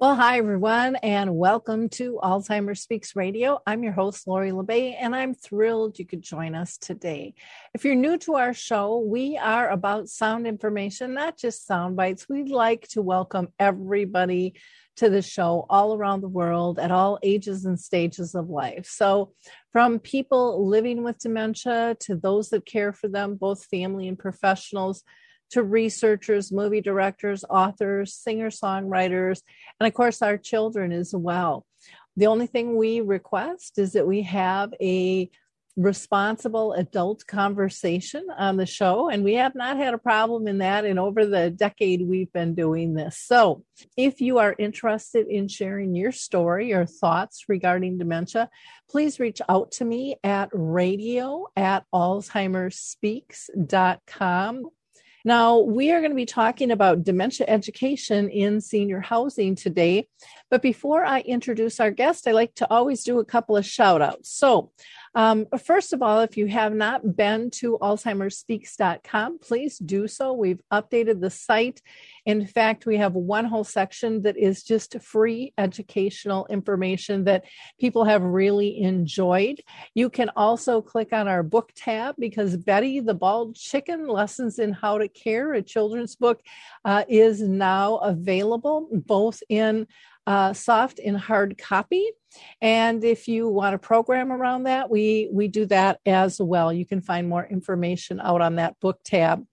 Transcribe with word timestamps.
Well, 0.00 0.14
hi, 0.14 0.38
everyone, 0.38 0.96
and 0.96 1.36
welcome 1.36 1.90
to 1.90 2.18
Alzheimer's 2.22 2.80
Speaks 2.80 3.14
Radio. 3.14 3.60
I'm 3.66 3.82
your 3.82 3.92
host, 3.92 4.26
Lori 4.26 4.50
La 4.50 4.62
Bey, 4.62 4.94
and 4.94 5.14
I'm 5.14 5.34
thrilled 5.34 5.98
you 5.98 6.06
could 6.06 6.22
join 6.22 6.54
us 6.54 6.78
today. 6.78 7.34
If 7.74 7.84
you're 7.84 7.94
new 7.94 8.16
to 8.20 8.36
our 8.36 8.54
show, 8.54 9.00
we 9.00 9.36
are 9.36 9.68
about 9.68 10.08
sound 10.08 10.46
information, 10.46 11.12
not 11.12 11.36
just 11.36 11.66
sound 11.66 11.96
bites. 11.96 12.30
We'd 12.30 12.48
like 12.48 12.88
to 12.92 13.02
welcome 13.02 13.48
everybody 13.58 14.54
to 14.96 15.10
the 15.10 15.20
show 15.20 15.66
all 15.68 15.94
around 15.94 16.22
the 16.22 16.28
world 16.28 16.78
at 16.78 16.90
all 16.90 17.18
ages 17.22 17.66
and 17.66 17.78
stages 17.78 18.34
of 18.34 18.48
life. 18.48 18.86
So, 18.86 19.34
from 19.70 19.98
people 19.98 20.66
living 20.66 21.04
with 21.04 21.18
dementia 21.18 21.98
to 22.00 22.16
those 22.16 22.48
that 22.48 22.64
care 22.64 22.94
for 22.94 23.08
them, 23.08 23.34
both 23.34 23.66
family 23.66 24.08
and 24.08 24.18
professionals, 24.18 25.04
to 25.50 25.62
researchers, 25.62 26.52
movie 26.52 26.80
directors, 26.80 27.44
authors, 27.48 28.14
singer 28.14 28.50
songwriters, 28.50 29.42
and 29.78 29.86
of 29.86 29.94
course, 29.94 30.22
our 30.22 30.36
children 30.36 30.92
as 30.92 31.14
well. 31.14 31.66
The 32.16 32.26
only 32.26 32.46
thing 32.46 32.76
we 32.76 33.00
request 33.00 33.78
is 33.78 33.92
that 33.92 34.06
we 34.06 34.22
have 34.22 34.72
a 34.80 35.30
responsible 35.76 36.72
adult 36.74 37.26
conversation 37.26 38.26
on 38.36 38.56
the 38.56 38.66
show. 38.66 39.08
And 39.08 39.24
we 39.24 39.34
have 39.34 39.54
not 39.54 39.76
had 39.76 39.94
a 39.94 39.98
problem 39.98 40.48
in 40.48 40.58
that 40.58 40.84
in 40.84 40.98
over 40.98 41.24
the 41.24 41.48
decade 41.50 42.06
we've 42.06 42.32
been 42.32 42.54
doing 42.54 42.94
this. 42.94 43.18
So 43.18 43.64
if 43.96 44.20
you 44.20 44.38
are 44.38 44.54
interested 44.58 45.28
in 45.28 45.46
sharing 45.48 45.94
your 45.94 46.12
story 46.12 46.72
or 46.72 46.86
thoughts 46.86 47.44
regarding 47.48 47.98
dementia, 47.98 48.50
please 48.90 49.20
reach 49.20 49.40
out 49.48 49.70
to 49.72 49.84
me 49.84 50.16
at 50.24 50.48
radio 50.52 51.46
at 51.56 51.84
alzheimersspeaks.com. 51.94 54.64
Now, 55.24 55.58
we 55.58 55.92
are 55.92 56.00
going 56.00 56.10
to 56.10 56.16
be 56.16 56.26
talking 56.26 56.70
about 56.70 57.04
dementia 57.04 57.46
education 57.48 58.28
in 58.28 58.60
senior 58.60 59.00
housing 59.00 59.54
today. 59.54 60.08
But 60.50 60.62
before 60.62 61.04
I 61.04 61.20
introduce 61.20 61.80
our 61.80 61.90
guest, 61.90 62.26
I 62.26 62.32
like 62.32 62.54
to 62.56 62.70
always 62.70 63.04
do 63.04 63.18
a 63.18 63.24
couple 63.24 63.56
of 63.56 63.66
shout 63.66 64.02
outs. 64.02 64.30
So, 64.30 64.72
um, 65.14 65.46
first 65.64 65.92
of 65.92 66.02
all, 66.02 66.20
if 66.20 66.36
you 66.36 66.46
have 66.46 66.72
not 66.72 67.16
been 67.16 67.50
to 67.52 67.78
alzheimersspeaks.com, 67.80 69.40
please 69.40 69.78
do 69.78 70.06
so. 70.06 70.32
We've 70.32 70.60
updated 70.72 71.20
the 71.20 71.30
site. 71.30 71.82
In 72.26 72.46
fact, 72.46 72.86
we 72.86 72.96
have 72.98 73.14
one 73.14 73.44
whole 73.44 73.64
section 73.64 74.22
that 74.22 74.36
is 74.36 74.62
just 74.62 75.00
free 75.00 75.52
educational 75.58 76.46
information 76.46 77.24
that 77.24 77.44
people 77.80 78.04
have 78.04 78.22
really 78.22 78.80
enjoyed. 78.80 79.60
You 79.94 80.10
can 80.10 80.30
also 80.36 80.80
click 80.80 81.12
on 81.12 81.26
our 81.26 81.42
book 81.42 81.72
tab 81.74 82.14
because 82.18 82.56
Betty 82.56 83.00
the 83.00 83.14
Bald 83.14 83.56
Chicken 83.56 84.06
Lessons 84.06 84.58
in 84.58 84.72
How 84.72 84.98
to 84.98 85.08
Care, 85.08 85.54
a 85.54 85.62
children's 85.62 86.14
book, 86.14 86.40
uh, 86.84 87.04
is 87.08 87.40
now 87.40 87.96
available 87.96 88.88
both 88.92 89.42
in 89.48 89.86
uh, 90.30 90.52
soft 90.52 91.00
and 91.04 91.18
hard 91.18 91.58
copy. 91.58 92.08
And 92.62 93.02
if 93.02 93.26
you 93.26 93.48
want 93.48 93.74
a 93.74 93.78
program 93.78 94.30
around 94.30 94.62
that, 94.62 94.88
we 94.88 95.28
we 95.32 95.48
do 95.48 95.66
that 95.66 95.98
as 96.06 96.40
well. 96.40 96.72
You 96.72 96.86
can 96.86 97.00
find 97.00 97.28
more 97.28 97.44
information 97.44 98.20
out 98.20 98.40
on 98.40 98.54
that 98.54 98.78
book 98.78 99.00
tab. 99.04 99.44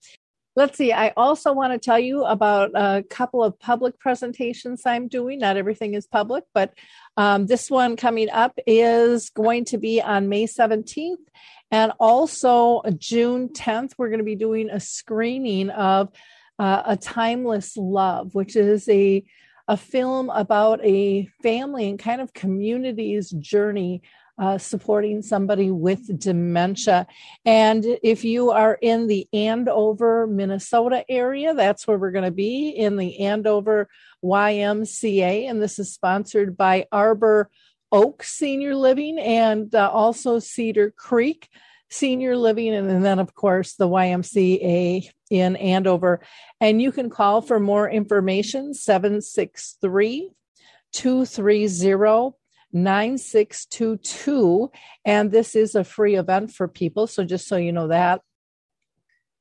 Let's 0.56 0.78
see. 0.78 0.94
I 0.94 1.14
also 1.18 1.52
want 1.52 1.74
to 1.74 1.80
tell 1.80 1.98
you 1.98 2.26
about 2.26 2.72
a 2.76 3.04
couple 3.10 3.44
of 3.44 3.60
public 3.60 3.98
presentations 3.98 4.84
I'm 4.86 5.08
doing. 5.08 5.40
Not 5.40 5.58
everything 5.58 5.96
is 5.96 6.06
public, 6.06 6.44
but 6.54 6.76
um, 7.16 7.48
this 7.48 7.72
one 7.72 7.96
coming 7.96 8.30
up 8.30 8.60
is 8.68 9.32
going 9.32 9.66
to 9.66 9.80
be 9.80 10.00
on 10.00 10.30
May 10.30 10.46
17th. 10.46 11.26
And 11.72 11.92
also 12.00 12.84
June 13.00 13.50
10th, 13.50 13.94
we're 13.98 14.10
going 14.10 14.20
to 14.20 14.24
be 14.24 14.36
doing 14.36 14.70
a 14.70 14.80
screening 14.80 15.72
of 15.72 16.10
uh, 16.60 16.84
A 16.86 16.98
Timeless 16.98 17.78
Love, 17.78 18.36
which 18.36 18.56
is 18.56 18.88
a 18.90 19.24
a 19.68 19.78
film 19.78 20.30
about 20.30 20.84
a 20.84 21.26
family 21.42 21.90
and 21.90 22.00
kind 22.00 22.22
of 22.22 22.34
community's 22.34 23.30
journey 23.32 24.02
uh, 24.40 24.58
supporting 24.58 25.22
somebody 25.22 25.72
with 25.72 26.20
dementia. 26.20 27.08
And 27.44 27.84
if 28.04 28.24
you 28.24 28.52
are 28.52 28.78
in 28.82 29.08
the 29.08 29.28
Andover, 29.34 30.28
Minnesota 30.28 31.04
area, 31.10 31.56
that's 31.56 31.88
where 31.88 31.98
we're 31.98 32.12
going 32.12 32.26
to 32.26 32.32
be 32.32 32.70
in 32.70 32.98
the 32.98 33.20
Andover 33.20 33.90
YMCA. 34.24 35.50
And 35.50 35.62
this 35.62 35.80
is 35.80 35.92
sponsored 35.92 36.56
by 36.56 36.86
Arbor 36.92 37.50
Oak 37.92 38.24
Senior 38.24 38.76
Living 38.76 39.18
and 39.18 39.74
uh, 39.74 39.90
also 39.92 40.40
Cedar 40.40 40.92
Creek 40.92 41.50
Senior 41.90 42.36
Living. 42.36 42.74
And 42.74 43.04
then, 43.04 43.20
of 43.20 43.34
course, 43.34 43.76
the 43.76 43.88
YMCA 43.88 45.10
in 45.30 45.56
Andover. 45.56 46.22
And 46.60 46.82
you 46.82 46.92
can 46.92 47.10
call 47.10 47.42
for 47.42 47.60
more 47.60 47.90
information 47.90 48.74
763 48.74 50.32
230 50.94 52.36
9622. 52.74 54.72
And 55.06 55.32
this 55.32 55.56
is 55.56 55.76
a 55.76 55.84
free 55.84 56.16
event 56.16 56.52
for 56.52 56.68
people. 56.68 57.08
So 57.08 57.24
just 57.24 57.48
so 57.48 57.56
you 57.58 57.72
know 57.72 57.88
that. 57.88 58.22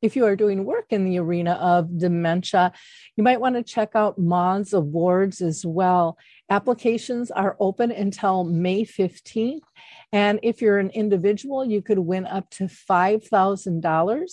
If 0.02 0.14
you 0.14 0.26
are 0.26 0.36
doing 0.36 0.66
work 0.66 0.86
in 0.90 1.04
the 1.04 1.18
arena 1.18 1.52
of 1.52 1.98
dementia, 1.98 2.72
you 3.16 3.24
might 3.24 3.40
want 3.40 3.56
to 3.56 3.62
check 3.62 3.92
out 3.94 4.18
MODS 4.18 4.74
Awards 4.74 5.40
as 5.40 5.64
well. 5.64 6.18
Applications 6.48 7.30
are 7.30 7.56
open 7.58 7.90
until 7.90 8.44
May 8.44 8.84
15th. 8.84 9.60
And 10.12 10.38
if 10.42 10.60
you're 10.62 10.78
an 10.78 10.90
individual, 10.90 11.64
you 11.64 11.80
could 11.82 11.98
win 11.98 12.26
up 12.26 12.48
to 12.50 12.64
$5,000. 12.64 14.30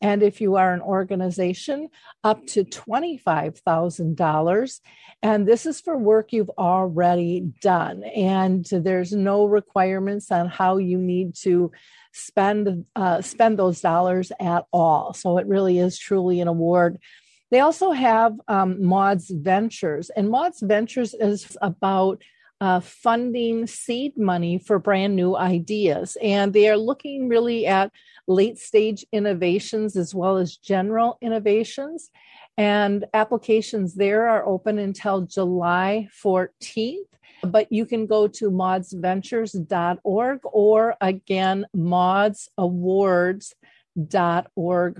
And 0.00 0.22
if 0.22 0.40
you 0.40 0.54
are 0.56 0.72
an 0.72 0.80
organization, 0.80 1.88
up 2.22 2.46
to 2.48 2.64
$25,000. 2.64 4.80
And 5.22 5.48
this 5.48 5.64
is 5.66 5.80
for 5.80 5.98
work 5.98 6.32
you've 6.32 6.50
already 6.50 7.52
done. 7.60 8.04
And 8.04 8.64
there's 8.64 9.12
no 9.12 9.46
requirements 9.46 10.30
on 10.30 10.48
how 10.48 10.76
you 10.76 10.98
need 10.98 11.34
to 11.42 11.72
spend 12.12 12.84
uh, 12.94 13.20
spend 13.20 13.58
those 13.58 13.80
dollars 13.80 14.30
at 14.40 14.64
all. 14.72 15.12
So 15.14 15.38
it 15.38 15.46
really 15.46 15.78
is 15.78 15.98
truly 15.98 16.40
an 16.40 16.48
award. 16.48 16.98
They 17.50 17.60
also 17.60 17.92
have 17.92 18.40
um, 18.48 18.82
Mods 18.84 19.30
Ventures, 19.30 20.10
and 20.10 20.28
Mods 20.28 20.60
Ventures 20.60 21.14
is 21.14 21.56
about 21.62 22.22
uh, 22.60 22.80
funding 22.80 23.66
seed 23.66 24.16
money 24.16 24.58
for 24.58 24.78
brand 24.78 25.14
new 25.14 25.36
ideas. 25.36 26.16
And 26.22 26.52
they 26.52 26.68
are 26.68 26.76
looking 26.76 27.28
really 27.28 27.66
at 27.66 27.92
late 28.26 28.58
stage 28.58 29.04
innovations 29.12 29.96
as 29.96 30.14
well 30.14 30.38
as 30.38 30.56
general 30.56 31.18
innovations. 31.20 32.10
And 32.56 33.04
applications 33.12 33.94
there 33.94 34.26
are 34.28 34.46
open 34.46 34.78
until 34.78 35.20
July 35.22 36.08
14th. 36.24 37.04
But 37.42 37.70
you 37.70 37.84
can 37.84 38.06
go 38.06 38.26
to 38.28 38.50
modsventures.org 38.50 40.40
or 40.44 40.96
again, 41.02 41.66
modsawards.org 41.76 43.42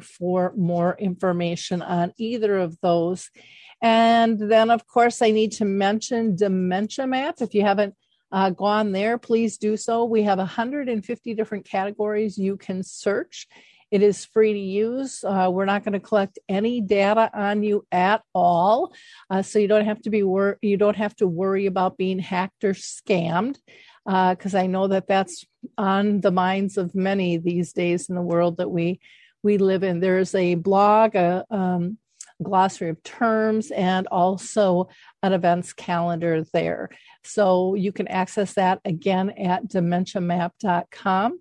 for 0.03 0.53
more 0.57 0.97
information 0.99 1.83
on 1.83 2.13
either 2.19 2.59
of 2.59 2.79
those. 2.81 3.31
And 3.83 4.39
then, 4.39 4.71
of 4.71 4.87
course, 4.87 5.23
I 5.23 5.31
need 5.31 5.53
to 5.53 5.65
mention 5.65 6.37
Dementia 6.37 7.07
Map. 7.07 7.37
If 7.41 7.55
you 7.55 7.63
haven't 7.63 7.95
uh, 8.33 8.51
gone 8.51 8.93
there, 8.93 9.19
please 9.19 9.59
do 9.59 9.77
so. 9.77 10.05
We 10.05 10.23
have 10.25 10.39
150 10.39 11.35
different 11.35 11.67
categories 11.67 12.39
you 12.39 12.57
can 12.57 12.83
search. 12.83 13.47
It 13.91 14.03
is 14.03 14.25
free 14.25 14.53
to 14.53 14.59
use. 14.59 15.23
Uh, 15.23 15.49
we're 15.53 15.65
not 15.65 15.85
going 15.85 15.93
to 15.93 16.01
collect 16.01 16.39
any 16.49 16.81
data 16.81 17.31
on 17.33 17.63
you 17.63 17.87
at 17.93 18.23
all, 18.35 18.93
uh, 19.31 19.43
so 19.43 19.61
you 19.61 19.69
don't 19.69 19.85
have 19.85 20.03
to 20.03 20.11
be 20.11 20.25
wor- 20.25 20.59
you 20.61 20.77
don't 20.77 20.97
have 20.97 21.15
to 21.17 21.29
worry 21.29 21.67
about 21.67 21.97
being 21.97 22.19
hacked 22.19 22.65
or 22.65 22.73
scammed. 22.75 23.59
Because 24.07 24.55
uh, 24.55 24.59
I 24.59 24.67
know 24.67 24.87
that 24.87 25.09
that's 25.09 25.45
on 25.77 26.21
the 26.21 26.31
minds 26.31 26.79
of 26.79 26.95
many 26.95 27.39
these 27.39 27.73
days 27.73 28.09
in 28.09 28.15
the 28.15 28.23
world 28.23 28.59
that 28.59 28.71
we 28.71 29.01
we 29.43 29.59
live 29.59 29.83
in. 29.83 30.01
There's 30.01 30.35
a 30.35 30.55
blog, 30.55 31.15
a 31.15 31.45
um, 31.51 31.99
glossary 32.43 32.91
of 32.91 33.03
terms, 33.03 33.71
and 33.71 34.07
also 34.09 34.89
an 35.23 35.33
events 35.33 35.73
calendar 35.73 36.45
there. 36.53 36.91
So 37.25 37.75
you 37.75 37.93
can 37.93 38.09
access 38.09 38.55
that 38.55 38.81
again 38.85 39.31
at 39.31 39.67
dementiamap.com. 39.69 41.41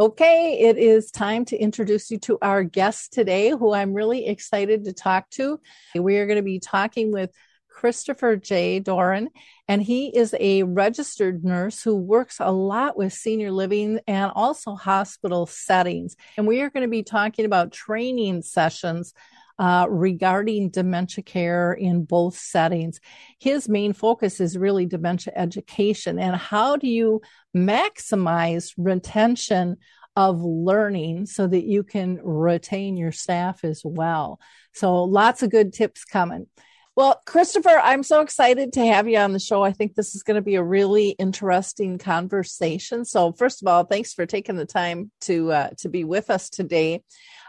Okay, 0.00 0.58
it 0.60 0.78
is 0.78 1.10
time 1.10 1.44
to 1.44 1.56
introduce 1.56 2.10
you 2.10 2.18
to 2.20 2.38
our 2.42 2.64
guest 2.64 3.12
today, 3.12 3.50
who 3.50 3.72
I'm 3.72 3.92
really 3.92 4.26
excited 4.26 4.84
to 4.84 4.92
talk 4.92 5.30
to. 5.30 5.60
We 5.94 6.16
are 6.16 6.26
going 6.26 6.38
to 6.38 6.42
be 6.42 6.58
talking 6.58 7.12
with 7.12 7.30
Christopher 7.72 8.36
J. 8.36 8.78
Doran, 8.78 9.28
and 9.66 9.82
he 9.82 10.16
is 10.16 10.34
a 10.38 10.62
registered 10.62 11.44
nurse 11.44 11.82
who 11.82 11.96
works 11.96 12.36
a 12.38 12.52
lot 12.52 12.96
with 12.96 13.12
senior 13.12 13.50
living 13.50 14.00
and 14.06 14.30
also 14.34 14.74
hospital 14.74 15.46
settings. 15.46 16.16
And 16.36 16.46
we 16.46 16.60
are 16.60 16.70
going 16.70 16.84
to 16.84 16.90
be 16.90 17.02
talking 17.02 17.44
about 17.44 17.72
training 17.72 18.42
sessions 18.42 19.14
uh, 19.58 19.86
regarding 19.88 20.70
dementia 20.70 21.22
care 21.22 21.72
in 21.72 22.04
both 22.04 22.36
settings. 22.36 23.00
His 23.38 23.68
main 23.68 23.92
focus 23.92 24.40
is 24.40 24.56
really 24.56 24.86
dementia 24.86 25.32
education 25.36 26.18
and 26.18 26.36
how 26.36 26.76
do 26.76 26.88
you 26.88 27.20
maximize 27.56 28.72
retention 28.76 29.76
of 30.16 30.42
learning 30.42 31.26
so 31.26 31.46
that 31.46 31.64
you 31.64 31.82
can 31.82 32.18
retain 32.22 32.96
your 32.96 33.12
staff 33.12 33.64
as 33.64 33.82
well. 33.84 34.40
So 34.74 35.04
lots 35.04 35.42
of 35.42 35.50
good 35.50 35.72
tips 35.72 36.04
coming. 36.04 36.46
Well, 36.94 37.22
Christopher, 37.24 37.80
I'm 37.82 38.02
so 38.02 38.20
excited 38.20 38.74
to 38.74 38.84
have 38.84 39.08
you 39.08 39.16
on 39.16 39.32
the 39.32 39.38
show. 39.38 39.62
I 39.62 39.72
think 39.72 39.94
this 39.94 40.14
is 40.14 40.22
going 40.22 40.34
to 40.34 40.42
be 40.42 40.56
a 40.56 40.62
really 40.62 41.10
interesting 41.10 41.96
conversation. 41.96 43.06
So, 43.06 43.32
first 43.32 43.62
of 43.62 43.68
all, 43.68 43.84
thanks 43.84 44.12
for 44.12 44.26
taking 44.26 44.56
the 44.56 44.66
time 44.66 45.10
to 45.22 45.52
uh, 45.52 45.70
to 45.78 45.88
be 45.88 46.04
with 46.04 46.28
us 46.28 46.50
today. 46.50 47.02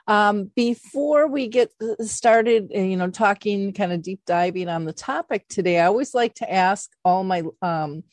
Um, 0.07 0.49
before 0.55 1.27
we 1.27 1.49
get 1.49 1.71
started, 1.99 2.71
uh, 2.73 2.79
you 2.79 2.95
know, 2.95 3.09
talking 3.09 3.73
kind 3.73 3.91
of 3.91 4.01
deep 4.01 4.21
diving 4.25 4.69
on 4.69 4.85
the 4.85 4.93
topic 4.93 5.45
today, 5.49 5.81
I 5.81 5.87
always 5.87 6.13
like 6.13 6.35
to 6.35 6.51
ask 6.51 6.89
all 7.03 7.25
my 7.25 7.43
um, 7.61 8.03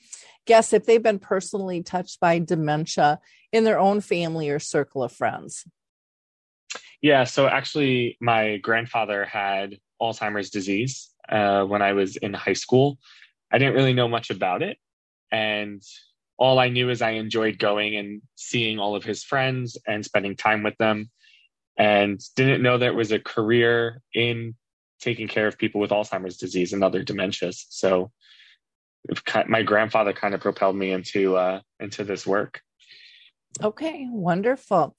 guests 0.46 0.72
if 0.72 0.84
they've 0.84 1.02
been 1.02 1.20
personally 1.20 1.84
touched 1.84 2.18
by 2.18 2.40
dementia 2.40 3.20
in 3.52 3.62
their 3.62 3.78
own 3.78 4.00
family 4.00 4.50
or 4.50 4.58
circle 4.58 5.04
of 5.04 5.12
friends. 5.12 5.64
Yeah, 7.00 7.22
so 7.22 7.46
actually, 7.46 8.18
my 8.20 8.56
grandfather 8.56 9.24
had 9.24 9.78
Alzheimer's 10.02 10.50
disease 10.50 11.09
uh, 11.30 11.64
when 11.64 11.82
I 11.82 11.92
was 11.92 12.16
in 12.16 12.34
high 12.34 12.54
school. 12.54 12.98
I 13.52 13.58
didn't 13.58 13.74
really 13.74 13.92
know 13.92 14.08
much 14.08 14.30
about 14.30 14.62
it. 14.62 14.78
And 15.32 15.82
all 16.38 16.58
I 16.58 16.68
knew 16.68 16.90
is 16.90 17.02
I 17.02 17.10
enjoyed 17.10 17.58
going 17.58 17.96
and 17.96 18.22
seeing 18.34 18.78
all 18.78 18.96
of 18.96 19.04
his 19.04 19.22
friends 19.22 19.76
and 19.86 20.04
spending 20.04 20.36
time 20.36 20.62
with 20.62 20.76
them 20.78 21.10
and 21.76 22.20
didn't 22.36 22.62
know 22.62 22.78
there 22.78 22.94
was 22.94 23.12
a 23.12 23.18
career 23.18 24.02
in 24.14 24.54
taking 25.00 25.28
care 25.28 25.46
of 25.46 25.58
people 25.58 25.80
with 25.80 25.90
Alzheimer's 25.90 26.36
disease 26.36 26.72
and 26.72 26.84
other 26.84 27.02
dementias. 27.02 27.64
So 27.68 28.10
my 29.46 29.62
grandfather 29.62 30.12
kind 30.12 30.34
of 30.34 30.40
propelled 30.40 30.76
me 30.76 30.90
into 30.90 31.36
uh, 31.36 31.60
into 31.78 32.04
this 32.04 32.26
work. 32.26 32.60
Okay, 33.62 34.06
wonderful. 34.10 34.96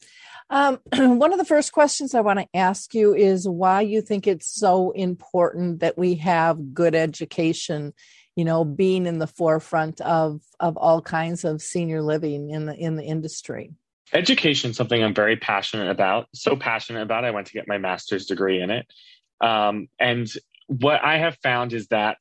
Um, 0.51 0.79
one 1.17 1.33
of 1.33 1.39
the 1.39 1.45
first 1.45 1.71
questions 1.71 2.13
I 2.13 2.21
want 2.21 2.39
to 2.39 2.47
ask 2.53 2.93
you 2.93 3.15
is 3.15 3.47
why 3.47 3.81
you 3.81 4.01
think 4.01 4.27
it's 4.27 4.53
so 4.53 4.91
important 4.91 5.79
that 5.79 5.97
we 5.97 6.15
have 6.15 6.73
good 6.73 6.93
education. 6.93 7.93
You 8.35 8.45
know, 8.45 8.63
being 8.63 9.07
in 9.07 9.19
the 9.19 9.27
forefront 9.27 9.99
of 10.01 10.41
of 10.59 10.77
all 10.77 11.01
kinds 11.01 11.43
of 11.43 11.61
senior 11.61 12.01
living 12.01 12.49
in 12.49 12.65
the 12.65 12.75
in 12.75 12.95
the 12.95 13.03
industry 13.03 13.71
education 14.13 14.71
is 14.71 14.77
something 14.77 15.01
I'm 15.01 15.13
very 15.13 15.37
passionate 15.37 15.89
about. 15.89 16.27
So 16.33 16.55
passionate 16.55 17.01
about, 17.01 17.25
I 17.25 17.31
went 17.31 17.47
to 17.47 17.53
get 17.53 17.67
my 17.67 17.77
master's 17.77 18.25
degree 18.25 18.61
in 18.61 18.69
it. 18.69 18.85
Um, 19.39 19.87
and 19.99 20.31
what 20.67 21.03
I 21.03 21.17
have 21.17 21.37
found 21.41 21.73
is 21.73 21.87
that, 21.87 22.17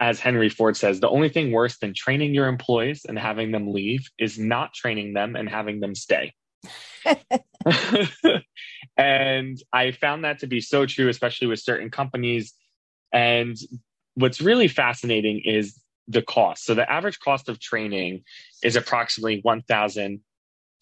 as 0.00 0.20
Henry 0.20 0.48
Ford 0.48 0.76
says, 0.76 1.00
the 1.00 1.08
only 1.08 1.28
thing 1.28 1.52
worse 1.52 1.78
than 1.78 1.94
training 1.94 2.34
your 2.34 2.48
employees 2.48 3.04
and 3.08 3.18
having 3.18 3.52
them 3.52 3.72
leave 3.72 4.08
is 4.18 4.38
not 4.38 4.74
training 4.74 5.12
them 5.12 5.36
and 5.36 5.48
having 5.48 5.80
them 5.80 5.94
stay. 5.94 6.34
and 8.96 9.58
I 9.72 9.90
found 9.92 10.24
that 10.24 10.40
to 10.40 10.46
be 10.46 10.60
so 10.60 10.86
true, 10.86 11.08
especially 11.08 11.46
with 11.46 11.60
certain 11.60 11.90
companies. 11.90 12.54
And 13.12 13.56
what's 14.14 14.40
really 14.40 14.68
fascinating 14.68 15.42
is 15.44 15.78
the 16.08 16.22
cost. 16.22 16.64
So 16.64 16.74
the 16.74 16.90
average 16.90 17.20
cost 17.20 17.48
of 17.48 17.60
training 17.60 18.24
is 18.62 18.76
approximately 18.76 19.40
one 19.42 19.62
thousand 19.62 20.20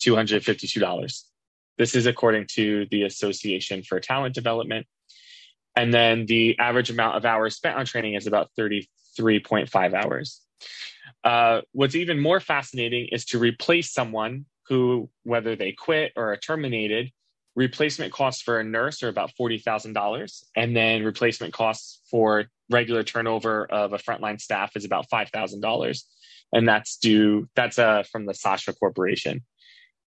$252. 0.01 1.23
This 1.79 1.95
is 1.95 2.07
according 2.07 2.47
to 2.55 2.87
the 2.91 3.03
Association 3.05 3.83
for 3.83 4.01
Talent 4.01 4.35
Development. 4.35 4.87
And 5.77 5.95
then 5.95 6.27
the 6.27 6.59
average 6.59 6.91
amount 6.91 7.17
of 7.17 7.25
hours 7.25 7.57
spent 7.57 7.77
on 7.77 7.87
training 7.87 8.15
is 8.15 8.27
about 8.27 8.51
33.5 8.59 9.95
hours. 9.95 10.41
Uh, 11.23 11.61
what's 11.73 11.95
even 11.95 12.19
more 12.19 12.41
fascinating 12.41 13.09
is 13.13 13.25
to 13.27 13.39
replace 13.39 13.93
someone 13.93 14.47
who, 14.71 15.11
whether 15.25 15.57
they 15.57 15.73
quit 15.73 16.13
or 16.17 16.33
are 16.33 16.37
terminated, 16.37 17.11
replacement 17.57 18.13
costs 18.13 18.41
for 18.41 18.61
a 18.61 18.65
nurse 18.65 19.03
are 19.03 19.09
about 19.09 19.33
$40,000. 19.39 20.45
And 20.57 20.77
then 20.77 21.03
replacement 21.03 21.53
costs 21.53 22.01
for 22.09 22.45
regular 22.71 23.03
turnover 23.03 23.67
of 23.67 23.93
a 23.93 23.99
frontline 23.99 24.41
staff 24.41 24.77
is 24.77 24.85
about 24.85 25.11
$5,000. 25.11 26.03
And 26.53 26.69
that's 26.69 26.97
due, 26.99 27.49
that's 27.57 27.81
uh, 27.81 28.05
from 28.11 28.27
the 28.27 28.35
Sasha 28.35 28.73
Corporation. 28.73 29.45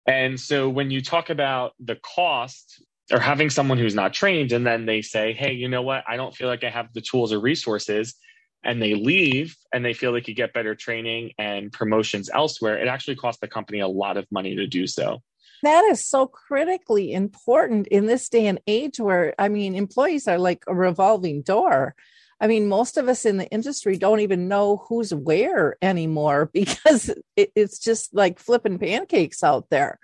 And 0.07 0.39
so 0.39 0.69
when 0.69 0.91
you 0.91 1.01
talk 1.01 1.31
about 1.31 1.73
the 1.81 1.97
cost 1.97 2.85
or 3.11 3.21
having 3.21 3.49
someone 3.49 3.79
who's 3.79 3.95
not 3.95 4.13
trained 4.13 4.53
and 4.53 4.67
then 4.67 4.85
they 4.85 5.01
say, 5.01 5.33
hey, 5.33 5.53
you 5.53 5.69
know 5.69 5.83
what? 5.83 6.05
I 6.07 6.17
don't 6.17 6.35
feel 6.35 6.49
like 6.49 6.63
I 6.63 6.71
have 6.71 6.93
the 6.93 7.01
tools 7.01 7.33
or 7.33 7.41
resources 7.41 8.17
and 8.65 8.81
they 8.81 8.95
leave 8.95 9.57
and 9.73 9.85
they 9.85 9.93
feel 9.93 10.13
they 10.13 10.21
could 10.21 10.37
get 10.37 10.53
better 10.53 10.75
training 10.75 11.33
and 11.39 11.73
promotions 11.73 12.31
elsewhere, 12.33 12.79
it 12.79 12.89
actually 12.89 13.17
costs 13.17 13.41
the 13.41 13.49
company 13.49 13.81
a 13.81 13.89
lot 13.89 14.17
of 14.17 14.31
money 14.31 14.55
to 14.55 14.67
do 14.67 14.87
so. 14.87 15.23
That 15.63 15.85
is 15.85 16.05
so 16.05 16.27
critically 16.27 17.13
important 17.13 17.87
in 17.89 18.07
this 18.07 18.29
day 18.29 18.47
and 18.47 18.61
age 18.67 18.99
where, 18.99 19.35
I 19.39 19.49
mean, 19.49 19.75
employees 19.75 20.27
are 20.27 20.39
like 20.39 20.65
a 20.67 20.75
revolving 20.75 21.43
door. 21.43 21.95
I 22.41 22.49
mean, 22.49 22.69
most 22.69 22.97
of 22.97 23.09
us 23.09 23.25
in 23.25 23.37
the 23.37 23.47
industry 23.49 23.97
don't 23.97 24.21
even 24.21 24.49
know 24.49 24.85
who's 24.89 25.15
where 25.15 25.77
anymore 25.81 26.51
because 26.53 27.11
it, 27.37 27.53
it's 27.55 27.79
just 27.79 28.15
like 28.15 28.41
flipping 28.41 28.79
pancakes 28.79 29.45
out 29.45 29.71
there. 29.71 29.99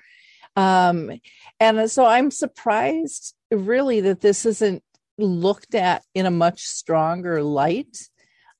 Um, 0.54 1.20
and 1.60 1.90
so 1.90 2.04
I'm 2.04 2.30
surprised 2.30 3.34
really 3.50 4.00
that 4.02 4.20
this 4.20 4.46
isn't 4.46 4.82
looked 5.18 5.74
at 5.74 6.04
in 6.14 6.26
a 6.26 6.30
much 6.30 6.62
stronger 6.62 7.42
light 7.42 8.08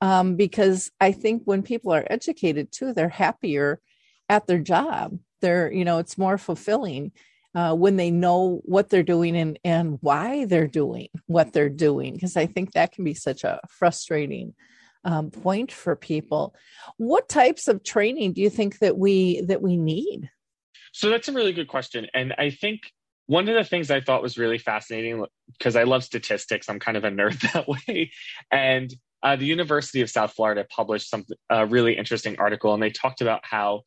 um, 0.01 0.37
because 0.37 0.91
I 1.01 1.13
think 1.13 1.43
when 1.45 1.63
people 1.63 1.93
are 1.93 2.07
educated 2.09 2.71
too, 2.73 2.93
they're 2.93 3.09
happier 3.09 3.81
at 4.29 4.47
their 4.47 4.59
job. 4.59 5.19
They're, 5.41 5.73
you 5.73 5.85
know, 5.85 5.99
it's 5.99 6.19
more 6.19 6.39
fulfilling 6.39 7.13
uh, 7.55 7.75
when 7.75 7.97
they 7.97 8.11
know 8.11 8.61
what 8.65 8.91
they're 8.91 9.03
doing 9.03 9.37
and, 9.37 9.59
and 9.65 9.99
why 10.01 10.45
they're 10.45 10.67
doing 10.67 11.09
what 11.27 11.53
they're 11.53 11.69
doing, 11.69 12.15
because 12.15 12.37
I 12.37 12.47
think 12.47 12.73
that 12.73 12.93
can 12.93 13.05
be 13.05 13.15
such 13.15 13.45
a 13.45 13.61
frustrating 13.69 14.55
um, 15.05 15.31
point 15.31 15.73
for 15.73 15.97
people. 15.97 16.55
What 16.99 17.29
types 17.29 17.69
of 17.69 17.83
training 17.83 18.35
do 18.35 18.43
you 18.43 18.51
think 18.51 18.79
that 18.81 18.99
we 18.99 19.41
that 19.43 19.63
we 19.63 19.77
need? 19.77 20.31
So 20.93 21.11
that's 21.11 21.29
a 21.29 21.33
really 21.33 21.53
good 21.53 21.69
question, 21.69 22.07
and 22.15 22.35
I 22.39 22.51
think 22.51 22.93
one 23.27 23.49
of 23.49 23.55
the 23.55 23.65
things 23.65 23.91
I 23.91 24.01
thought 24.01 24.23
was 24.23 24.39
really 24.39 24.59
fascinating 24.59 25.25
because 25.59 25.77
I 25.77 25.83
love 25.83 26.03
statistics. 26.03 26.69
I'm 26.69 26.81
kind 26.81 26.97
of 26.97 27.05
a 27.05 27.11
nerd 27.11 27.41
that 27.53 27.69
way, 27.69 28.11
and 28.51 28.93
uh, 29.23 29.37
the 29.37 29.47
University 29.47 30.01
of 30.01 30.11
South 30.11 30.33
Florida 30.33 30.67
published 30.69 31.11
some 31.11 31.25
a 31.51 31.67
really 31.67 31.97
interesting 31.97 32.37
article, 32.39 32.75
and 32.75 32.83
they 32.83 32.91
talked 32.91 33.21
about 33.21 33.41
how 33.43 33.83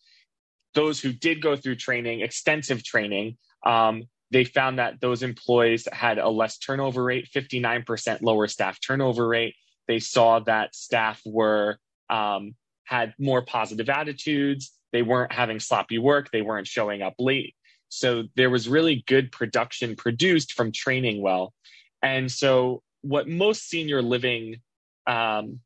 those 0.73 0.99
who 0.99 1.11
did 1.11 1.41
go 1.41 1.55
through 1.55 1.75
training, 1.75 2.21
extensive 2.21 2.83
training, 2.83 3.37
um, 3.65 4.03
they 4.31 4.45
found 4.45 4.79
that 4.79 5.01
those 5.01 5.23
employees 5.23 5.87
had 5.91 6.17
a 6.17 6.29
less 6.29 6.57
turnover 6.57 7.03
rate, 7.03 7.29
59% 7.35 8.21
lower 8.21 8.47
staff 8.47 8.79
turnover 8.85 9.27
rate. 9.27 9.55
They 9.87 9.99
saw 9.99 10.39
that 10.39 10.73
staff 10.73 11.21
were 11.25 11.77
um, 12.09 12.55
had 12.85 13.13
more 13.19 13.41
positive 13.41 13.89
attitudes. 13.89 14.71
They 14.93 15.01
weren't 15.01 15.33
having 15.33 15.59
sloppy 15.59 15.97
work. 15.97 16.31
They 16.31 16.41
weren't 16.41 16.67
showing 16.67 17.01
up 17.01 17.15
late. 17.19 17.55
So 17.89 18.23
there 18.35 18.49
was 18.49 18.69
really 18.69 19.03
good 19.05 19.33
production 19.33 19.97
produced 19.97 20.53
from 20.53 20.71
training 20.71 21.21
well. 21.21 21.53
And 22.01 22.31
so 22.31 22.83
what 23.01 23.27
most 23.27 23.67
senior 23.67 24.01
living 24.01 24.61
um, 25.07 25.59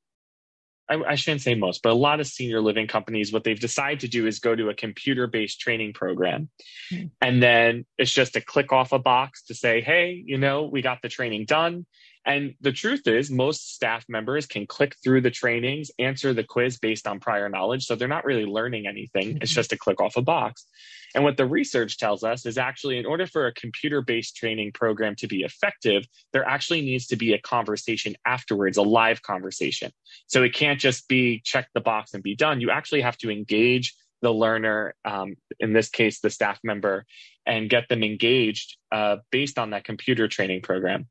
I, 0.90 0.96
I, 0.96 1.16
shouldn't 1.16 1.42
say 1.42 1.56
most, 1.56 1.82
but 1.82 1.92
a 1.92 1.96
lot 1.96 2.20
of 2.20 2.28
senior 2.28 2.62
living 2.62 2.88
companies, 2.88 3.34
what 3.34 3.44
they've 3.44 3.60
decided 3.60 4.02
to 4.02 4.08
do 4.08 4.28
is 4.28 4.40
go 4.40 4.56
to 4.56 4.70
a 4.70 4.74
computer 4.74 5.28
based 5.28 5.60
training 5.60 5.94
program. 5.94 6.50
Mm-hmm. 6.92 7.08
And 7.22 7.42
then 7.42 7.86
it's 7.98 8.12
just 8.12 8.36
a 8.36 8.42
click 8.42 8.72
off 8.72 8.92
a 8.92 9.00
box 9.00 9.44
to 9.46 9.56
say, 9.56 9.82
hey, 9.82 10.24
you 10.26 10.38
know, 10.38 10.64
we 10.64 10.82
got 10.82 11.02
the 11.02 11.10
training 11.10 11.46
done. 11.46 11.86
And 12.26 12.56
the 12.60 12.72
truth 12.72 13.08
is, 13.08 13.30
most 13.30 13.76
staff 13.76 14.04
members 14.10 14.48
can 14.48 14.66
click 14.66 14.96
through 15.04 15.22
the 15.22 15.32
trainings, 15.32 15.92
answer 16.00 16.34
the 16.34 16.44
quiz 16.44 16.80
based 16.80 17.08
on 17.08 17.20
prior 17.20 17.50
knowledge. 17.50 17.86
So 17.86 17.96
they're 17.96 18.08
not 18.08 18.26
really 18.26 18.46
learning 18.46 18.88
anything. 18.88 19.30
Mm-hmm. 19.30 19.44
It's 19.44 19.54
just 19.54 19.72
a 19.72 19.78
click 19.78 20.02
off 20.02 20.18
a 20.18 20.22
box. 20.22 20.66
And 21.14 21.24
what 21.24 21.38
the 21.38 21.46
research 21.46 21.98
tells 21.98 22.24
us 22.24 22.46
is 22.46 22.58
actually, 22.58 22.98
in 22.98 23.06
order 23.06 23.28
for 23.28 23.46
a 23.46 23.54
computer 23.54 24.02
based 24.02 24.36
training 24.36 24.72
program 24.74 25.16
to 25.18 25.28
be 25.28 25.44
effective, 25.44 26.06
there 26.34 26.46
actually 26.46 26.82
needs 26.82 27.08
to 27.08 27.16
be 27.16 27.34
a 27.34 27.40
conversation 27.40 28.16
afterwards, 28.26 28.78
a 28.78 28.82
live 28.82 29.22
conversation. 29.22 29.92
So 30.28 30.44
it 30.44 30.54
can't 30.54 30.80
just 30.80 31.08
be 31.08 31.42
check 31.46 31.70
the 31.74 31.82
box 31.82 32.14
and 32.14 32.24
be 32.24 32.36
done. 32.36 32.60
You 32.60 32.72
actually 32.72 33.02
have 33.02 33.18
to 33.20 33.30
engage 33.30 33.94
the 34.22 34.34
learner, 34.34 34.96
um, 35.06 35.36
in 35.60 35.74
this 35.74 35.90
case, 35.90 36.20
the 36.20 36.30
staff 36.30 36.60
member, 36.64 37.06
and 37.46 37.70
get 37.70 37.88
them 37.88 38.04
engaged 38.04 38.78
uh, 38.92 39.18
based 39.32 39.60
on 39.60 39.70
that 39.70 39.84
computer 39.84 40.28
training 40.28 40.62
program. 40.62 41.08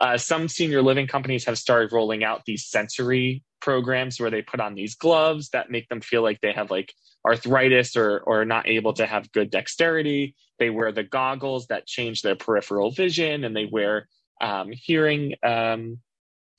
Uh, 0.00 0.16
some 0.16 0.48
senior 0.48 0.82
living 0.82 1.06
companies 1.06 1.44
have 1.44 1.58
started 1.58 1.92
rolling 1.92 2.24
out 2.24 2.44
these 2.46 2.66
sensory 2.66 3.42
programs 3.60 4.18
where 4.18 4.30
they 4.30 4.40
put 4.40 4.60
on 4.60 4.74
these 4.74 4.94
gloves 4.94 5.50
that 5.50 5.70
make 5.70 5.88
them 5.88 6.00
feel 6.00 6.22
like 6.22 6.40
they 6.40 6.52
have 6.52 6.70
like 6.70 6.92
arthritis 7.26 7.96
or 7.96 8.20
or 8.20 8.44
not 8.44 8.66
able 8.66 8.94
to 8.94 9.06
have 9.06 9.30
good 9.32 9.50
dexterity. 9.50 10.34
They 10.58 10.70
wear 10.70 10.92
the 10.92 11.02
goggles 11.04 11.66
that 11.66 11.86
change 11.86 12.22
their 12.22 12.36
peripheral 12.36 12.90
vision, 12.90 13.44
and 13.44 13.54
they 13.54 13.66
wear 13.66 14.08
um, 14.40 14.70
hearing 14.72 15.34
um, 15.42 15.98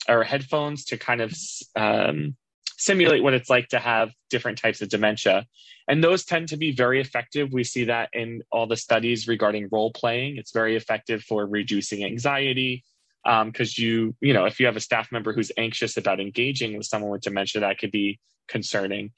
or 0.08 0.24
headphones 0.24 0.86
to 0.86 0.98
kind 0.98 1.22
of 1.22 1.34
um, 1.76 2.36
simulate 2.78 3.24
what 3.24 3.34
it's 3.34 3.50
like 3.50 3.70
to 3.70 3.80
have 3.80 4.12
different 4.30 4.58
types 4.58 4.82
of 4.82 4.90
dementia. 4.90 5.46
And 5.88 6.04
those 6.04 6.26
tend 6.26 6.50
to 6.50 6.58
be 6.58 6.72
very 6.72 7.02
effective. 7.02 7.52
We 7.52 7.64
see 7.64 7.86
that 7.86 8.10
in 8.14 8.42
all 8.52 8.68
the 8.68 8.78
studies 8.78 9.28
regarding 9.28 9.70
role 9.72 9.92
playing. 9.92 10.38
It's 10.38 10.52
very 10.52 10.76
effective 10.76 11.22
for 11.24 11.46
reducing 11.46 12.04
anxiety, 12.04 12.84
because 13.24 13.78
um, 13.78 13.84
you 13.84 14.16
you 14.22 14.34
know 14.34 14.46
if 14.46 14.60
you 14.60 14.66
have 14.66 14.76
a 14.76 14.82
staff 14.82 15.12
member 15.12 15.34
who's 15.34 15.52
anxious 15.58 15.98
about 15.98 16.20
engaging 16.20 16.78
with 16.78 16.86
someone 16.86 17.12
with 17.12 17.22
dementia 17.22 17.62
that 17.62 17.80
could 17.80 17.92
be 17.92 18.20
concerning. 18.48 19.12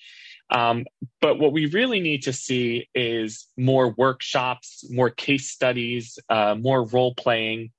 Um, 0.49 0.85
but 1.21 1.39
what 1.39 1.53
we 1.53 1.67
really 1.67 2.01
need 2.01 2.23
to 2.23 2.33
see 2.33 2.89
is 2.93 3.47
more 3.57 3.93
workshops 3.97 4.83
more 4.91 5.09
case 5.09 5.49
studies 5.49 6.19
uh, 6.29 6.55
more 6.55 6.85
role 6.85 7.15
playing 7.15 7.71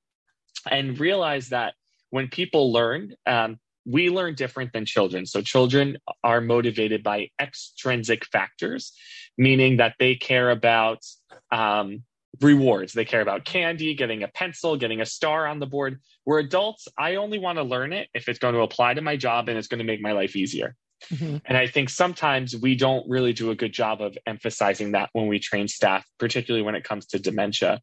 and 0.71 0.99
realize 0.99 1.51
that 1.51 1.75
when 2.11 2.29
people 2.29 2.73
learn 2.73 3.15
um, 3.27 3.59
we 3.87 4.09
learn 4.09 4.35
different 4.35 4.73
than 4.73 4.87
children. 4.87 5.27
So 5.27 5.43
children 5.43 5.99
are 6.23 6.41
motivated 6.41 7.03
by 7.03 7.29
extrinsic 7.39 8.25
factors 8.25 8.95
meaning 9.37 9.79
that 9.79 9.95
they 9.99 10.15
care 10.15 10.51
about 10.51 11.05
um, 11.51 12.05
rewards. 12.41 12.93
They 12.93 13.05
care 13.05 13.21
about 13.21 13.45
candy, 13.45 13.95
getting 13.95 14.23
a 14.23 14.29
pencil, 14.29 14.77
getting 14.77 15.01
a 15.01 15.07
star 15.07 15.47
on 15.47 15.59
the 15.59 15.67
board. 15.67 16.01
We're 16.27 16.41
adults, 16.41 16.89
I 16.99 17.17
only 17.17 17.39
want 17.39 17.59
to 17.59 17.63
learn 17.63 17.93
it 17.93 18.09
if 18.15 18.29
it's 18.29 18.39
going 18.39 18.55
to 18.55 18.61
apply 18.61 18.95
to 18.95 19.01
my 19.01 19.17
job 19.17 19.49
and 19.49 19.59
it's 19.59 19.69
going 19.69 19.79
to 19.79 19.85
make 19.85 20.01
my 20.01 20.13
life 20.13 20.37
easier. 20.37 20.77
Mm-hmm. 21.13 21.39
And 21.45 21.59
I 21.59 21.67
think 21.67 21.91
sometimes 21.91 22.57
we 22.57 22.75
don't 22.75 23.09
really 23.09 23.33
do 23.33 23.51
a 23.51 23.55
good 23.55 23.73
job 23.73 24.01
of 24.01 24.17
emphasizing 24.27 24.93
that 24.93 25.11
when 25.13 25.27
we 25.27 25.39
train 25.39 25.69
staff, 25.69 26.07
particularly 26.19 26.65
when 26.65 26.75
it 26.75 26.85
comes 26.85 27.07
to 27.07 27.19
dementia. 27.19 27.81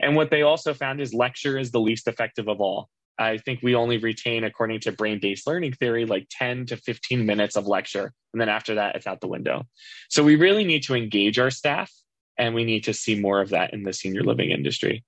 And 0.00 0.14
what 0.14 0.30
they 0.30 0.42
also 0.42 0.72
found 0.72 1.00
is 1.00 1.12
lecture 1.12 1.58
is 1.58 1.70
the 1.70 1.80
least 1.80 2.06
effective 2.06 2.48
of 2.48 2.60
all. 2.60 2.88
I 3.18 3.36
think 3.36 3.60
we 3.62 3.74
only 3.74 3.98
retain, 3.98 4.44
according 4.44 4.80
to 4.80 4.92
brain 4.92 5.18
based 5.20 5.46
learning 5.46 5.74
theory, 5.74 6.06
like 6.06 6.26
10 6.30 6.66
to 6.66 6.76
15 6.76 7.26
minutes 7.26 7.56
of 7.56 7.66
lecture. 7.66 8.12
And 8.32 8.40
then 8.40 8.48
after 8.48 8.76
that, 8.76 8.96
it's 8.96 9.06
out 9.06 9.20
the 9.20 9.28
window. 9.28 9.64
So 10.08 10.22
we 10.22 10.36
really 10.36 10.64
need 10.64 10.84
to 10.84 10.94
engage 10.94 11.38
our 11.38 11.50
staff 11.50 11.92
and 12.40 12.54
we 12.54 12.64
need 12.64 12.84
to 12.84 12.94
see 12.94 13.20
more 13.20 13.40
of 13.40 13.50
that 13.50 13.72
in 13.72 13.84
the 13.84 13.92
senior 13.92 14.22
living 14.22 14.50
industry. 14.50 15.04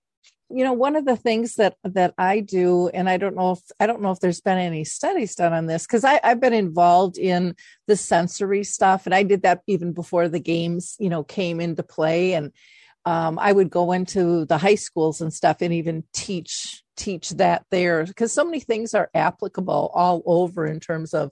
You 0.51 0.65
know 0.65 0.75
one 0.75 0.97
of 0.97 1.07
the 1.07 1.17
things 1.17 1.55
that 1.55 1.77
that 1.83 2.13
i 2.19 2.41
do 2.41 2.89
and 2.89 3.09
i 3.09 3.17
don't 3.17 3.35
know 3.35 3.53
if 3.53 3.61
i 3.81 3.87
don't 3.87 4.03
know 4.03 4.11
if 4.11 4.21
there's 4.21 4.43
been 4.43 4.59
any 4.59 4.85
studies 4.85 5.35
done 5.35 5.55
on 5.55 5.65
this 5.65 5.87
because 5.87 6.05
i've 6.05 6.41
been 6.41 6.53
involved 6.53 7.17
in 7.17 7.57
the 7.87 7.97
sensory 7.97 8.63
stuff 8.63 9.07
and 9.07 9.15
i 9.15 9.23
did 9.23 9.45
that 9.45 9.63
even 9.67 9.95
before 9.95 10.29
the 10.29 10.39
games 10.39 10.95
you 11.01 11.09
know 11.09 11.25
came 11.25 11.59
into 11.59 11.83
play. 11.83 12.35
And 12.35 12.53
um, 13.07 13.39
i 13.39 13.51
would 13.51 13.71
go 13.71 13.93
into 13.93 14.45
the 14.45 14.59
high 14.59 14.75
schools 14.75 15.23
and 15.23 15.33
stuff 15.33 15.63
and 15.63 15.73
even 15.73 16.05
teach 16.13 16.83
teach 16.99 17.31
that 17.31 17.65
there 17.71 18.05
because 18.05 18.31
so 18.31 18.45
many 18.45 18.61
things 18.61 18.93
are 18.93 19.09
applicable 19.15 19.91
all 19.95 20.23
over 20.27 20.67
in 20.67 20.81
terms 20.81 21.15
of 21.15 21.31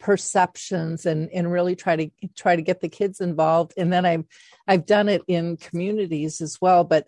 perceptions 0.00 1.06
and 1.06 1.30
and 1.30 1.52
really 1.52 1.76
try 1.76 1.94
to 1.94 2.10
try 2.36 2.56
to 2.56 2.62
get 2.62 2.80
the 2.80 2.88
kids 2.88 3.20
involved 3.20 3.74
and 3.76 3.92
then 3.92 4.04
i've 4.06 4.24
i've 4.66 4.86
done 4.86 5.08
it 5.08 5.22
in 5.28 5.56
communities 5.56 6.40
as 6.40 6.58
well 6.60 6.82
but 6.82 7.06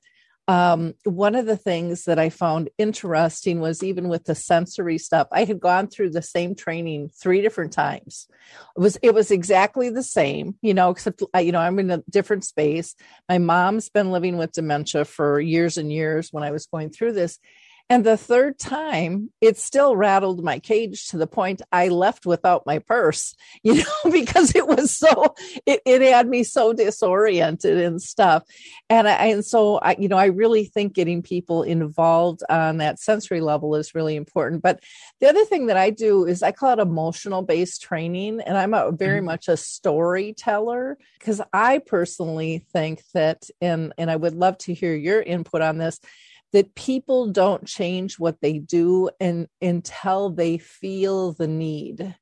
um, 0.48 0.94
one 1.04 1.36
of 1.36 1.46
the 1.46 1.56
things 1.56 2.04
that 2.06 2.18
I 2.18 2.28
found 2.28 2.68
interesting 2.76 3.60
was 3.60 3.82
even 3.82 4.08
with 4.08 4.24
the 4.24 4.34
sensory 4.34 4.98
stuff, 4.98 5.28
I 5.30 5.44
had 5.44 5.60
gone 5.60 5.86
through 5.86 6.10
the 6.10 6.22
same 6.22 6.56
training 6.56 7.10
three 7.10 7.42
different 7.42 7.72
times. 7.72 8.26
It 8.76 8.80
was 8.80 8.98
it 9.02 9.14
was 9.14 9.30
exactly 9.30 9.88
the 9.88 10.02
same, 10.02 10.56
you 10.60 10.74
know, 10.74 10.90
except 10.90 11.22
you 11.38 11.52
know 11.52 11.60
I'm 11.60 11.78
in 11.78 11.90
a 11.92 12.02
different 12.10 12.44
space. 12.44 12.96
My 13.28 13.38
mom's 13.38 13.88
been 13.88 14.10
living 14.10 14.36
with 14.36 14.52
dementia 14.52 15.04
for 15.04 15.40
years 15.40 15.78
and 15.78 15.92
years 15.92 16.32
when 16.32 16.42
I 16.42 16.50
was 16.50 16.66
going 16.66 16.90
through 16.90 17.12
this, 17.12 17.38
and 17.92 18.04
the 18.04 18.16
third 18.16 18.58
time, 18.58 19.30
it 19.42 19.58
still 19.58 19.94
rattled 19.96 20.42
my 20.42 20.58
cage 20.58 21.08
to 21.08 21.18
the 21.18 21.26
point 21.26 21.60
I 21.70 21.88
left 21.88 22.24
without 22.24 22.64
my 22.64 22.78
purse, 22.78 23.34
you 23.62 23.74
know, 23.74 24.10
because 24.10 24.56
it 24.56 24.66
was 24.66 24.96
so, 24.96 25.34
it, 25.66 25.82
it 25.84 26.00
had 26.00 26.26
me 26.26 26.42
so 26.42 26.72
disoriented 26.72 27.76
and 27.76 28.00
stuff. 28.00 28.44
And 28.88 29.06
I, 29.06 29.26
and 29.26 29.44
so 29.44 29.76
I, 29.76 29.96
you 29.98 30.08
know, 30.08 30.16
I 30.16 30.26
really 30.26 30.64
think 30.64 30.94
getting 30.94 31.20
people 31.20 31.64
involved 31.64 32.40
on 32.48 32.78
that 32.78 32.98
sensory 32.98 33.42
level 33.42 33.74
is 33.74 33.94
really 33.94 34.16
important. 34.16 34.62
But 34.62 34.82
the 35.20 35.28
other 35.28 35.44
thing 35.44 35.66
that 35.66 35.76
I 35.76 35.90
do 35.90 36.24
is 36.24 36.42
I 36.42 36.52
call 36.52 36.72
it 36.72 36.78
emotional 36.78 37.42
based 37.42 37.82
training. 37.82 38.40
And 38.40 38.56
I'm 38.56 38.72
a, 38.72 38.90
very 38.90 39.18
mm-hmm. 39.18 39.26
much 39.26 39.48
a 39.48 39.56
storyteller 39.58 40.96
because 41.18 41.42
I 41.52 41.76
personally 41.76 42.64
think 42.72 43.02
that, 43.12 43.50
and, 43.60 43.92
and 43.98 44.10
I 44.10 44.16
would 44.16 44.34
love 44.34 44.56
to 44.58 44.72
hear 44.72 44.94
your 44.94 45.20
input 45.20 45.60
on 45.60 45.76
this 45.76 46.00
that 46.52 46.74
people 46.74 47.28
don't 47.28 47.66
change 47.66 48.18
what 48.18 48.40
they 48.40 48.58
do 48.58 49.10
and 49.20 49.48
until 49.60 50.30
they 50.30 50.58
feel 50.58 51.32
the 51.32 51.48
need 51.48 52.14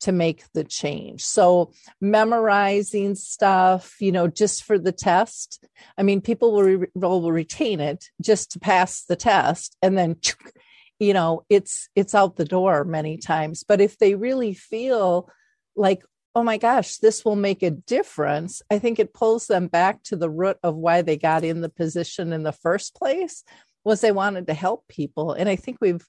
to 0.00 0.12
make 0.12 0.44
the 0.54 0.64
change. 0.64 1.24
So 1.24 1.72
memorizing 2.00 3.14
stuff, 3.14 3.96
you 4.00 4.12
know, 4.12 4.28
just 4.28 4.64
for 4.64 4.78
the 4.78 4.92
test. 4.92 5.64
I 5.98 6.02
mean, 6.02 6.20
people 6.20 6.52
will, 6.52 6.62
re- 6.62 6.88
will 6.94 7.30
retain 7.30 7.80
it 7.80 8.06
just 8.20 8.50
to 8.52 8.58
pass 8.58 9.04
the 9.04 9.16
test 9.16 9.76
and 9.82 9.96
then 9.96 10.16
you 10.98 11.14
know, 11.14 11.44
it's 11.48 11.88
it's 11.94 12.14
out 12.14 12.36
the 12.36 12.44
door 12.44 12.84
many 12.84 13.16
times. 13.16 13.64
But 13.66 13.80
if 13.80 13.96
they 13.96 14.14
really 14.14 14.52
feel 14.52 15.30
like 15.74 16.02
oh 16.34 16.42
my 16.42 16.58
gosh, 16.58 16.98
this 16.98 17.24
will 17.24 17.36
make 17.36 17.62
a 17.62 17.70
difference, 17.70 18.62
I 18.70 18.78
think 18.78 18.98
it 18.98 19.14
pulls 19.14 19.46
them 19.46 19.66
back 19.66 20.02
to 20.04 20.16
the 20.16 20.30
root 20.30 20.58
of 20.62 20.76
why 20.76 21.02
they 21.02 21.16
got 21.16 21.44
in 21.44 21.60
the 21.60 21.68
position 21.68 22.32
in 22.32 22.42
the 22.42 22.52
first 22.52 22.94
place 22.94 23.42
was 23.84 24.00
they 24.00 24.12
wanted 24.12 24.46
to 24.46 24.54
help 24.54 24.86
people. 24.88 25.32
And 25.32 25.48
I 25.48 25.56
think 25.56 25.78
we've, 25.80 26.06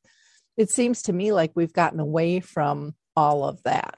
it 0.58 0.70
seems 0.70 1.04
to 1.04 1.14
me 1.14 1.32
like 1.32 1.52
we've 1.56 1.74
gotten 1.74 2.00
away 2.00 2.40
from 2.40 2.94
all 3.16 3.44
of 3.44 3.64
that. 3.64 3.98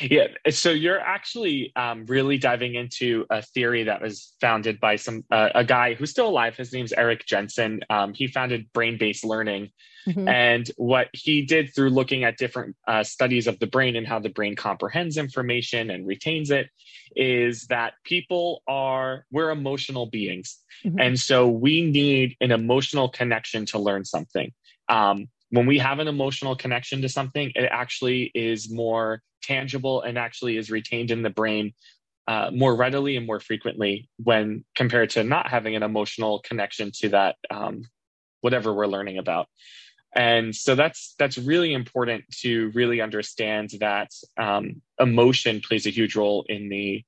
Yeah, 0.00 0.28
so 0.50 0.70
you're 0.70 1.00
actually 1.00 1.72
um, 1.76 2.06
really 2.06 2.38
diving 2.38 2.74
into 2.74 3.26
a 3.30 3.42
theory 3.42 3.84
that 3.84 4.00
was 4.00 4.34
founded 4.40 4.80
by 4.80 4.96
some 4.96 5.24
uh, 5.30 5.50
a 5.54 5.64
guy 5.64 5.94
who's 5.94 6.10
still 6.10 6.28
alive. 6.28 6.56
His 6.56 6.72
name's 6.72 6.92
Eric 6.92 7.26
Jensen. 7.26 7.80
Um, 7.90 8.14
he 8.14 8.26
founded 8.26 8.72
Brain 8.72 8.98
Based 8.98 9.24
Learning, 9.24 9.70
mm-hmm. 10.06 10.28
and 10.28 10.70
what 10.76 11.08
he 11.12 11.42
did 11.42 11.74
through 11.74 11.90
looking 11.90 12.24
at 12.24 12.36
different 12.36 12.76
uh, 12.86 13.02
studies 13.02 13.46
of 13.46 13.58
the 13.58 13.66
brain 13.66 13.96
and 13.96 14.06
how 14.06 14.18
the 14.18 14.28
brain 14.28 14.56
comprehends 14.56 15.16
information 15.16 15.90
and 15.90 16.06
retains 16.06 16.50
it 16.50 16.68
is 17.14 17.66
that 17.66 17.94
people 18.04 18.62
are 18.66 19.26
we're 19.30 19.50
emotional 19.50 20.06
beings, 20.06 20.58
mm-hmm. 20.84 20.98
and 20.98 21.18
so 21.18 21.48
we 21.48 21.82
need 21.82 22.36
an 22.40 22.50
emotional 22.50 23.08
connection 23.08 23.66
to 23.66 23.78
learn 23.78 24.04
something. 24.04 24.52
Um, 24.88 25.28
when 25.52 25.66
we 25.66 25.78
have 25.78 25.98
an 25.98 26.08
emotional 26.08 26.56
connection 26.56 27.02
to 27.02 27.10
something, 27.10 27.52
it 27.54 27.68
actually 27.70 28.30
is 28.34 28.70
more 28.70 29.22
tangible 29.42 30.00
and 30.00 30.16
actually 30.16 30.56
is 30.56 30.70
retained 30.70 31.10
in 31.10 31.20
the 31.20 31.30
brain 31.30 31.74
uh, 32.26 32.50
more 32.54 32.74
readily 32.74 33.16
and 33.16 33.26
more 33.26 33.38
frequently 33.38 34.08
when 34.16 34.64
compared 34.74 35.10
to 35.10 35.22
not 35.22 35.48
having 35.48 35.76
an 35.76 35.82
emotional 35.82 36.40
connection 36.40 36.90
to 36.94 37.10
that 37.10 37.36
um, 37.50 37.82
whatever 38.40 38.72
we're 38.72 38.86
learning 38.86 39.18
about. 39.18 39.46
And 40.14 40.54
so 40.56 40.74
that's 40.74 41.14
that's 41.18 41.36
really 41.36 41.74
important 41.74 42.24
to 42.40 42.70
really 42.74 43.02
understand 43.02 43.72
that 43.80 44.10
um, 44.38 44.80
emotion 44.98 45.60
plays 45.60 45.86
a 45.86 45.90
huge 45.90 46.16
role 46.16 46.46
in 46.48 46.70
the 46.70 47.04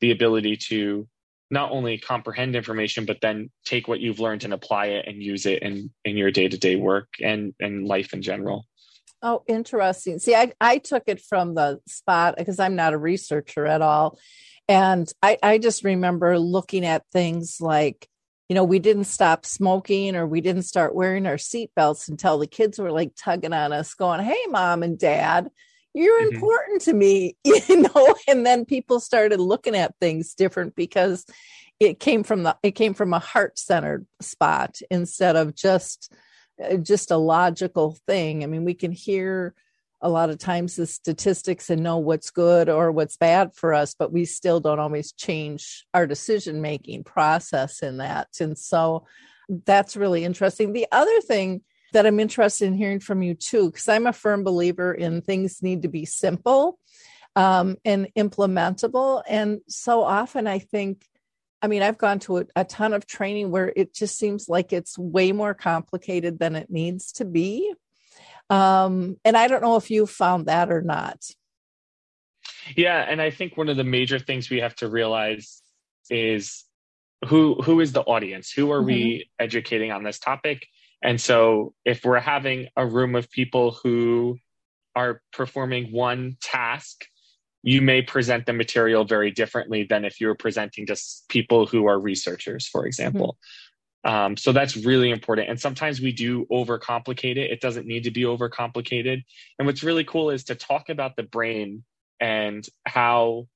the 0.00 0.10
ability 0.10 0.56
to 0.56 1.06
not 1.50 1.70
only 1.70 1.98
comprehend 1.98 2.54
information 2.56 3.04
but 3.04 3.20
then 3.20 3.50
take 3.64 3.88
what 3.88 4.00
you've 4.00 4.20
learned 4.20 4.44
and 4.44 4.52
apply 4.52 4.86
it 4.86 5.06
and 5.06 5.22
use 5.22 5.46
it 5.46 5.62
in 5.62 5.90
in 6.04 6.16
your 6.16 6.30
day-to-day 6.30 6.76
work 6.76 7.08
and 7.22 7.54
and 7.60 7.86
life 7.86 8.12
in 8.12 8.22
general. 8.22 8.66
Oh 9.22 9.42
interesting. 9.46 10.18
See 10.18 10.34
i 10.34 10.52
i 10.60 10.78
took 10.78 11.04
it 11.06 11.20
from 11.20 11.54
the 11.54 11.80
spot 11.86 12.36
because 12.36 12.58
i'm 12.58 12.76
not 12.76 12.94
a 12.94 12.98
researcher 12.98 13.66
at 13.66 13.82
all. 13.82 14.18
And 14.68 15.10
i 15.22 15.38
i 15.42 15.58
just 15.58 15.84
remember 15.84 16.38
looking 16.38 16.84
at 16.84 17.04
things 17.12 17.58
like 17.60 18.08
you 18.48 18.54
know 18.54 18.64
we 18.64 18.78
didn't 18.78 19.04
stop 19.04 19.44
smoking 19.44 20.16
or 20.16 20.26
we 20.26 20.40
didn't 20.40 20.62
start 20.62 20.94
wearing 20.94 21.26
our 21.26 21.36
seatbelts 21.36 22.08
until 22.08 22.38
the 22.38 22.46
kids 22.46 22.78
were 22.78 22.92
like 22.92 23.12
tugging 23.16 23.52
on 23.52 23.72
us 23.72 23.94
going 23.94 24.22
hey 24.22 24.46
mom 24.48 24.82
and 24.82 24.98
dad 24.98 25.50
you're 25.94 26.20
mm-hmm. 26.22 26.34
important 26.34 26.82
to 26.82 26.92
me 26.92 27.36
you 27.44 27.82
know 27.82 28.14
and 28.26 28.44
then 28.44 28.64
people 28.64 29.00
started 29.00 29.40
looking 29.40 29.74
at 29.74 29.94
things 30.00 30.34
different 30.34 30.74
because 30.74 31.24
it 31.80 32.00
came 32.00 32.22
from 32.22 32.42
the 32.42 32.56
it 32.62 32.72
came 32.72 32.94
from 32.94 33.12
a 33.12 33.18
heart 33.18 33.58
centered 33.58 34.06
spot 34.20 34.78
instead 34.90 35.36
of 35.36 35.54
just 35.54 36.12
uh, 36.62 36.76
just 36.76 37.10
a 37.10 37.16
logical 37.16 37.96
thing 38.06 38.42
i 38.42 38.46
mean 38.46 38.64
we 38.64 38.74
can 38.74 38.92
hear 38.92 39.54
a 40.00 40.08
lot 40.08 40.30
of 40.30 40.38
times 40.38 40.76
the 40.76 40.86
statistics 40.86 41.70
and 41.70 41.82
know 41.82 41.98
what's 41.98 42.30
good 42.30 42.68
or 42.68 42.92
what's 42.92 43.16
bad 43.16 43.54
for 43.54 43.74
us, 43.74 43.94
but 43.98 44.12
we 44.12 44.24
still 44.24 44.60
don't 44.60 44.78
always 44.78 45.12
change 45.12 45.84
our 45.92 46.06
decision 46.06 46.62
making 46.62 47.02
process 47.02 47.82
in 47.82 47.96
that. 47.96 48.28
And 48.40 48.56
so 48.56 49.06
that's 49.66 49.96
really 49.96 50.24
interesting. 50.24 50.72
The 50.72 50.86
other 50.92 51.20
thing 51.20 51.62
that 51.92 52.06
I'm 52.06 52.20
interested 52.20 52.66
in 52.66 52.74
hearing 52.74 53.00
from 53.00 53.22
you 53.22 53.34
too, 53.34 53.70
because 53.70 53.88
I'm 53.88 54.06
a 54.06 54.12
firm 54.12 54.44
believer 54.44 54.92
in 54.92 55.22
things 55.22 55.62
need 55.62 55.82
to 55.82 55.88
be 55.88 56.04
simple 56.04 56.78
um, 57.36 57.76
and 57.84 58.08
implementable. 58.16 59.22
And 59.28 59.60
so 59.68 60.02
often 60.02 60.46
I 60.46 60.58
think, 60.58 61.04
I 61.62 61.66
mean, 61.66 61.82
I've 61.82 61.98
gone 61.98 62.18
to 62.20 62.38
a, 62.38 62.44
a 62.56 62.64
ton 62.64 62.92
of 62.92 63.06
training 63.06 63.50
where 63.50 63.72
it 63.74 63.94
just 63.94 64.18
seems 64.18 64.48
like 64.48 64.72
it's 64.72 64.98
way 64.98 65.32
more 65.32 65.54
complicated 65.54 66.38
than 66.38 66.56
it 66.56 66.70
needs 66.70 67.12
to 67.12 67.24
be. 67.24 67.72
Um, 68.50 69.16
and 69.24 69.36
I 69.36 69.48
don't 69.48 69.62
know 69.62 69.76
if 69.76 69.90
you 69.90 70.06
found 70.06 70.46
that 70.46 70.70
or 70.70 70.82
not. 70.82 71.22
Yeah, 72.76 72.98
and 72.98 73.20
I 73.20 73.30
think 73.30 73.56
one 73.56 73.68
of 73.68 73.76
the 73.76 73.84
major 73.84 74.18
things 74.18 74.50
we 74.50 74.60
have 74.60 74.74
to 74.76 74.88
realize 74.88 75.62
is 76.10 76.64
who 77.26 77.54
who 77.54 77.80
is 77.80 77.92
the 77.92 78.02
audience? 78.02 78.50
Who 78.50 78.70
are 78.72 78.78
mm-hmm. 78.78 78.86
we 78.86 79.30
educating 79.38 79.90
on 79.90 80.02
this 80.02 80.18
topic? 80.18 80.66
And 81.02 81.20
so 81.20 81.74
if 81.84 82.04
we're 82.04 82.20
having 82.20 82.68
a 82.76 82.86
room 82.86 83.14
of 83.14 83.30
people 83.30 83.78
who 83.82 84.38
are 84.96 85.22
performing 85.32 85.92
one 85.92 86.36
task, 86.42 87.04
you 87.62 87.82
may 87.82 88.02
present 88.02 88.46
the 88.46 88.52
material 88.52 89.04
very 89.04 89.30
differently 89.30 89.84
than 89.84 90.04
if 90.04 90.20
you 90.20 90.26
were 90.26 90.34
presenting 90.34 90.86
to 90.86 90.96
people 91.28 91.66
who 91.66 91.86
are 91.86 91.98
researchers, 91.98 92.66
for 92.66 92.86
example. 92.86 93.36
Mm-hmm. 94.06 94.14
Um, 94.14 94.36
so 94.36 94.52
that's 94.52 94.76
really 94.76 95.10
important. 95.10 95.48
And 95.48 95.60
sometimes 95.60 96.00
we 96.00 96.12
do 96.12 96.46
overcomplicate 96.46 97.36
it. 97.36 97.50
It 97.50 97.60
doesn't 97.60 97.86
need 97.86 98.04
to 98.04 98.10
be 98.10 98.22
overcomplicated. 98.22 99.24
And 99.58 99.66
what's 99.66 99.82
really 99.82 100.04
cool 100.04 100.30
is 100.30 100.44
to 100.44 100.54
talk 100.54 100.88
about 100.88 101.16
the 101.16 101.24
brain 101.24 101.84
and 102.20 102.66
how 102.86 103.48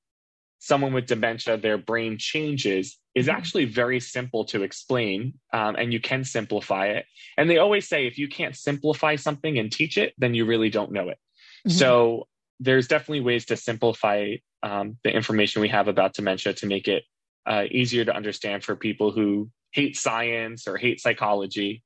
someone 0.62 0.92
with 0.92 1.06
dementia, 1.06 1.56
their 1.56 1.76
brain 1.76 2.16
changes 2.16 2.96
is 3.16 3.26
mm-hmm. 3.26 3.36
actually 3.36 3.64
very 3.64 3.98
simple 3.98 4.44
to 4.44 4.62
explain. 4.62 5.34
Um, 5.52 5.74
and 5.74 5.92
you 5.92 5.98
can 5.98 6.22
simplify 6.22 6.86
it. 6.86 7.04
And 7.36 7.50
they 7.50 7.58
always 7.58 7.88
say 7.88 8.06
if 8.06 8.16
you 8.16 8.28
can't 8.28 8.54
simplify 8.54 9.16
something 9.16 9.58
and 9.58 9.72
teach 9.72 9.98
it, 9.98 10.14
then 10.18 10.34
you 10.34 10.46
really 10.46 10.70
don't 10.70 10.92
know 10.92 11.08
it. 11.08 11.18
Mm-hmm. 11.66 11.76
So 11.76 12.28
there's 12.60 12.86
definitely 12.86 13.22
ways 13.22 13.46
to 13.46 13.56
simplify 13.56 14.36
um, 14.62 14.98
the 15.02 15.10
information 15.10 15.62
we 15.62 15.68
have 15.70 15.88
about 15.88 16.14
dementia 16.14 16.52
to 16.54 16.66
make 16.66 16.86
it 16.86 17.02
uh, 17.44 17.64
easier 17.68 18.04
to 18.04 18.14
understand 18.14 18.62
for 18.62 18.76
people 18.76 19.10
who 19.10 19.50
hate 19.72 19.96
science 19.96 20.68
or 20.68 20.76
hate 20.76 21.00
psychology. 21.00 21.82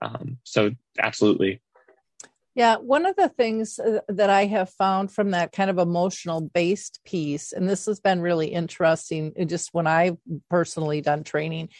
Um, 0.00 0.38
so, 0.44 0.70
absolutely. 0.96 1.60
Yeah, 2.54 2.76
one 2.76 3.06
of 3.06 3.16
the 3.16 3.30
things 3.30 3.78
uh, 3.78 4.00
that 4.08 4.28
I 4.28 4.44
have 4.44 4.68
found 4.70 5.10
from 5.10 5.30
that 5.30 5.52
kind 5.52 5.70
of 5.70 5.78
emotional 5.78 6.42
based 6.42 7.00
piece, 7.04 7.52
and 7.52 7.68
this 7.68 7.86
has 7.86 7.98
been 7.98 8.20
really 8.20 8.48
interesting, 8.48 9.32
uh, 9.40 9.44
just 9.44 9.70
when 9.72 9.86
I've 9.86 10.18
personally 10.50 11.00
done 11.00 11.24
training, 11.24 11.70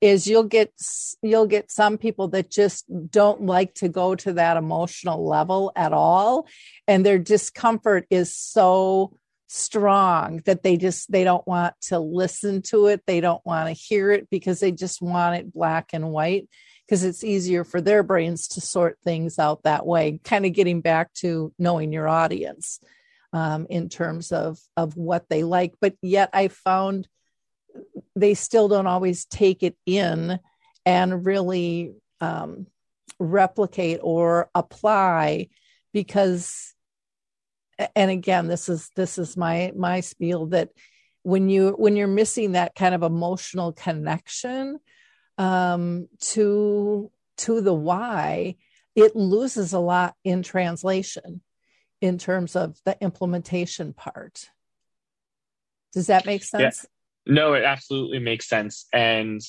is 0.00 0.28
you'll 0.28 0.44
get 0.44 0.72
you'll 1.20 1.48
get 1.48 1.72
some 1.72 1.98
people 1.98 2.28
that 2.28 2.48
just 2.48 2.84
don't 3.10 3.42
like 3.42 3.74
to 3.74 3.88
go 3.88 4.14
to 4.14 4.34
that 4.34 4.56
emotional 4.56 5.26
level 5.26 5.72
at 5.74 5.92
all, 5.92 6.46
and 6.86 7.04
their 7.04 7.18
discomfort 7.18 8.06
is 8.08 8.36
so 8.36 9.16
strong 9.48 10.40
that 10.46 10.62
they 10.62 10.76
just 10.76 11.10
they 11.10 11.24
don't 11.24 11.44
want 11.44 11.74
to 11.80 11.98
listen 11.98 12.62
to 12.62 12.86
it 12.86 13.02
they 13.04 13.20
don't 13.20 13.44
want 13.44 13.66
to 13.66 13.72
hear 13.72 14.12
it 14.12 14.30
because 14.30 14.60
they 14.60 14.70
just 14.70 15.02
want 15.02 15.34
it 15.34 15.52
black 15.52 15.88
and 15.92 16.08
white 16.08 16.48
because 16.90 17.04
it's 17.04 17.22
easier 17.22 17.62
for 17.62 17.80
their 17.80 18.02
brains 18.02 18.48
to 18.48 18.60
sort 18.60 18.98
things 19.04 19.38
out 19.38 19.62
that 19.62 19.86
way 19.86 20.18
kind 20.24 20.44
of 20.44 20.52
getting 20.52 20.80
back 20.80 21.12
to 21.14 21.52
knowing 21.56 21.92
your 21.92 22.08
audience 22.08 22.80
um, 23.32 23.68
in 23.70 23.88
terms 23.88 24.32
of 24.32 24.58
of 24.76 24.96
what 24.96 25.28
they 25.28 25.44
like. 25.44 25.72
But 25.80 25.94
yet 26.02 26.30
i 26.32 26.48
found 26.48 27.06
they 28.16 28.34
still 28.34 28.66
don't 28.66 28.88
always 28.88 29.24
take 29.24 29.62
it 29.62 29.76
in 29.86 30.40
and 30.84 31.24
really 31.24 31.94
um, 32.20 32.66
replicate 33.20 34.00
or 34.02 34.50
apply 34.52 35.46
because 35.92 36.74
and 37.94 38.10
again 38.10 38.48
this 38.48 38.68
is 38.68 38.90
this 38.96 39.16
is 39.16 39.36
my 39.36 39.72
my 39.76 40.00
spiel 40.00 40.46
that 40.46 40.70
when 41.22 41.48
you 41.48 41.70
when 41.78 41.94
you're 41.94 42.08
missing 42.08 42.52
that 42.52 42.74
kind 42.74 42.96
of 42.96 43.04
emotional 43.04 43.72
connection 43.72 44.80
um, 45.40 46.06
to 46.20 47.10
to 47.38 47.60
the 47.62 47.72
why 47.72 48.56
it 48.94 49.16
loses 49.16 49.72
a 49.72 49.78
lot 49.78 50.14
in 50.22 50.42
translation 50.42 51.40
in 52.02 52.18
terms 52.18 52.56
of 52.56 52.78
the 52.84 52.96
implementation 53.00 53.94
part 53.94 54.50
does 55.94 56.08
that 56.08 56.26
make 56.26 56.44
sense 56.44 56.86
yeah. 57.26 57.32
no 57.32 57.54
it 57.54 57.64
absolutely 57.64 58.18
makes 58.18 58.46
sense 58.46 58.86
and 58.92 59.40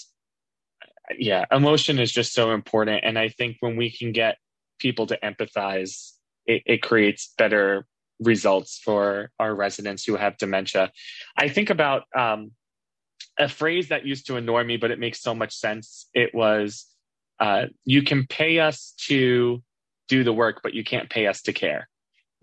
yeah 1.17 1.43
emotion 1.51 1.99
is 1.99 2.11
just 2.11 2.33
so 2.33 2.51
important 2.51 3.03
and 3.03 3.19
i 3.19 3.27
think 3.27 3.57
when 3.59 3.75
we 3.75 3.91
can 3.91 4.13
get 4.13 4.37
people 4.79 5.07
to 5.07 5.19
empathize 5.21 6.13
it, 6.45 6.63
it 6.65 6.81
creates 6.81 7.33
better 7.37 7.85
results 8.21 8.79
for 8.83 9.31
our 9.39 9.53
residents 9.53 10.05
who 10.05 10.15
have 10.15 10.37
dementia. 10.37 10.91
I 11.35 11.49
think 11.49 11.69
about 11.69 12.03
um, 12.15 12.51
a 13.41 13.49
phrase 13.49 13.89
that 13.89 14.05
used 14.05 14.27
to 14.27 14.35
annoy 14.37 14.63
me, 14.63 14.77
but 14.77 14.91
it 14.91 14.99
makes 14.99 15.21
so 15.21 15.33
much 15.33 15.55
sense. 15.55 16.07
It 16.13 16.33
was, 16.33 16.85
uh, 17.39 17.65
you 17.83 18.03
can 18.03 18.27
pay 18.27 18.59
us 18.59 18.93
to 19.07 19.63
do 20.07 20.23
the 20.23 20.31
work, 20.31 20.61
but 20.61 20.73
you 20.73 20.83
can't 20.83 21.09
pay 21.09 21.25
us 21.25 21.41
to 21.43 21.53
care. 21.53 21.89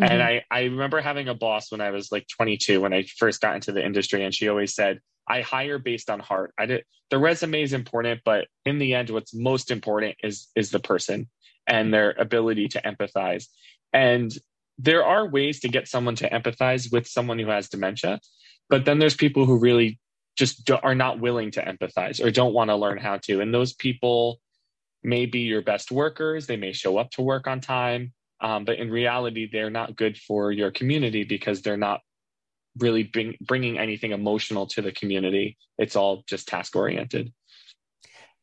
Mm-hmm. 0.00 0.12
And 0.12 0.22
I, 0.22 0.44
I 0.50 0.64
remember 0.64 1.00
having 1.00 1.28
a 1.28 1.34
boss 1.34 1.70
when 1.70 1.80
I 1.80 1.90
was 1.90 2.10
like 2.10 2.26
22 2.36 2.80
when 2.80 2.92
I 2.92 3.04
first 3.16 3.40
got 3.40 3.54
into 3.54 3.72
the 3.72 3.84
industry, 3.84 4.24
and 4.24 4.34
she 4.34 4.48
always 4.48 4.74
said, 4.74 5.00
I 5.28 5.42
hire 5.42 5.78
based 5.78 6.10
on 6.10 6.20
heart. 6.20 6.52
I 6.58 6.66
did 6.66 6.84
the 7.10 7.18
resume 7.18 7.62
is 7.62 7.72
important, 7.72 8.20
but 8.24 8.48
in 8.66 8.78
the 8.78 8.94
end, 8.94 9.10
what's 9.10 9.34
most 9.34 9.70
important 9.70 10.16
is 10.22 10.48
is 10.56 10.70
the 10.70 10.80
person 10.80 11.28
and 11.66 11.92
their 11.92 12.10
ability 12.18 12.68
to 12.68 12.82
empathize. 12.82 13.46
And 13.92 14.32
there 14.78 15.04
are 15.04 15.28
ways 15.28 15.60
to 15.60 15.68
get 15.68 15.88
someone 15.88 16.16
to 16.16 16.30
empathize 16.30 16.90
with 16.92 17.06
someone 17.06 17.38
who 17.38 17.48
has 17.48 17.68
dementia, 17.68 18.20
but 18.68 18.84
then 18.84 18.98
there's 18.98 19.16
people 19.16 19.44
who 19.44 19.58
really 19.58 19.98
just 20.38 20.64
do, 20.64 20.76
are 20.76 20.94
not 20.94 21.18
willing 21.18 21.50
to 21.50 21.62
empathize 21.62 22.24
or 22.24 22.30
don't 22.30 22.54
want 22.54 22.70
to 22.70 22.76
learn 22.76 22.96
how 22.96 23.18
to. 23.18 23.40
And 23.40 23.52
those 23.52 23.72
people 23.74 24.40
may 25.02 25.26
be 25.26 25.40
your 25.40 25.62
best 25.62 25.90
workers. 25.90 26.46
They 26.46 26.56
may 26.56 26.72
show 26.72 26.96
up 26.96 27.10
to 27.12 27.22
work 27.22 27.48
on 27.48 27.60
time, 27.60 28.12
um, 28.40 28.64
but 28.64 28.78
in 28.78 28.90
reality, 28.90 29.48
they're 29.50 29.70
not 29.70 29.96
good 29.96 30.16
for 30.16 30.52
your 30.52 30.70
community 30.70 31.24
because 31.24 31.60
they're 31.60 31.76
not 31.76 32.00
really 32.78 33.02
bring, 33.02 33.34
bringing 33.40 33.78
anything 33.78 34.12
emotional 34.12 34.66
to 34.68 34.80
the 34.80 34.92
community. 34.92 35.58
It's 35.76 35.96
all 35.96 36.22
just 36.28 36.46
task 36.46 36.76
oriented. 36.76 37.32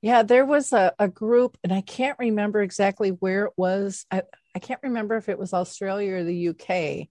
Yeah, 0.01 0.23
there 0.23 0.45
was 0.45 0.73
a, 0.73 0.93
a 0.99 1.07
group, 1.07 1.57
and 1.63 1.73
I 1.73 1.81
can't 1.81 2.19
remember 2.19 2.61
exactly 2.61 3.09
where 3.09 3.45
it 3.45 3.53
was. 3.55 4.05
I, 4.11 4.23
I 4.53 4.59
can't 4.59 4.81
remember 4.83 5.15
if 5.15 5.29
it 5.29 5.39
was 5.39 5.53
Australia 5.53 6.15
or 6.15 6.23
the 6.23 6.49
UK. 6.49 7.07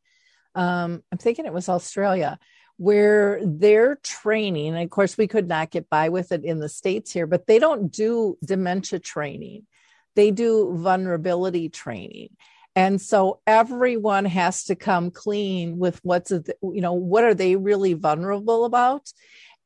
Um, 0.55 1.03
I'm 1.11 1.19
thinking 1.19 1.47
it 1.47 1.53
was 1.53 1.69
Australia, 1.69 2.39
where 2.77 3.41
they're 3.45 3.97
training. 3.97 4.75
And 4.75 4.83
of 4.83 4.91
course, 4.91 5.17
we 5.17 5.29
could 5.29 5.49
not 5.49 5.71
get 5.71 5.89
by 5.89 6.09
with 6.09 6.33
it 6.33 6.45
in 6.45 6.59
the 6.59 6.69
States 6.69 7.13
here, 7.13 7.27
but 7.27 7.47
they 7.47 7.59
don't 7.59 7.91
do 7.91 8.37
dementia 8.45 8.99
training, 8.99 9.67
they 10.15 10.31
do 10.31 10.75
vulnerability 10.77 11.69
training. 11.69 12.31
And 12.77 13.01
so 13.01 13.41
everyone 13.47 14.25
has 14.25 14.65
to 14.65 14.75
come 14.75 15.13
clean 15.13 15.79
with 15.79 16.01
what's, 16.03 16.33
you 16.33 16.81
know, 16.81 16.93
what 16.93 17.23
are 17.23 17.35
they 17.35 17.55
really 17.55 17.95
vulnerable 17.95 18.65
about? 18.65 19.13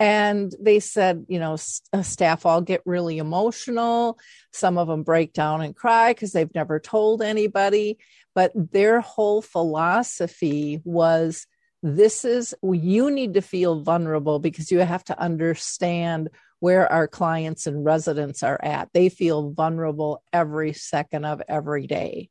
And 0.01 0.55
they 0.61 0.79
said, 0.79 1.25
you 1.29 1.41
know, 1.41 1.57
uh, 1.93 2.03
staff 2.03 2.47
all 2.47 2.61
get 2.61 2.83
really 2.85 3.19
emotional. 3.19 4.19
Some 4.53 4.79
of 4.79 4.87
them 4.87 5.03
break 5.03 5.33
down 5.33 5.61
and 5.63 5.75
cry 5.75 6.13
because 6.13 6.33
they've 6.33 6.55
never 6.55 6.79
told 6.79 7.23
anybody. 7.23 7.99
But 8.35 8.53
their 8.55 9.01
whole 9.01 9.43
philosophy 9.43 10.81
was 10.85 11.47
this 11.83 12.25
is, 12.25 12.55
you 12.63 13.11
need 13.11 13.35
to 13.35 13.43
feel 13.43 13.83
vulnerable 13.83 14.39
because 14.39 14.71
you 14.71 14.81
have 14.81 15.05
to 15.05 15.21
understand 15.21 16.29
where 16.61 16.91
our 16.91 17.07
clients 17.07 17.67
and 17.67 17.85
residents 17.85 18.43
are 18.43 18.59
at. 18.63 18.89
They 18.93 19.09
feel 19.09 19.51
vulnerable 19.51 20.23
every 20.33 20.73
second 20.73 21.25
of 21.25 21.41
every 21.49 21.87
day. 21.87 22.29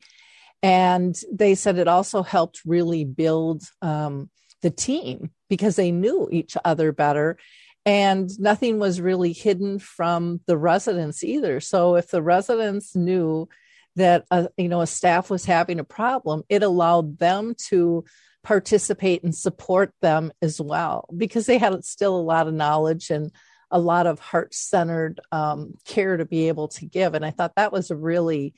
And 0.61 1.17
they 1.31 1.55
said 1.55 1.77
it 1.77 1.87
also 1.87 2.23
helped 2.23 2.61
really 2.65 3.05
build 3.05 3.63
um, 3.81 4.29
the 4.61 4.71
team 4.71 5.31
because 5.49 5.75
they 5.75 5.91
knew 5.91 6.27
each 6.31 6.57
other 6.65 6.91
better 6.91 7.37
and 7.85 8.29
nothing 8.37 8.79
was 8.79 8.99
really 8.99 9.31
hidden 9.31 9.79
from 9.79 10.41
the 10.45 10.57
residents 10.57 11.23
either 11.23 11.59
so 11.59 11.95
if 11.95 12.09
the 12.09 12.21
residents 12.21 12.95
knew 12.95 13.47
that 13.95 14.25
a, 14.29 14.35
uh, 14.35 14.47
you 14.57 14.67
know 14.67 14.81
a 14.81 14.87
staff 14.87 15.29
was 15.29 15.45
having 15.45 15.79
a 15.79 15.83
problem 15.83 16.43
it 16.49 16.63
allowed 16.63 17.17
them 17.17 17.55
to 17.69 18.03
participate 18.47 19.23
and 19.23 19.35
support 19.35 19.91
them 20.01 20.31
as 20.41 20.61
well 20.61 21.05
because 21.17 21.45
they 21.45 21.57
had 21.57 21.83
still 21.83 22.15
a 22.15 22.21
lot 22.21 22.47
of 22.47 22.53
knowledge 22.53 23.09
and 23.09 23.29
a 23.69 23.77
lot 23.77 24.07
of 24.07 24.19
heart-centered 24.19 25.19
um, 25.33 25.73
care 25.83 26.15
to 26.15 26.23
be 26.23 26.47
able 26.47 26.69
to 26.69 26.85
give 26.85 27.13
and 27.13 27.25
i 27.25 27.29
thought 27.29 27.51
that 27.57 27.73
was 27.73 27.91
a 27.91 27.95
really 27.95 28.53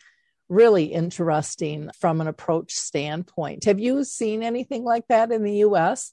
really 0.49 0.85
interesting 0.85 1.91
from 1.99 2.21
an 2.21 2.27
approach 2.27 2.73
standpoint. 2.73 3.65
Have 3.65 3.79
you 3.79 4.03
seen 4.03 4.41
anything 4.43 4.83
like 4.83 5.07
that 5.07 5.31
in 5.31 5.43
the 5.43 5.57
US? 5.57 6.11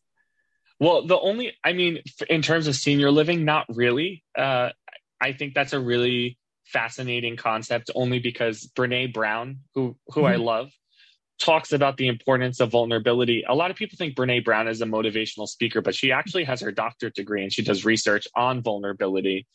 Well, 0.79 1.07
the 1.07 1.19
only, 1.19 1.55
I 1.65 1.73
mean, 1.73 2.01
in 2.29 2.43
terms 2.43 2.67
of 2.67 2.77
senior 2.77 3.11
living, 3.11 3.47
not 3.47 3.65
really. 3.71 4.23
Uh, 4.37 4.71
I 5.21 5.33
think 5.33 5.55
that's 5.55 5.73
a 5.73 5.81
really 5.81 6.39
fascinating 6.67 7.37
concept 7.37 7.91
only 7.95 8.19
because 8.19 8.71
Brene 8.77 9.13
Brown, 9.13 9.61
who 9.75 9.97
who 10.09 10.21
mm-hmm. 10.21 10.33
I 10.33 10.37
love, 10.37 10.71
talks 11.39 11.73
about 11.73 11.97
the 11.97 12.09
importance 12.09 12.61
of 12.61 12.71
vulnerability. 12.71 13.45
A 13.49 13.55
lot 13.55 13.71
of 13.71 13.77
people 13.77 13.97
think 13.97 14.17
Brene 14.17 14.45
Brown 14.45 14.69
is 14.69 14.81
a 14.81 14.87
motivational 14.87 15.47
speaker, 15.47 15.81
but 15.81 15.95
she 15.95 16.13
actually 16.13 16.45
has 16.45 16.61
her 16.61 16.73
doctorate 16.73 17.15
degree 17.15 17.43
and 17.43 17.53
she 17.53 17.63
does 17.63 17.85
research 17.85 18.27
on 18.35 18.63
vulnerability. 18.63 19.47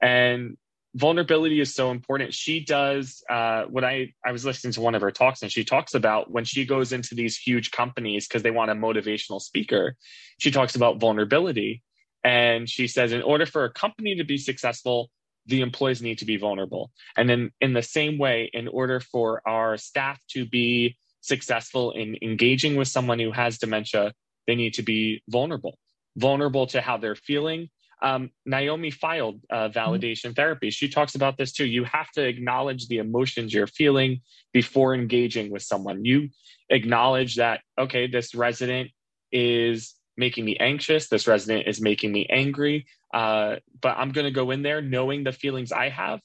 And 0.00 0.56
vulnerability 0.94 1.60
is 1.60 1.74
so 1.74 1.90
important. 1.90 2.32
She 2.32 2.64
does 2.64 3.22
uh, 3.28 3.64
I 3.82 4.12
I 4.24 4.32
was 4.32 4.44
listening 4.44 4.72
to 4.74 4.80
one 4.80 4.94
of 4.94 5.02
her 5.02 5.10
talks 5.10 5.42
and 5.42 5.52
she 5.52 5.64
talks 5.64 5.94
about 5.94 6.30
when 6.30 6.44
she 6.44 6.64
goes 6.64 6.92
into 6.92 7.14
these 7.14 7.36
huge 7.36 7.70
companies 7.70 8.26
because 8.26 8.42
they 8.42 8.50
want 8.50 8.70
a 8.70 8.74
motivational 8.74 9.40
speaker. 9.40 9.96
She 10.38 10.50
talks 10.50 10.76
about 10.76 10.98
vulnerability 10.98 11.82
and 12.24 12.68
she 12.68 12.88
says 12.88 13.12
in 13.12 13.22
order 13.22 13.44
for 13.44 13.64
a 13.64 13.72
company 13.72 14.16
to 14.16 14.24
be 14.24 14.38
successful, 14.38 15.10
the 15.46 15.60
employees 15.60 16.02
need 16.02 16.18
to 16.18 16.24
be 16.24 16.36
vulnerable. 16.36 16.90
And 17.16 17.28
then 17.28 17.50
in 17.60 17.72
the 17.74 17.82
same 17.82 18.18
way, 18.18 18.50
in 18.52 18.68
order 18.68 19.00
for 19.00 19.42
our 19.46 19.76
staff 19.76 20.18
to 20.30 20.46
be 20.46 20.96
successful 21.20 21.92
in 21.92 22.16
engaging 22.22 22.76
with 22.76 22.88
someone 22.88 23.18
who 23.18 23.32
has 23.32 23.58
dementia, 23.58 24.12
they 24.46 24.54
need 24.54 24.74
to 24.74 24.82
be 24.82 25.22
vulnerable, 25.28 25.78
vulnerable 26.16 26.66
to 26.68 26.80
how 26.80 26.96
they're 26.96 27.14
feeling. 27.14 27.68
Um, 28.00 28.30
Naomi 28.46 28.92
Feil 28.92 29.40
uh, 29.50 29.68
validation 29.70 30.26
mm-hmm. 30.26 30.32
therapy. 30.34 30.70
She 30.70 30.88
talks 30.88 31.14
about 31.16 31.36
this 31.36 31.52
too. 31.52 31.66
You 31.66 31.84
have 31.84 32.10
to 32.12 32.24
acknowledge 32.24 32.86
the 32.86 32.98
emotions 32.98 33.52
you're 33.52 33.66
feeling 33.66 34.20
before 34.52 34.94
engaging 34.94 35.50
with 35.50 35.62
someone. 35.62 36.04
You 36.04 36.28
acknowledge 36.70 37.36
that, 37.36 37.60
okay, 37.78 38.06
this 38.06 38.34
resident 38.34 38.90
is 39.32 39.94
making 40.16 40.44
me 40.44 40.56
anxious. 40.58 41.08
This 41.08 41.26
resident 41.26 41.66
is 41.66 41.80
making 41.80 42.12
me 42.12 42.26
angry. 42.30 42.86
Uh, 43.12 43.56
but 43.80 43.96
I'm 43.96 44.12
going 44.12 44.26
to 44.26 44.30
go 44.30 44.50
in 44.50 44.62
there 44.62 44.80
knowing 44.80 45.24
the 45.24 45.32
feelings 45.32 45.72
I 45.72 45.88
have 45.88 46.20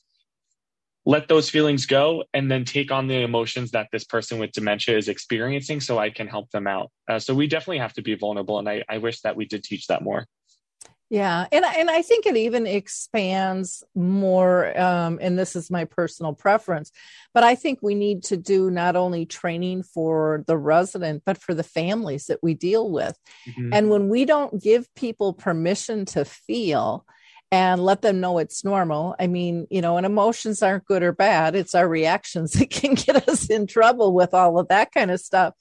let 1.06 1.28
those 1.28 1.50
feelings 1.50 1.86
go 1.86 2.24
and 2.34 2.50
then 2.50 2.64
take 2.64 2.92
on 2.92 3.08
the 3.08 3.22
emotions 3.22 3.72
that 3.72 3.90
this 3.92 4.06
person 4.06 4.40
with 4.40 4.52
dementia 4.52 4.98
is 4.98 5.10
experiencing 5.10 5.82
so 5.82 5.98
I 5.98 6.10
can 6.10 6.28
help 6.28 6.50
them 6.52 6.66
out. 6.66 6.92
Uh, 7.10 7.20
so 7.20 7.34
we 7.34 7.48
definitely 7.48 7.80
have 7.80 7.94
to 7.94 8.02
be 8.02 8.16
vulnerable. 8.16 8.60
And 8.60 8.70
I, 8.70 8.84
I 8.88 9.00
wish 9.00 9.22
that 9.22 9.36
we 9.36 9.46
did 9.46 9.64
teach 9.64 9.88
that 9.88 10.02
more. 10.02 10.26
Yeah, 11.10 11.46
and 11.52 11.64
and 11.64 11.92
I 11.92 12.02
think 12.02 12.26
it 12.26 12.36
even 12.38 12.66
expands 12.66 13.84
more. 13.94 14.76
Um, 14.80 15.20
and 15.22 15.38
this 15.38 15.56
is 15.56 15.70
my 15.70 15.86
personal 15.86 16.34
preference, 16.34 16.92
but 17.36 17.44
I 17.44 17.54
think 17.54 17.80
we 17.84 17.94
need 17.94 18.24
to 18.24 18.38
do 18.38 18.72
not 18.72 18.96
only 18.96 19.28
training 19.28 19.84
for 19.84 20.44
the 20.48 20.58
resident, 20.58 21.22
but 21.24 21.38
for 21.38 21.54
the 21.54 21.62
families 21.62 22.26
that 22.28 22.42
we 22.42 22.56
deal 22.56 22.90
with. 22.90 23.16
Mm-hmm. 23.48 23.74
And 23.74 23.90
when 23.92 24.10
we 24.10 24.26
don't 24.26 24.60
give 24.60 24.92
people 24.96 25.34
permission 25.34 26.06
to 26.06 26.26
feel, 26.26 27.06
and 27.54 27.86
let 27.86 28.02
them 28.02 28.20
know 28.20 28.40
it's 28.40 28.66
normal. 28.66 29.16
I 29.20 29.28
mean, 29.28 29.68
you 29.70 29.80
know, 29.80 29.98
and 29.98 30.08
emotions 30.08 30.64
aren't 30.64 30.86
good 30.86 31.04
or 31.04 31.12
bad. 31.12 31.56
It's 31.56 31.76
our 31.76 31.88
reactions 31.88 32.54
that 32.54 32.72
can 32.72 32.96
get 32.96 33.30
us 33.30 33.48
in 33.48 33.68
trouble 33.68 34.12
with 34.12 34.34
all 34.34 34.58
of 34.58 34.70
that 34.70 34.92
kind 34.92 35.12
of 35.12 35.20
stuff. 35.20 35.54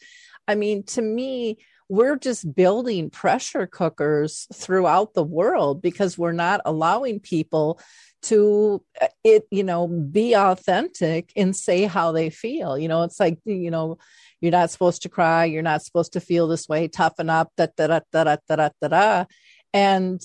I 0.48 0.54
mean, 0.54 0.84
to 0.84 1.02
me, 1.02 1.58
we're 1.90 2.16
just 2.16 2.54
building 2.54 3.10
pressure 3.10 3.66
cookers 3.66 4.46
throughout 4.54 5.12
the 5.12 5.22
world 5.22 5.82
because 5.82 6.16
we're 6.16 6.32
not 6.32 6.62
allowing 6.64 7.20
people 7.20 7.78
to 8.22 8.82
uh, 9.00 9.08
it 9.22 9.46
you 9.50 9.64
know 9.64 9.88
be 9.88 10.34
authentic 10.34 11.32
and 11.36 11.56
say 11.56 11.82
how 11.82 12.12
they 12.12 12.30
feel 12.30 12.78
you 12.78 12.86
know 12.86 13.02
it's 13.02 13.18
like 13.18 13.36
you 13.44 13.68
know 13.68 13.98
you're 14.40 14.52
not 14.52 14.70
supposed 14.70 15.02
to 15.02 15.08
cry 15.08 15.44
you're 15.44 15.60
not 15.60 15.82
supposed 15.82 16.12
to 16.12 16.20
feel 16.20 16.46
this 16.46 16.68
way 16.68 16.86
toughen 16.86 17.28
up 17.28 17.50
da 17.56 17.66
da 17.76 17.88
da 17.88 18.00
da 18.12 18.24
da 18.24 18.56
da 18.56 18.68
da, 18.80 18.88
da. 18.88 19.24
and 19.74 20.22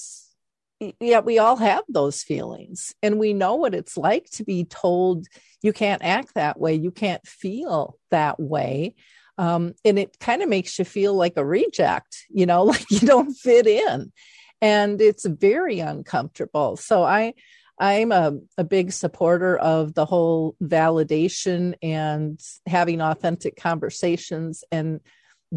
yet 0.99 1.25
we 1.25 1.39
all 1.39 1.55
have 1.55 1.83
those 1.89 2.23
feelings 2.23 2.93
and 3.01 3.19
we 3.19 3.33
know 3.33 3.55
what 3.55 3.73
it's 3.73 3.97
like 3.97 4.29
to 4.29 4.43
be 4.43 4.63
told 4.63 5.25
you 5.61 5.73
can't 5.73 6.03
act 6.03 6.35
that 6.35 6.59
way 6.59 6.73
you 6.73 6.91
can't 6.91 7.25
feel 7.25 7.97
that 8.11 8.39
way 8.39 8.93
um, 9.37 9.73
and 9.85 9.99
it 9.99 10.17
kind 10.19 10.41
of 10.41 10.49
makes 10.49 10.79
you 10.79 10.85
feel 10.85 11.13
like 11.13 11.37
a 11.37 11.45
reject 11.45 12.25
you 12.29 12.45
know 12.45 12.63
like 12.71 12.89
you 12.89 12.99
don't 12.99 13.33
fit 13.33 13.67
in. 13.67 14.11
And 14.59 14.99
it's 14.99 15.25
very 15.25 15.79
uncomfortable. 15.79 16.77
So 16.77 17.03
i 17.03 17.33
i'm 17.79 18.11
a, 18.11 18.33
a 18.57 18.63
big 18.63 18.91
supporter 18.91 19.55
of 19.55 19.93
the 19.93 20.05
whole 20.05 20.55
validation 20.63 21.75
and 21.83 22.41
having 22.65 23.01
authentic 23.01 23.55
conversations 23.55 24.63
and 24.71 24.99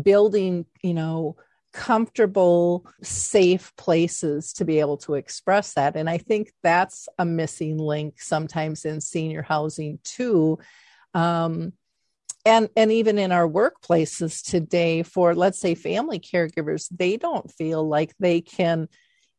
building 0.02 0.66
you 0.82 0.92
know 0.92 1.36
comfortable, 1.72 2.86
safe 3.02 3.72
places 3.76 4.52
to 4.54 4.64
be 4.64 4.80
able 4.80 4.96
to 4.98 5.14
express 5.14 5.74
that. 5.74 5.96
And 5.96 6.08
I 6.08 6.18
think 6.18 6.52
that's 6.62 7.08
a 7.18 7.24
missing 7.24 7.78
link 7.78 8.20
sometimes 8.20 8.84
in 8.84 9.00
senior 9.00 9.42
housing 9.42 9.98
too. 10.04 10.58
Um, 11.14 11.72
and 12.44 12.68
and 12.76 12.90
even 12.90 13.18
in 13.18 13.32
our 13.32 13.48
workplaces 13.48 14.42
today 14.42 15.02
for 15.02 15.34
let's 15.34 15.58
say 15.60 15.74
family 15.74 16.18
caregivers 16.18 16.88
they 16.90 17.18
don't 17.18 17.52
feel 17.52 17.86
like 17.86 18.14
they 18.18 18.40
can 18.40 18.88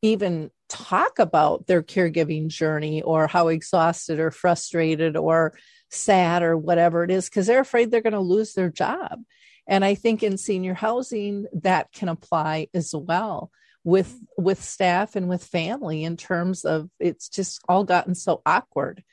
even 0.04 0.52
talk 0.70 1.20
about 1.20 1.67
their 1.67 1.84
caregiving 1.84 2.48
journey 2.48 3.02
or 3.02 3.28
how 3.28 3.50
exhausted 3.50 4.20
or 4.20 4.32
frustrated 4.32 5.17
or 5.17 5.54
sad 5.89 6.44
or 6.44 6.58
whatever 6.58 7.04
it 7.04 7.12
is 7.12 7.28
because 7.30 7.48
they're 7.48 7.60
afraid 7.62 7.91
they're 7.91 8.02
going 8.02 8.13
to 8.13 8.20
lose 8.20 8.54
their 8.54 8.70
job 8.70 9.20
and 9.67 9.86
I 9.86 9.95
think 9.95 10.24
in 10.24 10.38
senior 10.38 10.74
housing 10.74 11.45
that 11.54 11.91
can 11.91 12.10
apply 12.10 12.67
as 12.74 12.93
well 12.95 13.52
with 13.84 14.19
with 14.38 14.63
staff 14.63 15.15
and 15.15 15.28
with 15.28 15.43
family 15.43 16.04
in 16.04 16.17
terms 16.17 16.65
of 16.65 16.89
it's 17.00 17.30
just 17.30 17.62
all 17.67 17.84
gotten 17.84 18.15
so 18.15 18.41
awkward 18.45 19.04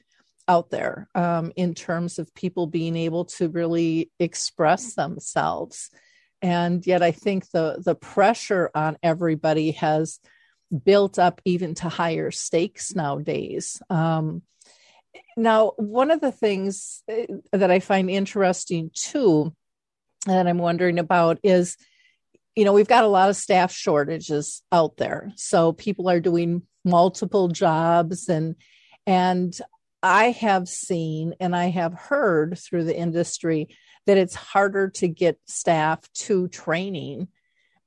out 0.47 0.71
there 0.71 1.09
um, 1.15 1.53
in 1.57 1.75
terms 1.75 2.19
of 2.19 2.35
people 2.35 2.67
being 2.67 2.97
able 2.97 3.27
to 3.27 3.49
really 3.49 4.11
express 4.19 4.95
themselves. 4.95 5.91
And 6.41 6.87
yet 6.87 7.03
i 7.03 7.11
think 7.11 7.51
the 7.51 7.83
the 7.85 7.95
pressure 7.95 8.71
on 8.75 8.97
everybody 9.03 9.73
has 9.73 10.21
built 10.85 11.19
up 11.19 11.41
even 11.45 11.75
to 11.75 11.89
higher 11.89 12.31
stakes 12.31 12.95
nowadays. 12.95 13.83
Um, 13.89 14.43
now 15.37 15.73
one 15.77 16.11
of 16.11 16.21
the 16.21 16.33
things 16.33 17.03
uh, 17.11 17.27
that 17.53 17.71
i 17.71 17.79
find 17.81 18.11
interesting 18.11 18.91
too 18.95 19.55
that 20.27 20.47
I'm 20.47 20.59
wondering 20.59 20.99
about 20.99 21.39
is 21.43 21.77
you 22.59 22.65
know, 22.65 22.73
we've 22.73 22.89
got 22.89 23.05
a 23.05 23.09
lot 23.09 23.29
of 23.29 23.37
staff 23.37 23.71
shortages 23.71 24.65
out 24.73 24.97
there. 24.97 25.31
So 25.37 25.71
people 25.71 26.09
are 26.11 26.19
doing 26.19 26.63
multiple 26.85 27.47
jobs 27.47 28.29
and 28.29 28.57
and 29.07 29.57
I 30.03 30.33
have 30.33 30.69
seen 30.69 31.35
and 31.39 31.55
I 31.55 31.67
have 31.67 31.95
heard 31.95 32.59
through 32.59 32.83
the 32.83 32.97
industry 32.97 33.69
that 34.07 34.19
it's 34.19 34.35
harder 34.35 34.91
to 34.97 35.07
get 35.07 35.39
staff 35.47 36.01
to 36.15 36.49
training 36.49 37.29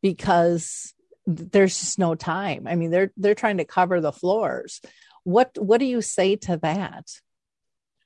because 0.01 0.93
there's 1.25 1.77
just 1.77 1.99
no 1.99 2.15
time. 2.15 2.65
I 2.65 2.75
mean, 2.75 2.91
they're 2.91 3.11
they're 3.17 3.35
trying 3.35 3.57
to 3.57 3.65
cover 3.65 3.99
the 3.99 4.13
floors. 4.13 4.79
What 5.25 5.57
what 5.59 5.79
do 5.79 5.85
you 5.85 6.01
say 6.01 6.37
to 6.37 6.55
that? 6.57 7.07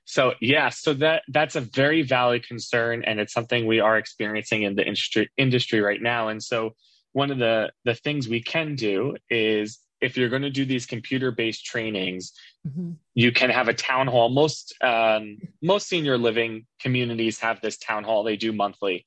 So 0.06 0.34
yeah, 0.39 0.70
so 0.70 0.94
that 0.96 1.24
that's 1.30 1.56
a 1.56 1.62
very 1.62 2.04
valid 2.04 2.48
concern, 2.48 3.04
and 3.06 3.20
it's 3.20 3.34
something 3.34 3.65
we 3.65 3.80
are 3.80 3.98
experiencing 3.98 4.62
in 4.62 4.76
the 4.76 4.86
industry 4.86 5.30
industry 5.36 5.82
right 5.82 6.02
now. 6.02 6.30
And 6.30 6.41
so 6.41 6.76
one 7.13 7.32
of 7.32 7.39
the 7.39 7.72
the 7.84 7.96
things 7.96 8.30
we 8.30 8.41
can 8.41 8.76
do 8.76 9.15
is 9.30 9.80
if 10.02 10.15
you're 10.15 10.30
going 10.30 10.44
to 10.44 10.52
do 10.52 10.65
these 10.65 10.86
computer 10.86 11.32
based 11.32 11.65
trainings, 11.65 12.34
mm-hmm. 12.68 12.91
you 13.15 13.32
can 13.32 13.50
have 13.50 13.68
a 13.68 13.74
town 13.74 14.06
hall. 14.06 14.30
Most 14.30 14.76
um, 14.84 15.38
most 15.63 15.88
senior 15.88 16.18
living 16.18 16.68
communities 16.80 17.39
have 17.39 17.60
this 17.62 17.78
town 17.78 18.04
hall 18.04 18.24
they 18.24 18.38
do 18.38 18.54
monthly. 18.54 19.06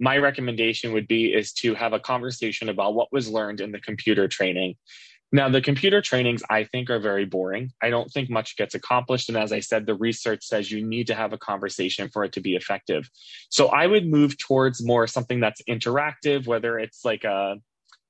My 0.00 0.18
recommendation 0.18 0.92
would 0.94 1.06
be 1.06 1.32
is 1.32 1.52
to 1.54 1.74
have 1.74 1.92
a 1.92 2.00
conversation 2.00 2.68
about 2.68 2.94
what 2.94 3.12
was 3.12 3.30
learned 3.30 3.60
in 3.60 3.70
the 3.70 3.80
computer 3.80 4.26
training 4.26 4.74
now, 5.32 5.48
the 5.48 5.60
computer 5.60 6.02
trainings 6.02 6.42
I 6.50 6.64
think 6.64 6.90
are 6.90 6.98
very 6.98 7.24
boring. 7.24 7.72
I 7.80 7.90
don't 7.90 8.10
think 8.10 8.30
much 8.30 8.56
gets 8.56 8.74
accomplished. 8.74 9.28
And 9.28 9.38
as 9.38 9.52
I 9.52 9.60
said, 9.60 9.86
the 9.86 9.94
research 9.94 10.44
says 10.44 10.72
you 10.72 10.84
need 10.84 11.06
to 11.06 11.14
have 11.14 11.32
a 11.32 11.38
conversation 11.38 12.08
for 12.08 12.24
it 12.24 12.32
to 12.32 12.40
be 12.40 12.56
effective. 12.56 13.08
So 13.48 13.68
I 13.68 13.86
would 13.86 14.06
move 14.06 14.38
towards 14.38 14.84
more 14.84 15.06
something 15.06 15.38
that's 15.38 15.62
interactive, 15.62 16.46
whether 16.46 16.80
it's 16.80 17.04
like 17.04 17.22
a, 17.22 17.56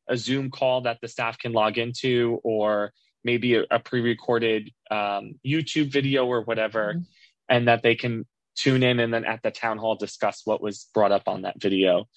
a 0.09 0.16
Zoom 0.16 0.50
call 0.50 0.83
that 0.83 0.98
the 1.02 1.09
staff 1.09 1.38
can 1.38 1.52
log 1.52 1.76
into 1.76 2.40
or 2.42 2.92
maybe 3.22 3.56
a, 3.56 3.64
a 3.70 3.80
pre 3.80 4.00
recorded 4.00 4.70
um, 4.90 5.35
YouTube 5.46 5.92
video 5.92 6.24
or 6.24 6.42
whatever, 6.42 6.94
mm-hmm. 6.94 7.02
and 7.50 7.68
that 7.68 7.83
they 7.83 7.96
can 7.96 8.24
tune 8.56 8.83
in 8.83 8.98
and 8.98 9.12
then 9.12 9.26
at 9.26 9.42
the 9.42 9.50
town 9.50 9.76
hall 9.76 9.94
discuss 9.94 10.40
what 10.46 10.62
was 10.62 10.88
brought 10.94 11.12
up 11.12 11.28
on 11.28 11.42
that 11.42 11.61
video. 11.61 12.09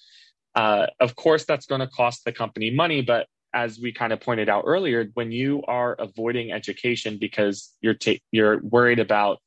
Uh, 0.54 0.86
of 0.98 1.14
course, 1.14 1.44
that's 1.44 1.66
going 1.66 1.80
to 1.80 1.88
cost 1.88 2.24
the 2.24 2.32
company 2.32 2.70
money, 2.70 3.02
but 3.02 3.26
as 3.54 3.78
we 3.78 3.92
kind 3.92 4.12
of 4.12 4.20
pointed 4.20 4.48
out 4.48 4.64
earlier, 4.66 5.06
when 5.14 5.32
you 5.32 5.62
are 5.66 5.94
avoiding 5.98 6.52
education 6.52 7.18
because 7.18 7.72
you're 7.80 7.94
ta- 7.94 8.20
you're 8.32 8.60
worried 8.60 8.98
about 8.98 9.38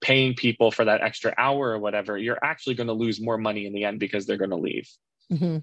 paying 0.00 0.34
people 0.34 0.70
for 0.70 0.84
that 0.84 1.00
extra 1.00 1.34
hour 1.38 1.70
or 1.70 1.78
whatever, 1.78 2.18
you're 2.18 2.38
actually 2.44 2.74
going 2.74 2.88
to 2.88 2.92
lose 2.92 3.20
more 3.20 3.38
money 3.38 3.66
in 3.66 3.72
the 3.72 3.84
end 3.84 3.98
because 3.98 4.26
they're 4.26 4.36
going 4.36 4.50
to 4.50 4.56
leave. 4.56 4.88
Mm-hmm. 5.32 5.58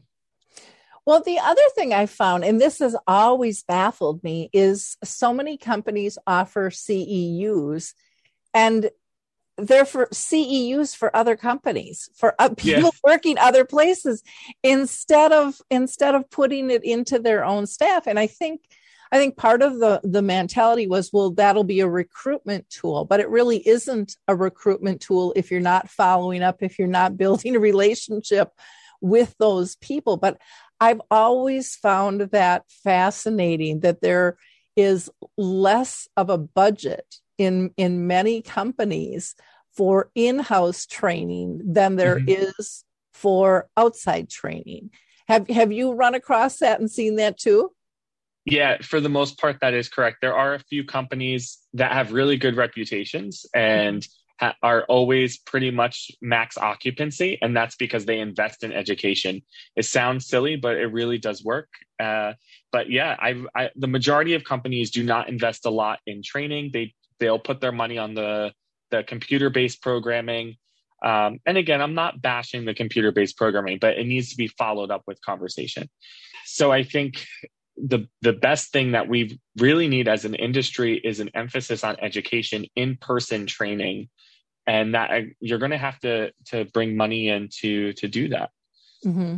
Well, 1.06 1.22
the 1.24 1.40
other 1.40 1.62
thing 1.76 1.94
I 1.94 2.06
found, 2.06 2.44
and 2.44 2.60
this 2.60 2.80
has 2.80 2.96
always 3.08 3.64
baffled 3.64 4.24
me, 4.24 4.50
is 4.54 4.98
so 5.04 5.34
many 5.34 5.58
companies 5.58 6.18
offer 6.28 6.70
CEUs 6.70 7.94
and 8.54 8.90
they're 9.62 9.86
for 9.86 10.08
CEUs 10.08 10.96
for 10.96 11.16
other 11.16 11.36
companies, 11.36 12.10
for 12.16 12.36
uh, 12.40 12.50
people 12.50 12.92
yeah. 12.94 13.00
working 13.04 13.38
other 13.38 13.66
places 13.66 14.24
instead 14.64 15.32
of 15.32 15.62
instead 15.70 16.16
of 16.16 16.30
putting 16.30 16.70
it 16.70 16.84
into 16.84 17.20
their 17.20 17.46
own 17.46 17.68
staff. 17.68 18.08
And 18.08 18.20
I 18.20 18.28
think 18.28 18.62
I 19.12 19.18
think 19.18 19.38
part 19.38 19.62
of 19.62 19.80
the 19.80 20.02
the 20.04 20.22
mentality 20.22 20.88
was, 20.88 21.12
well, 21.14 21.32
that'll 21.32 21.64
be 21.64 21.82
a 21.82 21.88
recruitment 21.88 22.70
tool, 22.70 23.06
but 23.06 23.20
it 23.20 23.30
really 23.30 23.66
isn't 23.68 24.18
a 24.28 24.36
recruitment 24.36 25.02
tool 25.02 25.34
if 25.36 25.52
you're 25.52 25.60
not 25.60 25.90
following 25.90 26.42
up, 26.42 26.64
if 26.64 26.80
you're 26.80 26.88
not 26.88 27.18
building 27.18 27.56
a 27.56 27.60
relationship 27.60 28.52
with 29.02 29.36
those 29.38 29.76
people. 29.78 30.18
But 30.18 30.40
I've 30.80 31.02
always 31.12 31.76
found 31.76 32.22
that 32.32 32.64
fascinating 32.84 33.82
that 33.82 34.02
there 34.02 34.38
is 34.76 35.10
less 35.38 36.08
of 36.16 36.30
a 36.30 36.38
budget 36.38 37.06
in 37.38 37.72
in 37.76 38.08
many 38.08 38.42
companies 38.42 39.36
for 39.76 40.12
in-house 40.16 40.86
training 40.86 41.62
than 41.64 41.96
there 41.96 42.20
mm-hmm. 42.20 42.58
is 42.60 42.84
for 43.14 43.70
outside 43.78 44.30
training. 44.30 44.90
Have 45.28 45.48
have 45.48 45.72
you 45.72 45.94
run 45.94 46.16
across 46.16 46.58
that 46.58 46.80
and 46.80 46.90
seen 46.90 47.16
that 47.18 47.38
too? 47.38 47.72
Yeah, 48.46 48.78
for 48.82 49.00
the 49.00 49.10
most 49.10 49.40
part, 49.40 49.58
that 49.62 49.74
is 49.74 49.88
correct. 49.88 50.18
There 50.22 50.36
are 50.36 50.56
a 50.56 50.60
few 50.60 50.84
companies 50.84 51.60
that 51.74 51.92
have 51.92 52.12
really 52.12 52.38
good 52.38 52.58
reputations 52.58 53.46
and 53.54 54.06
ha- 54.40 54.56
are 54.64 54.84
always 54.86 55.38
pretty 55.38 55.70
much 55.70 56.10
max 56.22 56.58
occupancy, 56.58 57.38
and 57.42 57.56
that's 57.56 57.76
because 57.76 58.06
they 58.06 58.20
invest 58.20 58.64
in 58.64 58.74
education. 58.74 59.44
It 59.76 59.86
sounds 59.86 60.28
silly, 60.28 60.56
but 60.56 60.76
it 60.78 60.88
really 60.88 61.20
does 61.20 61.44
work. 61.44 61.70
Uh, 62.00 62.34
but 62.72 62.90
yeah, 62.90 63.16
I, 63.20 63.44
I, 63.56 63.70
the 63.76 63.88
majority 63.88 64.34
of 64.34 64.44
companies 64.44 64.90
do 64.90 65.04
not 65.04 65.30
invest 65.30 65.66
a 65.66 65.70
lot 65.70 66.00
in 66.08 66.24
training. 66.24 66.72
They 66.74 66.96
they'll 67.20 67.40
put 67.40 67.62
their 67.62 67.72
money 67.72 68.00
on 68.00 68.16
the 68.16 68.52
the 68.92 69.04
computer 69.04 69.50
based 69.50 69.82
programming. 69.82 70.58
Um, 71.04 71.40
and 71.46 71.58
again, 71.58 71.82
I'm 71.82 71.96
not 71.96 72.22
bashing 72.22 72.66
the 72.66 72.74
computer 72.74 73.12
based 73.12 73.38
programming, 73.38 73.80
but 73.80 73.98
it 73.98 74.06
needs 74.06 74.30
to 74.30 74.38
be 74.38 74.48
followed 74.48 74.92
up 74.92 75.04
with 75.08 75.22
conversation. 75.22 75.90
So 76.46 76.72
I 76.72 76.84
think 76.84 77.26
the 77.78 78.08
the 78.22 78.34
best 78.34 78.72
thing 78.72 78.92
that 78.92 79.08
we 79.08 79.40
really 79.58 79.88
need 79.88 80.08
as 80.08 80.26
an 80.26 80.36
industry 80.36 80.98
is 81.04 81.20
an 81.20 81.30
emphasis 81.34 81.84
on 81.84 81.96
education 82.00 82.66
in 82.76 82.98
person 82.98 83.48
training 83.48 84.10
and 84.68 84.94
that 84.94 85.12
uh, 85.12 85.22
you're 85.40 85.60
going 85.60 85.72
to 85.72 85.78
have 85.78 86.00
to 86.00 86.32
to 86.46 86.66
bring 86.66 86.96
money 86.96 87.30
in 87.30 87.50
to 87.60 87.94
to 87.94 88.08
do 88.08 88.28
that 88.30 88.52
mm-hmm. 89.06 89.38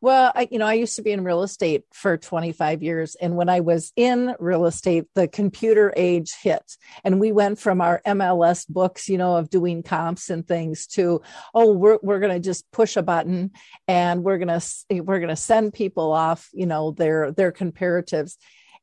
Well, 0.00 0.32
I, 0.34 0.48
you 0.50 0.58
know, 0.58 0.66
I 0.66 0.74
used 0.74 0.96
to 0.96 1.02
be 1.02 1.12
in 1.12 1.24
real 1.24 1.42
estate 1.42 1.84
for 1.92 2.16
25 2.16 2.82
years. 2.82 3.14
And 3.16 3.36
when 3.36 3.48
I 3.48 3.60
was 3.60 3.92
in 3.96 4.34
real 4.38 4.66
estate, 4.66 5.04
the 5.14 5.28
computer 5.28 5.92
age 5.96 6.34
hit. 6.40 6.76
And 7.04 7.20
we 7.20 7.32
went 7.32 7.58
from 7.58 7.80
our 7.80 8.00
MLS 8.06 8.66
books, 8.68 9.08
you 9.08 9.18
know, 9.18 9.36
of 9.36 9.50
doing 9.50 9.82
comps 9.82 10.30
and 10.30 10.46
things 10.46 10.86
to, 10.88 11.22
oh, 11.54 11.72
we're, 11.72 11.98
we're 12.02 12.20
going 12.20 12.34
to 12.34 12.40
just 12.40 12.70
push 12.72 12.96
a 12.96 13.02
button 13.02 13.50
and 13.86 14.24
we're 14.24 14.38
going 14.38 14.60
to, 14.60 15.00
we're 15.02 15.20
going 15.20 15.28
to 15.28 15.36
send 15.36 15.72
people 15.74 16.12
off, 16.12 16.48
you 16.52 16.66
know, 16.66 16.92
their, 16.92 17.32
their 17.32 17.52
comparatives 17.52 18.36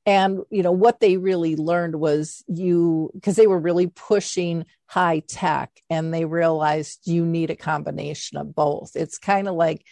and 0.05 0.41
you 0.51 0.61
know 0.61 0.71
what 0.71 0.99
they 0.99 1.17
really 1.17 1.55
learned 1.55 1.95
was 1.95 2.43
you 2.47 3.09
because 3.13 3.35
they 3.35 3.47
were 3.47 3.59
really 3.59 3.87
pushing 3.87 4.65
high 4.87 5.19
tech 5.27 5.71
and 5.89 6.13
they 6.13 6.25
realized 6.25 7.07
you 7.07 7.25
need 7.25 7.49
a 7.49 7.55
combination 7.55 8.37
of 8.37 8.53
both 8.53 8.91
it's 8.95 9.17
kind 9.17 9.47
of 9.47 9.55
like 9.55 9.85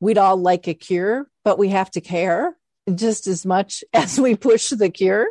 we'd 0.00 0.18
all 0.18 0.36
like 0.36 0.66
a 0.68 0.74
cure, 0.74 1.26
but 1.44 1.58
we 1.58 1.68
have 1.68 1.90
to 1.92 2.00
care 2.00 2.56
just 2.94 3.26
as 3.26 3.44
much 3.44 3.82
as 3.92 4.18
we 4.18 4.36
push 4.36 4.70
the 4.70 4.90
cure. 4.90 5.28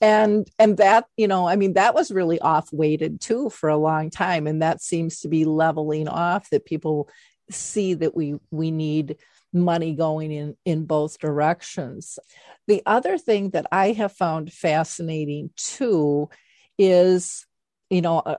And 0.00 0.48
and 0.58 0.76
that, 0.78 1.06
you 1.16 1.28
know, 1.28 1.48
I 1.48 1.56
mean, 1.56 1.74
that 1.74 1.94
was 1.94 2.10
really 2.10 2.40
off 2.40 2.72
weighted 2.72 3.20
too 3.20 3.50
for 3.50 3.68
a 3.68 3.76
long 3.76 4.10
time. 4.10 4.46
And 4.46 4.62
that 4.62 4.82
seems 4.82 5.20
to 5.20 5.28
be 5.28 5.44
leveling 5.44 6.08
off 6.08 6.50
that 6.50 6.66
people 6.66 7.08
see 7.50 7.94
that 7.94 8.14
we 8.14 8.38
we 8.50 8.70
need 8.70 9.16
money 9.52 9.94
going 9.94 10.30
in 10.30 10.56
in 10.64 10.84
both 10.84 11.18
directions. 11.18 12.18
The 12.66 12.82
other 12.84 13.16
thing 13.16 13.50
that 13.50 13.66
I 13.72 13.92
have 13.92 14.12
found 14.12 14.52
fascinating 14.52 15.50
too 15.56 16.28
is 16.76 17.46
you 17.88 18.02
know 18.02 18.18
uh, 18.18 18.36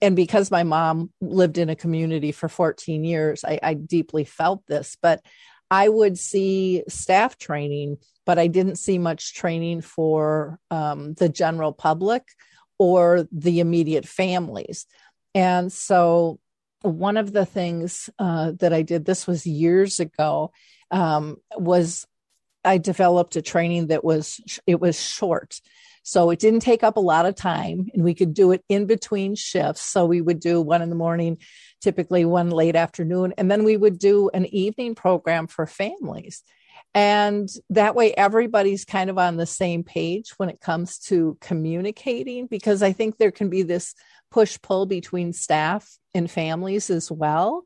and 0.00 0.14
because 0.14 0.50
my 0.50 0.62
mom 0.62 1.10
lived 1.20 1.58
in 1.58 1.68
a 1.68 1.76
community 1.76 2.32
for 2.32 2.48
14 2.48 3.04
years, 3.04 3.44
I, 3.44 3.58
I, 3.62 3.74
deeply 3.74 4.24
felt 4.24 4.64
this. 4.66 4.96
But 5.02 5.20
I 5.70 5.88
would 5.88 6.18
see 6.18 6.84
staff 6.88 7.36
training, 7.36 7.98
but 8.24 8.38
I 8.38 8.46
didn't 8.46 8.76
see 8.76 8.98
much 8.98 9.34
training 9.34 9.80
for 9.80 10.58
um, 10.70 11.14
the 11.14 11.28
general 11.28 11.72
public 11.72 12.24
or 12.78 13.26
the 13.32 13.60
immediate 13.60 14.06
families. 14.06 14.86
And 15.34 15.72
so, 15.72 16.38
one 16.82 17.16
of 17.16 17.32
the 17.32 17.46
things 17.46 18.10
uh, 18.18 18.52
that 18.58 18.72
I 18.72 18.82
did, 18.82 19.04
this 19.04 19.26
was 19.26 19.46
years 19.46 20.00
ago, 20.00 20.52
um, 20.90 21.36
was 21.56 22.06
I 22.64 22.78
developed 22.78 23.36
a 23.36 23.42
training 23.42 23.88
that 23.88 24.04
was 24.04 24.40
it 24.66 24.80
was 24.80 25.00
short 25.00 25.60
so 26.02 26.30
it 26.30 26.38
didn't 26.38 26.60
take 26.60 26.82
up 26.82 26.96
a 26.96 27.00
lot 27.00 27.26
of 27.26 27.34
time 27.34 27.88
and 27.94 28.02
we 28.02 28.14
could 28.14 28.34
do 28.34 28.52
it 28.52 28.64
in 28.68 28.86
between 28.86 29.34
shifts. 29.34 29.82
So 29.82 30.04
we 30.04 30.20
would 30.20 30.40
do 30.40 30.60
one 30.60 30.82
in 30.82 30.90
the 30.90 30.96
morning, 30.96 31.38
typically 31.80 32.24
one 32.24 32.50
late 32.50 32.76
afternoon, 32.76 33.34
and 33.38 33.50
then 33.50 33.64
we 33.64 33.76
would 33.76 33.98
do 33.98 34.30
an 34.34 34.46
evening 34.46 34.94
program 34.94 35.46
for 35.46 35.66
families. 35.66 36.42
And 36.94 37.48
that 37.70 37.94
way, 37.94 38.12
everybody's 38.12 38.84
kind 38.84 39.08
of 39.08 39.16
on 39.16 39.36
the 39.36 39.46
same 39.46 39.82
page 39.82 40.34
when 40.36 40.50
it 40.50 40.60
comes 40.60 40.98
to 41.06 41.38
communicating, 41.40 42.46
because 42.46 42.82
I 42.82 42.92
think 42.92 43.16
there 43.16 43.30
can 43.30 43.48
be 43.48 43.62
this 43.62 43.94
push 44.30 44.58
pull 44.60 44.84
between 44.84 45.32
staff 45.32 45.98
and 46.14 46.30
families 46.30 46.90
as 46.90 47.10
well. 47.10 47.64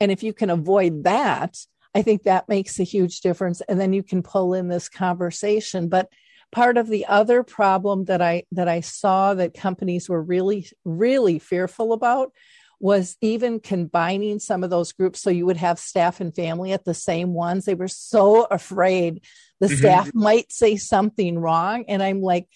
And 0.00 0.10
if 0.10 0.22
you 0.22 0.32
can 0.32 0.50
avoid 0.50 1.04
that, 1.04 1.56
I 1.94 2.02
think 2.02 2.24
that 2.24 2.48
makes 2.48 2.80
a 2.80 2.84
huge 2.84 3.20
difference. 3.20 3.60
And 3.62 3.80
then 3.80 3.92
you 3.92 4.02
can 4.02 4.22
pull 4.22 4.52
in 4.52 4.68
this 4.68 4.88
conversation. 4.88 5.88
But 5.88 6.08
part 6.56 6.78
of 6.78 6.88
the 6.88 7.04
other 7.04 7.42
problem 7.42 8.06
that 8.06 8.22
I 8.22 8.44
that 8.50 8.66
I 8.66 8.80
saw 8.80 9.34
that 9.34 9.52
companies 9.52 10.08
were 10.08 10.22
really 10.22 10.66
really 10.86 11.38
fearful 11.38 11.92
about 11.92 12.32
was 12.80 13.18
even 13.20 13.60
combining 13.60 14.38
some 14.38 14.64
of 14.64 14.70
those 14.70 14.92
groups. 14.92 15.20
So 15.20 15.28
you 15.28 15.44
would 15.44 15.58
have 15.58 15.78
staff 15.78 16.18
and 16.18 16.34
family 16.34 16.72
at 16.72 16.86
the 16.86 16.94
same 16.94 17.34
ones. 17.34 17.66
They 17.66 17.74
were 17.74 17.88
so 17.88 18.44
afraid. 18.44 19.22
The 19.60 19.66
mm-hmm. 19.66 19.76
staff 19.76 20.14
might 20.14 20.50
say 20.50 20.76
something 20.76 21.38
wrong. 21.38 21.84
And 21.88 22.02
i'm 22.02 22.22
like 22.22 22.48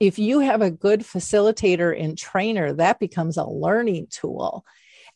if 0.00 0.18
you 0.18 0.40
have 0.40 0.60
a 0.60 0.70
good 0.70 1.00
facilitator 1.00 1.98
and 1.98 2.18
trainer 2.18 2.74
that 2.74 3.00
becomes 3.00 3.38
a 3.38 3.48
learning 3.48 4.08
tool. 4.10 4.66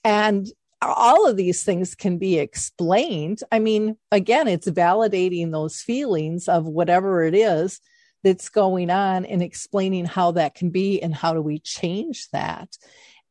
And 0.02 0.46
all 0.80 1.28
of 1.28 1.36
these 1.36 1.62
things 1.62 1.94
can 1.94 2.16
be 2.16 2.38
explained. 2.38 3.40
I 3.52 3.58
mean 3.58 3.98
again 4.10 4.48
it's 4.48 4.70
validating 4.70 5.52
those 5.52 5.82
feelings 5.82 6.48
of 6.48 6.64
whatever 6.64 7.22
it 7.22 7.34
is 7.34 7.80
that's 8.22 8.48
going 8.48 8.90
on 8.90 9.24
and 9.24 9.42
explaining 9.42 10.04
how 10.04 10.32
that 10.32 10.54
can 10.54 10.70
be 10.70 11.02
and 11.02 11.14
how 11.14 11.32
do 11.32 11.40
we 11.40 11.58
change 11.58 12.28
that. 12.30 12.76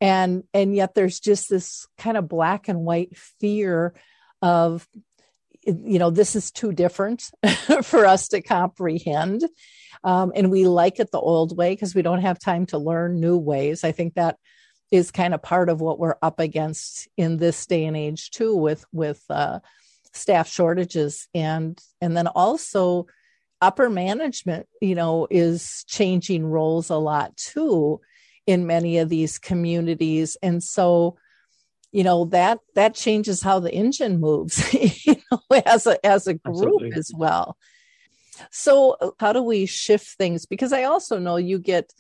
And 0.02 0.44
and 0.54 0.76
yet 0.76 0.96
there's 0.96 1.20
just 1.20 1.50
this 1.50 1.88
kind 1.98 2.18
of 2.18 2.30
black 2.30 2.68
and 2.70 2.80
white 2.82 3.18
fear 3.18 3.94
of 4.42 4.88
you 5.66 6.00
know 6.00 6.10
this 6.10 6.36
is 6.36 6.52
too 6.52 6.72
different 6.72 7.30
for 7.84 8.06
us 8.06 8.30
to 8.30 8.42
comprehend. 8.42 9.44
Um, 10.04 10.32
and 10.34 10.50
we 10.50 10.66
like 10.66 11.00
it 11.00 11.12
the 11.12 11.20
old 11.20 11.58
way 11.58 11.74
because 11.74 11.94
we 11.94 12.02
don't 12.02 12.22
have 12.22 12.40
time 12.40 12.66
to 12.68 12.78
learn 12.78 13.20
new 13.20 13.38
ways. 13.38 13.84
I 13.84 13.92
think 13.92 14.16
that 14.16 14.38
is 14.92 15.12
kind 15.12 15.34
of 15.34 15.42
part 15.42 15.70
of 15.70 15.82
what 15.82 16.00
we're 16.00 16.16
up 16.22 16.40
against 16.40 17.08
in 17.18 17.38
this 17.38 17.66
day 17.66 17.86
and 17.86 17.98
age 17.98 18.32
too 18.32 18.56
with 18.56 18.86
with 18.92 19.22
uh, 19.30 19.60
staff 20.14 20.48
shortages 20.48 21.28
and 21.34 21.80
and 22.02 22.16
then 22.16 22.28
also 22.28 23.06
upper 23.62 23.90
management, 23.90 24.68
you 24.82 24.96
know, 24.96 25.28
is 25.30 25.84
changing 25.88 26.46
roles 26.46 26.90
a 26.90 26.96
lot 26.96 27.36
too 27.38 28.00
in 28.48 28.66
many 28.66 28.98
of 28.98 29.10
these 29.10 29.38
communities. 29.38 30.38
And 30.42 30.64
so, 30.64 31.18
you 31.92 32.04
know, 32.04 32.26
that 32.26 32.60
that 32.76 32.96
changes 32.96 33.42
how 33.42 33.60
the 33.60 33.74
engine 33.74 34.20
moves, 34.20 34.74
you 35.06 35.16
know, 35.32 35.42
as 35.66 35.88
a 35.88 36.04
as 36.06 36.28
a 36.28 36.34
group 36.34 36.48
Absolutely. 36.48 36.92
as 36.94 37.12
well. 37.16 37.58
So 38.52 39.16
how 39.20 39.34
do 39.34 39.44
we 39.44 39.66
shift 39.66 40.08
things? 40.18 40.46
Because 40.46 40.72
I 40.72 40.84
also 40.84 41.20
know 41.20 41.36
you 41.36 41.60
get 41.60 41.92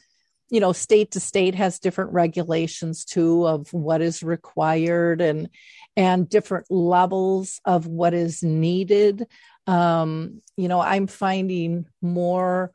you 0.49 0.59
know 0.59 0.71
state 0.71 1.11
to 1.11 1.19
state 1.19 1.55
has 1.55 1.79
different 1.79 2.11
regulations 2.11 3.05
too 3.05 3.45
of 3.47 3.71
what 3.71 4.01
is 4.01 4.23
required 4.23 5.21
and 5.21 5.49
and 5.95 6.27
different 6.27 6.65
levels 6.69 7.61
of 7.65 7.87
what 7.87 8.13
is 8.13 8.43
needed 8.43 9.27
um, 9.69 10.41
you 10.57 10.67
know 10.67 10.79
i'm 10.81 11.07
finding 11.07 11.85
more 12.01 12.71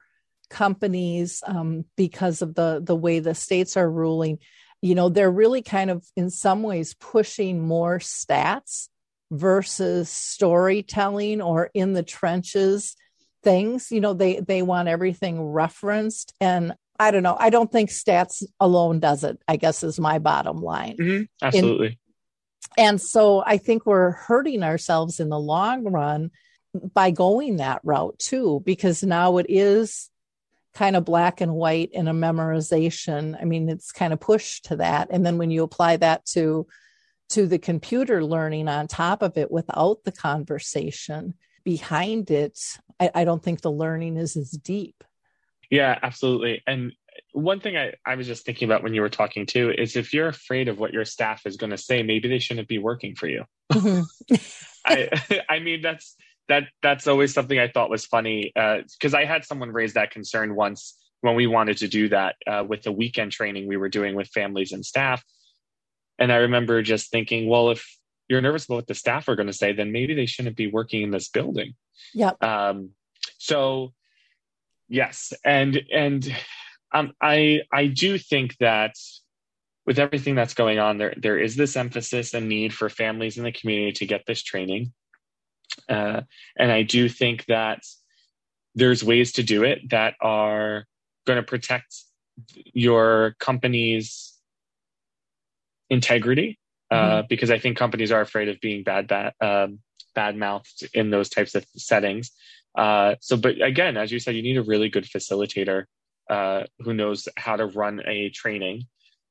companies 0.50 1.42
um, 1.46 1.84
because 1.96 2.42
of 2.42 2.54
the 2.54 2.80
the 2.82 2.94
way 2.94 3.18
the 3.18 3.34
states 3.34 3.76
are 3.76 3.90
ruling 3.90 4.38
you 4.84 4.94
know, 4.94 5.08
they're 5.08 5.30
really 5.30 5.62
kind 5.62 5.90
of 5.90 6.04
in 6.14 6.28
some 6.28 6.62
ways 6.62 6.92
pushing 7.00 7.66
more 7.66 8.00
stats 8.00 8.90
versus 9.30 10.10
storytelling 10.10 11.40
or 11.40 11.70
in 11.72 11.94
the 11.94 12.02
trenches 12.02 12.94
things. 13.42 13.90
You 13.90 14.02
know, 14.02 14.12
they 14.12 14.40
they 14.40 14.60
want 14.60 14.88
everything 14.88 15.42
referenced 15.42 16.34
and 16.38 16.74
I 17.00 17.12
don't 17.12 17.22
know. 17.22 17.36
I 17.40 17.48
don't 17.48 17.72
think 17.72 17.88
stats 17.88 18.42
alone 18.60 19.00
does 19.00 19.24
it, 19.24 19.38
I 19.48 19.56
guess 19.56 19.82
is 19.82 19.98
my 19.98 20.18
bottom 20.18 20.58
line. 20.58 20.98
Mm-hmm. 20.98 21.22
Absolutely. 21.40 21.98
In, 22.76 22.84
and 22.84 23.00
so 23.00 23.42
I 23.44 23.56
think 23.56 23.86
we're 23.86 24.10
hurting 24.10 24.62
ourselves 24.62 25.18
in 25.18 25.30
the 25.30 25.40
long 25.40 25.84
run 25.84 26.30
by 26.92 27.10
going 27.10 27.56
that 27.56 27.80
route 27.84 28.18
too, 28.18 28.62
because 28.64 29.02
now 29.02 29.38
it 29.38 29.46
is 29.48 30.10
kind 30.74 30.96
of 30.96 31.04
black 31.04 31.40
and 31.40 31.54
white 31.54 31.90
in 31.92 32.08
a 32.08 32.14
memorization. 32.14 33.40
I 33.40 33.44
mean, 33.44 33.68
it's 33.68 33.92
kind 33.92 34.12
of 34.12 34.20
pushed 34.20 34.66
to 34.66 34.76
that. 34.76 35.08
And 35.10 35.24
then 35.24 35.38
when 35.38 35.50
you 35.50 35.62
apply 35.62 35.96
that 35.98 36.26
to 36.26 36.66
to 37.30 37.46
the 37.46 37.58
computer 37.58 38.22
learning 38.22 38.68
on 38.68 38.86
top 38.86 39.22
of 39.22 39.38
it 39.38 39.50
without 39.50 40.04
the 40.04 40.12
conversation 40.12 41.34
behind 41.64 42.30
it, 42.30 42.58
I, 43.00 43.10
I 43.14 43.24
don't 43.24 43.42
think 43.42 43.60
the 43.60 43.72
learning 43.72 44.18
is 44.18 44.36
as 44.36 44.50
deep. 44.50 45.02
Yeah, 45.70 45.98
absolutely. 46.02 46.62
And 46.66 46.92
one 47.32 47.60
thing 47.60 47.76
I, 47.76 47.94
I 48.04 48.16
was 48.16 48.26
just 48.26 48.44
thinking 48.44 48.68
about 48.68 48.82
when 48.82 48.94
you 48.94 49.00
were 49.00 49.08
talking 49.08 49.46
too 49.46 49.72
is 49.76 49.96
if 49.96 50.12
you're 50.12 50.28
afraid 50.28 50.68
of 50.68 50.78
what 50.78 50.92
your 50.92 51.04
staff 51.04 51.46
is 51.46 51.56
going 51.56 51.70
to 51.70 51.78
say, 51.78 52.02
maybe 52.02 52.28
they 52.28 52.38
shouldn't 52.38 52.68
be 52.68 52.78
working 52.78 53.14
for 53.14 53.26
you. 53.26 53.44
Mm-hmm. 53.72 54.34
I 54.86 55.08
I 55.48 55.58
mean 55.60 55.80
that's 55.80 56.14
that 56.48 56.64
that's 56.82 57.06
always 57.06 57.32
something 57.32 57.58
I 57.58 57.68
thought 57.68 57.90
was 57.90 58.04
funny 58.04 58.52
because 58.54 59.14
uh, 59.14 59.18
I 59.18 59.24
had 59.24 59.44
someone 59.44 59.70
raise 59.70 59.94
that 59.94 60.10
concern 60.10 60.54
once 60.54 60.96
when 61.20 61.34
we 61.34 61.46
wanted 61.46 61.78
to 61.78 61.88
do 61.88 62.08
that 62.10 62.36
uh, 62.46 62.64
with 62.68 62.82
the 62.82 62.92
weekend 62.92 63.32
training 63.32 63.66
we 63.66 63.78
were 63.78 63.88
doing 63.88 64.14
with 64.14 64.28
families 64.28 64.72
and 64.72 64.84
staff, 64.84 65.24
and 66.18 66.32
I 66.32 66.36
remember 66.36 66.82
just 66.82 67.10
thinking, 67.10 67.48
well, 67.48 67.70
if 67.70 67.84
you're 68.28 68.40
nervous 68.40 68.64
about 68.66 68.76
what 68.76 68.86
the 68.86 68.94
staff 68.94 69.28
are 69.28 69.36
going 69.36 69.46
to 69.46 69.52
say, 69.52 69.72
then 69.72 69.92
maybe 69.92 70.14
they 70.14 70.26
shouldn't 70.26 70.56
be 70.56 70.70
working 70.70 71.02
in 71.02 71.10
this 71.10 71.28
building. 71.28 71.74
Yeah. 72.12 72.32
Um, 72.40 72.90
so 73.38 73.92
yes, 74.88 75.32
and 75.44 75.80
and 75.92 76.34
um, 76.92 77.12
I 77.20 77.62
I 77.72 77.86
do 77.86 78.18
think 78.18 78.56
that 78.58 78.94
with 79.86 79.98
everything 79.98 80.34
that's 80.34 80.54
going 80.54 80.78
on, 80.78 80.98
there 80.98 81.14
there 81.16 81.38
is 81.38 81.56
this 81.56 81.76
emphasis 81.76 82.34
and 82.34 82.48
need 82.48 82.72
for 82.72 82.88
families 82.88 83.36
in 83.36 83.44
the 83.44 83.52
community 83.52 83.92
to 83.92 84.06
get 84.06 84.24
this 84.26 84.42
training, 84.42 84.92
uh, 85.88 86.22
and 86.56 86.72
I 86.72 86.82
do 86.82 87.08
think 87.08 87.46
that 87.46 87.82
there's 88.74 89.04
ways 89.04 89.32
to 89.32 89.42
do 89.42 89.62
it 89.62 89.90
that 89.90 90.14
are 90.20 90.86
going 91.26 91.36
to 91.36 91.42
protect 91.42 91.94
your 92.72 93.36
company's 93.38 94.32
integrity 95.90 96.58
uh, 96.90 96.94
mm-hmm. 96.94 97.26
because 97.28 97.50
I 97.50 97.58
think 97.58 97.76
companies 97.76 98.10
are 98.10 98.20
afraid 98.20 98.48
of 98.48 98.60
being 98.60 98.82
bad 98.82 99.06
bad 99.06 99.34
um, 99.40 99.80
bad 100.14 100.36
mouthed 100.36 100.88
in 100.94 101.10
those 101.10 101.28
types 101.28 101.54
of 101.54 101.64
settings. 101.76 102.30
Uh, 102.76 103.14
so, 103.20 103.36
but 103.36 103.60
again, 103.62 103.96
as 103.96 104.10
you 104.10 104.18
said, 104.18 104.34
you 104.34 104.42
need 104.42 104.56
a 104.56 104.62
really 104.62 104.88
good 104.88 105.04
facilitator 105.04 105.84
uh, 106.30 106.64
who 106.80 106.94
knows 106.94 107.28
how 107.36 107.56
to 107.56 107.66
run 107.66 108.00
a 108.06 108.30
training, 108.30 108.84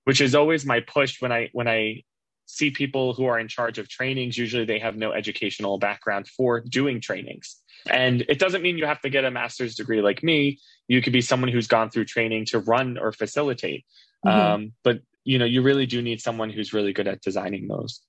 which 0.06 0.22
is 0.22 0.36
always 0.36 0.66
my 0.66 0.80
push 0.80 1.22
when 1.22 1.32
I 1.32 1.50
when 1.54 1.68
I 1.68 2.04
see 2.46 2.72
people 2.72 3.14
who 3.14 3.26
are 3.26 3.40
in 3.40 3.48
charge 3.48 3.80
of 3.80 3.90
trainings. 3.90 4.38
Usually, 4.38 4.66
they 4.66 4.80
have 4.80 4.96
no 4.96 5.12
educational 5.12 5.78
background 5.78 6.28
for 6.28 6.60
doing 6.62 7.02
trainings, 7.02 7.58
and 7.90 8.22
it 8.28 8.40
doesn't 8.40 8.62
mean 8.62 8.78
you 8.78 8.86
have 8.86 9.02
to 9.02 9.10
get 9.10 9.26
a 9.26 9.32
master's 9.32 9.76
degree 9.76 10.02
like 10.02 10.24
me. 10.24 10.60
You 10.88 11.02
could 11.02 11.14
be 11.14 11.22
someone 11.22 11.50
who's 11.50 11.68
gone 11.68 11.90
through 11.90 12.06
training 12.06 12.46
to 12.48 12.60
run 12.60 12.98
or 12.98 13.12
facilitate. 13.12 13.86
Mm-hmm. 14.26 14.40
Um, 14.40 14.74
but 14.84 15.02
you 15.24 15.40
know, 15.40 15.46
you 15.46 15.62
really 15.62 15.86
do 15.86 16.02
need 16.02 16.22
someone 16.22 16.50
who's 16.50 16.74
really 16.74 16.94
good 16.94 17.08
at 17.08 17.22
designing 17.22 17.68
those. 17.68 18.02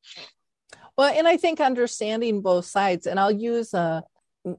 Well, 0.96 1.12
and 1.12 1.26
I 1.26 1.36
think 1.36 1.60
understanding 1.60 2.40
both 2.40 2.66
sides, 2.66 3.06
and 3.06 3.18
I'll 3.18 3.30
use 3.30 3.74
a 3.74 4.04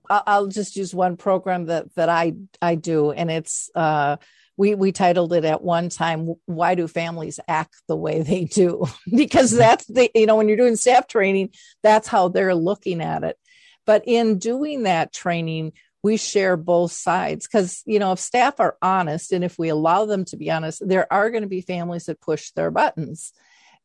I'll 0.10 0.48
just 0.48 0.76
use 0.76 0.96
one 0.96 1.16
program 1.18 1.66
that 1.66 1.94
that 1.96 2.10
I 2.10 2.34
I 2.62 2.76
do, 2.76 3.12
and 3.12 3.30
it's 3.30 3.70
uh, 3.76 4.18
we 4.58 4.76
we 4.76 4.92
titled 4.92 5.34
it 5.34 5.46
at 5.46 5.62
one 5.62 5.90
time 5.90 6.34
"Why 6.46 6.76
Do 6.76 6.88
Families 6.88 7.40
Act 7.48 7.76
the 7.88 7.96
Way 7.96 8.22
They 8.22 8.46
Do?" 8.46 8.86
because 9.16 9.52
mm-hmm. 9.52 9.60
that's 9.60 9.86
the 9.88 10.10
you 10.14 10.26
know 10.26 10.36
when 10.36 10.48
you're 10.48 10.58
doing 10.58 10.76
staff 10.76 11.08
training, 11.08 11.52
that's 11.84 12.08
how 12.08 12.30
they're 12.30 12.56
looking 12.56 13.02
at 13.02 13.24
it. 13.24 13.38
But 13.86 14.04
in 14.06 14.40
doing 14.40 14.84
that 14.84 15.14
training, 15.14 15.74
we 16.04 16.18
share 16.18 16.58
both 16.58 16.92
sides 16.92 17.48
because 17.48 17.84
you 17.86 18.00
know 18.00 18.14
if 18.14 18.20
staff 18.20 18.60
are 18.60 18.78
honest 18.82 19.32
and 19.32 19.44
if 19.44 19.58
we 19.60 19.70
allow 19.70 20.06
them 20.06 20.26
to 20.26 20.38
be 20.38 20.52
honest, 20.52 20.88
there 20.88 21.12
are 21.12 21.30
going 21.30 21.44
to 21.44 21.50
be 21.50 21.62
families 21.62 22.06
that 22.06 22.22
push 22.22 22.52
their 22.52 22.72
buttons 22.72 23.34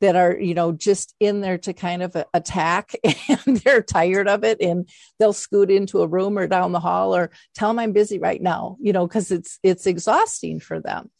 that 0.00 0.16
are 0.16 0.38
you 0.38 0.54
know 0.54 0.72
just 0.72 1.14
in 1.20 1.40
there 1.40 1.58
to 1.58 1.72
kind 1.72 2.02
of 2.02 2.16
attack 2.34 2.92
and 3.28 3.58
they're 3.58 3.82
tired 3.82 4.28
of 4.28 4.44
it 4.44 4.60
and 4.60 4.88
they'll 5.18 5.32
scoot 5.32 5.70
into 5.70 6.02
a 6.02 6.08
room 6.08 6.38
or 6.38 6.46
down 6.46 6.72
the 6.72 6.80
hall 6.80 7.14
or 7.14 7.30
tell 7.54 7.70
them 7.70 7.78
i'm 7.78 7.92
busy 7.92 8.18
right 8.18 8.42
now 8.42 8.76
you 8.80 8.92
know 8.92 9.06
because 9.06 9.30
it's 9.30 9.58
it's 9.62 9.86
exhausting 9.86 10.60
for 10.60 10.80
them. 10.80 11.10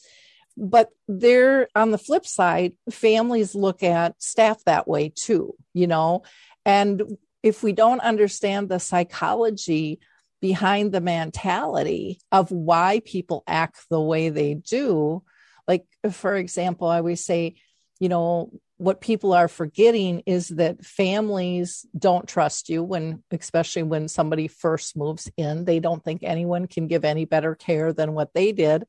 But 0.57 0.90
they're 1.09 1.69
on 1.75 1.90
the 1.90 1.97
flip 1.97 2.27
side 2.27 2.75
families 2.90 3.55
look 3.55 3.83
at 3.83 4.21
staff 4.23 4.62
that 4.64 4.88
way 4.88 5.12
too 5.14 5.55
you 5.73 5.87
know? 5.87 6.23
And 6.66 7.16
if 7.43 7.62
we 7.62 7.73
don't 7.73 8.01
understand 8.01 8.69
the 8.69 8.79
psychology 8.79 10.01
behind 10.40 10.93
the 10.93 11.01
mentality 11.01 12.21
of 12.33 12.51
why 12.51 13.01
people 13.05 13.43
act 13.47 13.85
the 13.90 14.01
way 14.01 14.31
they 14.31 14.55
do 14.55 15.23
like 15.69 15.85
for 16.12 16.35
example 16.35 16.88
i 16.88 16.97
always 16.97 17.23
say 17.23 17.55
you 17.99 18.09
know 18.09 18.51
what 18.81 19.03
people 19.03 19.35
are 19.35 19.47
forgetting 19.47 20.23
is 20.25 20.49
that 20.49 20.83
families 20.85 21.85
don't 21.97 22.27
trust 22.27 22.71
you 22.71 22.83
when 22.83 23.23
especially 23.31 23.83
when 23.83 24.09
somebody 24.09 24.49
first 24.49 24.97
moves 24.97 25.31
in. 25.37 25.66
They 25.66 25.81
don't 25.81 26.03
think 26.03 26.23
anyone 26.23 26.66
can 26.66 26.87
give 26.87 27.05
any 27.05 27.27
better 27.27 27.55
care 27.55 27.93
than 27.93 28.14
what 28.14 28.33
they 28.33 28.53
did. 28.53 28.85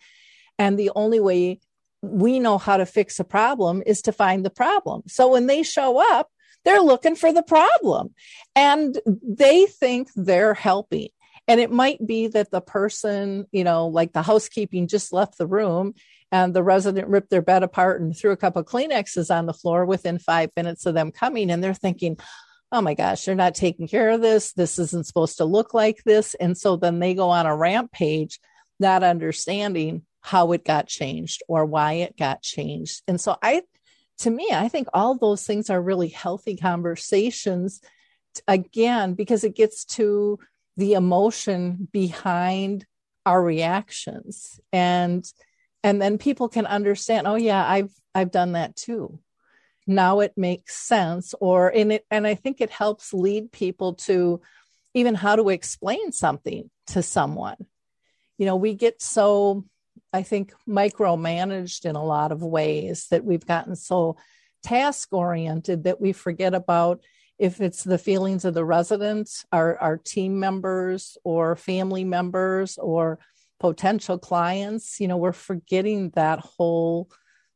And 0.58 0.80
the 0.80 0.92
only 0.96 1.20
way 1.20 1.60
we 2.02 2.40
know 2.40 2.58
how 2.58 2.78
to 2.78 2.86
fix 2.86 3.20
a 3.20 3.26
problem 3.26 3.84
is 3.86 4.04
to 4.04 4.14
find 4.14 4.46
the 4.46 4.50
problem. 4.50 5.04
So 5.08 5.28
when 5.28 5.48
they 5.48 5.62
show 5.62 6.02
up 6.16 6.30
they're 6.64 6.80
looking 6.80 7.16
for 7.16 7.34
the 7.34 7.44
problem 7.44 8.14
and 8.56 8.98
they 9.06 9.66
think 9.66 10.10
they're 10.16 10.54
helping. 10.54 11.10
And 11.48 11.60
it 11.60 11.72
might 11.72 12.06
be 12.06 12.28
that 12.28 12.52
the 12.52 12.62
person 12.62 13.46
you 13.52 13.66
know 13.66 13.88
like 13.88 14.14
the 14.14 14.22
housekeeping 14.22 14.88
just 14.88 15.12
left 15.12 15.38
the 15.38 15.48
room 15.48 15.96
and 16.32 16.54
the 16.54 16.64
resident 16.64 17.08
ripped 17.08 17.30
their 17.30 17.42
bed 17.42 17.64
apart 17.64 18.02
and 18.02 18.16
threw 18.16 18.32
a 18.32 18.38
couple 18.38 18.64
Kleenexes 18.64 19.36
on 19.36 19.46
the 19.46 19.54
floor 19.54 19.86
within 19.86 20.18
five 20.18 20.50
minutes 20.56 20.86
of 20.86 20.94
them 20.94 21.12
coming. 21.12 21.52
And 21.52 21.64
they're 21.64 21.74
thinking, 21.74 22.18
oh 22.72 22.82
my 22.82 22.94
gosh, 22.94 23.26
they're 23.26 23.36
not 23.36 23.54
taking 23.54 23.88
care 23.88 24.12
of 24.12 24.22
this. 24.22 24.54
This 24.54 24.80
isn't 24.80 25.06
supposed 25.06 25.38
to 25.38 25.46
look 25.46 25.74
like 25.74 26.04
this. 26.06 26.34
And 26.36 26.58
so 26.58 26.78
then 26.78 27.00
they 27.00 27.14
go 27.14 27.30
on 27.30 27.46
a 27.46 27.56
rampage, 27.56 28.40
not 28.80 29.04
understanding 29.04 30.04
how 30.22 30.54
it 30.54 30.64
got 30.64 30.88
changed 30.88 31.44
or 31.48 31.66
why 31.66 31.94
it 31.94 32.16
got 32.16 32.42
changed. 32.42 33.02
And 33.08 33.20
so 33.20 33.38
I, 33.42 33.64
to 34.20 34.30
me, 34.30 34.48
I 34.54 34.70
think 34.70 34.88
all 34.94 35.18
those 35.18 35.46
things 35.46 35.70
are 35.70 35.82
really 35.82 36.10
healthy 36.10 36.56
conversations 36.56 37.82
again, 38.48 39.16
because 39.16 39.44
it 39.44 39.56
gets 39.56 39.84
to 39.84 40.40
the 40.78 40.94
emotion 40.94 41.90
behind 41.92 42.86
our 43.26 43.44
reactions. 43.44 44.62
And 44.72 45.26
and 45.84 46.02
then 46.02 46.18
people 46.18 46.50
can 46.50 46.66
understand 46.66 47.28
oh 47.28 47.36
yeah 47.36 47.68
i've 47.68 47.92
i've 48.14 48.32
done 48.32 48.54
that 48.54 48.76
too. 48.76 49.20
Now 49.88 50.20
it 50.20 50.34
makes 50.38 50.76
sense 50.76 51.34
or 51.40 51.70
in 51.70 51.92
it 51.92 52.06
and 52.12 52.26
i 52.28 52.36
think 52.36 52.62
it 52.62 52.70
helps 52.70 53.14
lead 53.14 53.52
people 53.52 53.96
to 53.96 54.42
even 54.94 55.16
how 55.16 55.36
to 55.36 55.50
explain 55.50 56.12
something 56.12 56.70
to 56.88 57.02
someone. 57.02 57.58
You 58.38 58.46
know 58.46 58.56
we 58.56 58.74
get 58.74 59.02
so 59.02 59.66
i 60.14 60.24
think 60.24 60.54
micromanaged 60.68 61.86
in 61.86 61.96
a 61.96 62.04
lot 62.04 62.32
of 62.32 62.44
ways 62.44 63.08
that 63.12 63.24
we've 63.24 63.46
gotten 63.46 63.76
so 63.76 64.18
task 64.64 65.14
oriented 65.14 65.84
that 65.86 66.02
we 66.02 66.14
forget 66.14 66.54
about 66.54 67.02
if 67.40 67.60
it's 67.60 67.84
the 67.84 67.98
feelings 67.98 68.46
of 68.46 68.54
the 68.54 68.66
residents 68.66 69.46
our, 69.52 69.78
our 69.78 69.98
team 69.98 70.40
members 70.40 71.18
or 71.24 71.56
family 71.56 72.04
members 72.04 72.78
or 72.78 73.20
potential 73.62 74.18
clients, 74.18 75.00
you 75.00 75.08
know, 75.08 75.18
we're 75.18 75.32
forgetting 75.32 76.10
that 76.16 76.40
whole 76.40 77.12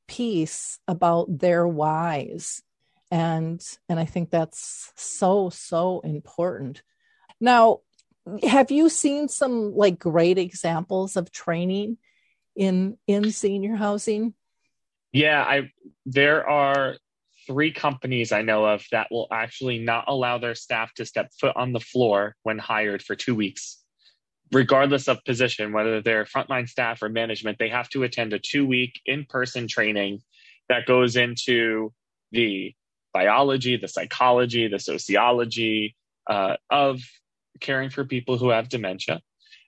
piece 0.08 0.78
about 0.88 1.40
their 1.40 1.68
whys. 1.68 2.62
And 3.10 3.60
and 3.90 4.00
I 4.00 4.06
think 4.06 4.30
that's 4.30 4.94
so 4.96 5.50
so 5.50 6.02
important. 6.02 6.84
Now, 7.42 7.80
have 8.44 8.70
you 8.70 8.88
seen 8.90 9.30
some 9.30 9.74
like 9.74 9.98
great 9.98 10.38
examples 10.38 11.18
of 11.18 11.32
training 11.32 11.98
in 12.56 13.00
in 13.08 13.32
senior 13.32 13.76
housing? 13.76 14.36
Yeah, 15.12 15.42
I 15.42 15.72
there 16.06 16.48
are 16.48 16.98
three 17.48 17.72
companies 17.72 18.32
I 18.32 18.44
know 18.44 18.66
of 18.66 18.86
that 18.92 19.08
will 19.10 19.28
actually 19.32 19.80
not 19.80 20.06
allow 20.08 20.38
their 20.38 20.56
staff 20.56 20.94
to 20.96 21.06
step 21.06 21.32
foot 21.40 21.56
on 21.56 21.74
the 21.74 21.80
floor 21.80 22.36
when 22.44 22.60
hired 22.60 23.02
for 23.02 23.16
2 23.16 23.34
weeks 23.34 23.85
regardless 24.52 25.08
of 25.08 25.24
position, 25.26 25.74
whether 25.74 26.02
they're 26.02 26.26
frontline 26.26 26.68
staff 26.68 27.02
or 27.02 27.10
management, 27.10 27.58
they 27.58 27.70
have 27.70 27.90
to 27.90 28.04
attend 28.04 28.34
a 28.34 28.40
two 28.40 28.66
week 28.66 29.02
in 29.06 29.26
person 29.26 29.68
training 29.68 30.22
that 30.70 30.86
goes 30.86 31.16
into 31.16 31.92
the 32.32 32.74
biology, 33.14 33.78
the 33.78 33.88
psychology, 33.88 34.68
the 34.68 34.80
sociology 34.80 35.96
uh, 36.30 36.56
of 36.70 37.02
caring 37.62 37.90
for 37.90 38.04
people 38.04 38.38
who 38.38 38.50
have 38.50 38.70
dementia, 38.70 39.22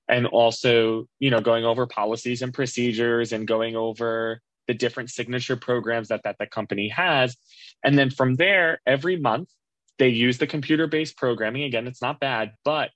and 0.09 0.25
also, 0.28 1.07
you 1.19 1.30
know, 1.30 1.41
going 1.41 1.65
over 1.65 1.88
policies 1.88 2.41
and 2.41 2.53
procedures 2.53 3.32
and 3.32 3.47
going 3.47 3.75
over 3.75 4.41
the 4.67 4.73
different 4.73 5.09
signature 5.09 5.55
programs 5.55 6.09
that, 6.09 6.21
that 6.23 6.36
the 6.39 6.45
company 6.45 6.89
has. 6.89 7.38
And 7.84 7.97
then 7.97 8.09
from 8.09 8.36
there, 8.36 8.82
every 8.86 9.17
month, 9.17 9.49
they 9.97 10.09
use 10.09 10.38
the 10.38 10.47
computer 10.47 10.88
based 10.88 11.17
programming. 11.17 11.63
Again, 11.63 11.88
it's 11.88 12.01
not 12.01 12.19
bad, 12.19 12.51
but 12.63 12.89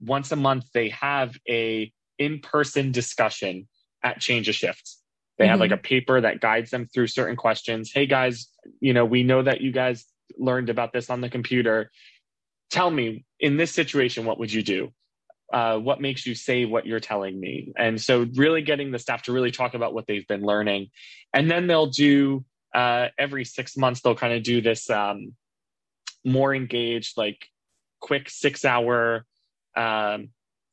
once 0.00 0.32
a 0.32 0.36
month, 0.36 0.66
they 0.72 0.88
have 0.90 1.36
a 1.48 1.92
in 2.18 2.40
person 2.40 2.92
discussion 2.92 3.68
at 4.02 4.20
Change 4.20 4.48
of 4.48 4.54
Shifts. 4.54 5.02
They 5.38 5.44
mm-hmm. 5.44 5.50
have 5.50 5.60
like 5.60 5.70
mm-hmm. 5.70 5.78
a 5.78 5.82
paper 5.82 6.20
that 6.20 6.40
guides 6.40 6.70
them 6.70 6.86
through 6.92 7.06
certain 7.08 7.36
questions. 7.36 7.92
Hey 7.92 8.06
guys, 8.06 8.48
you 8.80 8.92
know, 8.92 9.04
we 9.04 9.22
know 9.22 9.42
that 9.42 9.60
you 9.60 9.72
guys 9.72 10.04
learned 10.36 10.70
about 10.70 10.92
this 10.92 11.10
on 11.10 11.20
the 11.20 11.28
computer. 11.28 11.90
Tell 12.70 12.90
me, 12.90 13.24
in 13.40 13.56
this 13.56 13.72
situation, 13.72 14.24
what 14.24 14.38
would 14.38 14.52
you 14.52 14.62
do? 14.62 14.92
Uh, 15.52 15.78
what 15.78 16.00
makes 16.00 16.26
you 16.26 16.34
say 16.34 16.66
what 16.66 16.86
you're 16.86 17.00
telling 17.00 17.40
me? 17.40 17.72
And 17.78 17.98
so, 17.98 18.26
really 18.34 18.60
getting 18.60 18.90
the 18.90 18.98
staff 18.98 19.22
to 19.22 19.32
really 19.32 19.50
talk 19.50 19.72
about 19.72 19.94
what 19.94 20.06
they've 20.06 20.26
been 20.26 20.42
learning. 20.42 20.88
And 21.32 21.50
then 21.50 21.66
they'll 21.66 21.86
do 21.86 22.44
uh, 22.74 23.08
every 23.18 23.44
six 23.44 23.76
months, 23.76 24.02
they'll 24.02 24.14
kind 24.14 24.34
of 24.34 24.42
do 24.42 24.60
this 24.60 24.90
um, 24.90 25.34
more 26.24 26.54
engaged, 26.54 27.16
like 27.16 27.46
quick 28.00 28.28
six 28.28 28.64
hour 28.64 29.24
um, 29.76 30.30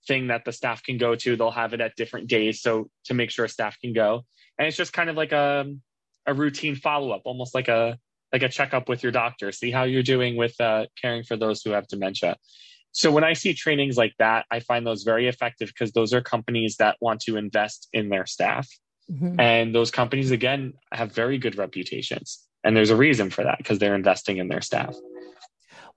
thing 0.07 0.27
that 0.27 0.45
the 0.45 0.51
staff 0.51 0.83
can 0.83 0.97
go 0.97 1.15
to. 1.15 1.35
They'll 1.35 1.51
have 1.51 1.73
it 1.73 1.81
at 1.81 1.95
different 1.95 2.27
days. 2.27 2.61
So, 2.61 2.89
to 3.05 3.13
make 3.13 3.31
sure 3.31 3.47
staff 3.47 3.77
can 3.79 3.93
go. 3.93 4.25
And 4.57 4.67
it's 4.67 4.77
just 4.77 4.93
kind 4.93 5.09
of 5.09 5.15
like 5.15 5.31
a, 5.31 5.65
a 6.25 6.33
routine 6.33 6.75
follow 6.75 7.11
up, 7.11 7.23
almost 7.25 7.53
like 7.53 7.67
a 7.67 7.97
like 8.33 8.43
a 8.43 8.49
checkup 8.49 8.89
with 8.89 9.01
your 9.01 9.11
doctor, 9.11 9.51
see 9.51 9.71
how 9.71 9.83
you're 9.83 10.03
doing 10.03 10.35
with 10.35 10.59
uh, 10.59 10.87
caring 11.01 11.23
for 11.23 11.37
those 11.37 11.61
who 11.61 11.71
have 11.71 11.87
dementia. 11.87 12.35
So 12.91 13.11
when 13.11 13.23
I 13.23 13.33
see 13.33 13.53
trainings 13.53 13.97
like 13.97 14.13
that, 14.19 14.45
I 14.51 14.59
find 14.61 14.85
those 14.85 15.03
very 15.03 15.27
effective 15.27 15.67
because 15.67 15.91
those 15.91 16.13
are 16.13 16.21
companies 16.21 16.77
that 16.77 16.97
want 17.01 17.21
to 17.21 17.37
invest 17.37 17.87
in 17.93 18.09
their 18.09 18.25
staff. 18.25 18.67
Mm-hmm. 19.11 19.39
And 19.39 19.75
those 19.75 19.91
companies, 19.91 20.31
again, 20.31 20.73
have 20.91 21.13
very 21.13 21.37
good 21.37 21.57
reputations. 21.57 22.41
And 22.63 22.75
there's 22.75 22.89
a 22.89 22.95
reason 22.95 23.29
for 23.29 23.43
that 23.43 23.57
because 23.57 23.79
they're 23.79 23.95
investing 23.95 24.37
in 24.37 24.47
their 24.47 24.61
staff. 24.61 24.95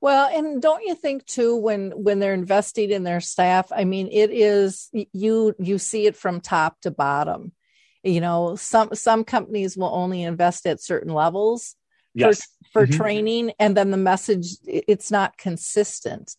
Well, 0.00 0.30
and 0.32 0.62
don't 0.62 0.84
you 0.84 0.94
think 0.94 1.24
too 1.26 1.56
when 1.56 1.90
when 1.90 2.20
they're 2.20 2.34
investing 2.34 2.90
in 2.90 3.02
their 3.02 3.20
staff, 3.20 3.72
I 3.74 3.84
mean 3.84 4.08
it 4.10 4.30
is 4.30 4.90
you 4.92 5.54
you 5.58 5.78
see 5.78 6.06
it 6.06 6.16
from 6.16 6.40
top 6.40 6.80
to 6.82 6.90
bottom. 6.90 7.52
You 8.04 8.20
know, 8.20 8.54
some 8.56 8.90
some 8.94 9.24
companies 9.24 9.76
will 9.76 9.92
only 9.92 10.22
invest 10.22 10.66
at 10.66 10.80
certain 10.80 11.12
levels 11.12 11.74
yes. 12.18 12.46
for, 12.72 12.80
for 12.80 12.86
mm-hmm. 12.86 13.00
training 13.00 13.52
and 13.58 13.76
then 13.76 13.90
the 13.90 13.96
message 13.96 14.56
it's 14.66 15.10
not 15.10 15.36
consistent 15.36 16.34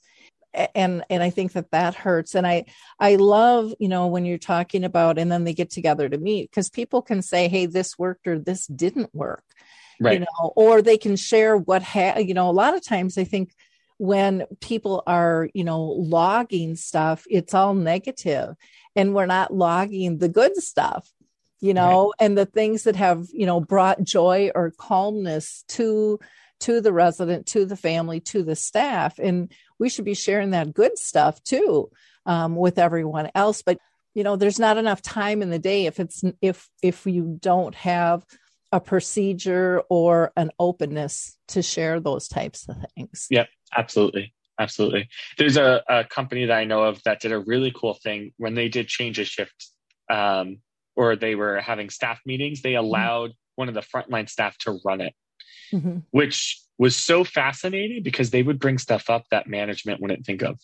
and 0.76 1.04
and 1.10 1.22
i 1.22 1.30
think 1.30 1.54
that 1.54 1.72
that 1.72 1.96
hurts 1.96 2.36
and 2.36 2.46
i 2.46 2.66
i 3.00 3.16
love 3.16 3.74
you 3.80 3.88
know 3.88 4.08
when 4.08 4.26
you're 4.26 4.38
talking 4.38 4.84
about 4.84 5.18
and 5.18 5.32
then 5.32 5.44
they 5.44 5.54
get 5.54 5.70
together 5.70 6.10
to 6.10 6.18
meet 6.18 6.50
because 6.50 6.70
people 6.70 7.02
can 7.02 7.22
say 7.22 7.48
hey 7.48 7.66
this 7.66 7.98
worked 7.98 8.28
or 8.28 8.40
this 8.40 8.66
didn't 8.68 9.14
work 9.14 9.44
right. 10.00 10.14
you 10.14 10.20
know 10.20 10.54
or 10.56 10.82
they 10.82 10.98
can 10.98 11.16
share 11.16 11.58
what 11.58 11.84
ha- 11.84 12.18
you 12.18 12.34
know 12.34 12.50
a 12.50 12.52
lot 12.52 12.76
of 12.76 12.84
times 12.84 13.18
i 13.18 13.24
think 13.24 13.54
when 13.98 14.46
people 14.62 15.04
are 15.08 15.50
you 15.54 15.64
know 15.64 15.82
logging 15.84 16.76
stuff 16.76 17.26
it's 17.30 17.54
all 17.54 17.74
negative 17.74 18.56
and 18.96 19.14
we're 19.14 19.26
not 19.26 19.54
logging 19.54 20.18
the 20.18 20.30
good 20.30 20.56
stuff 20.58 21.12
you 21.60 21.74
know 21.74 22.06
right. 22.06 22.26
and 22.26 22.38
the 22.38 22.46
things 22.46 22.84
that 22.84 22.96
have 22.96 23.28
you 23.34 23.46
know 23.46 23.60
brought 23.60 24.04
joy 24.04 24.52
or 24.56 24.72
calmness 24.72 25.64
to 25.68 26.20
to 26.60 26.82
the 26.82 26.94
resident 26.94 27.46
to 27.48 27.66
the 27.66 27.76
family 27.76 28.20
to 28.20 28.44
the 28.44 28.56
staff. 28.56 29.20
And 29.20 29.52
we 29.78 29.90
should 29.90 30.06
be 30.06 30.14
sharing 30.14 30.52
that 30.52 30.74
good 30.74 30.98
stuff 30.98 31.42
too 31.44 31.90
um, 32.26 32.56
with 32.56 32.78
everyone 32.78 33.30
else. 33.34 33.62
But 33.62 33.80
you 34.14 34.24
know 34.24 34.36
there's 34.36 34.60
not 34.60 34.78
enough 34.78 35.02
time 35.02 35.42
in 35.42 35.50
the 35.50 35.60
day 35.60 35.86
if 35.86 36.00
it's 36.00 36.24
if 36.42 36.68
if 36.82 37.06
you 37.06 37.38
don't 37.40 37.76
have 37.76 38.26
a 38.72 38.80
procedure 38.80 39.82
or 39.90 40.32
an 40.36 40.52
openness 40.60 41.38
to 41.48 41.62
share 41.62 42.00
those 42.00 42.28
types 42.28 42.68
of 42.70 42.78
things 42.96 43.28
yep 43.30 43.50
absolutely 43.76 44.34
absolutely 44.60 45.08
there's 45.38 45.58
a, 45.58 45.82
a 45.88 46.04
company 46.04 46.46
that 46.46 46.58
i 46.58 46.64
know 46.64 46.84
of 46.84 47.02
that 47.04 47.20
did 47.20 47.32
a 47.32 47.40
really 47.40 47.72
cool 47.76 47.94
thing 47.94 48.32
when 48.38 48.56
they 48.56 48.70
did 48.70 48.88
change 48.88 49.18
a 49.20 49.26
shift 49.26 49.72
um, 50.10 50.58
or 51.00 51.16
they 51.16 51.36
were 51.36 51.62
having 51.62 51.90
staff 51.90 52.20
meetings, 52.26 52.62
they 52.62 52.74
mm-hmm. 52.74 52.86
allowed 52.86 53.30
mm-hmm. 53.30 53.56
one 53.56 53.70
of 53.70 53.74
the 53.74 53.82
frontline 53.82 54.30
staff 54.30 54.58
to 54.60 54.80
run 54.84 55.02
it, 55.02 55.14
mm-hmm. 55.72 56.00
which 56.12 56.62
was 56.78 56.96
so 56.96 57.24
fascinating 57.24 58.04
because 58.04 58.32
they 58.32 58.44
would 58.44 58.60
bring 58.60 58.78
stuff 58.78 59.10
up 59.10 59.24
that 59.32 59.48
management 59.48 60.02
wouldn't 60.02 60.26
think 60.26 60.42
of. 60.42 60.60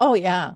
Oh, 0.00 0.14
yeah. 0.14 0.52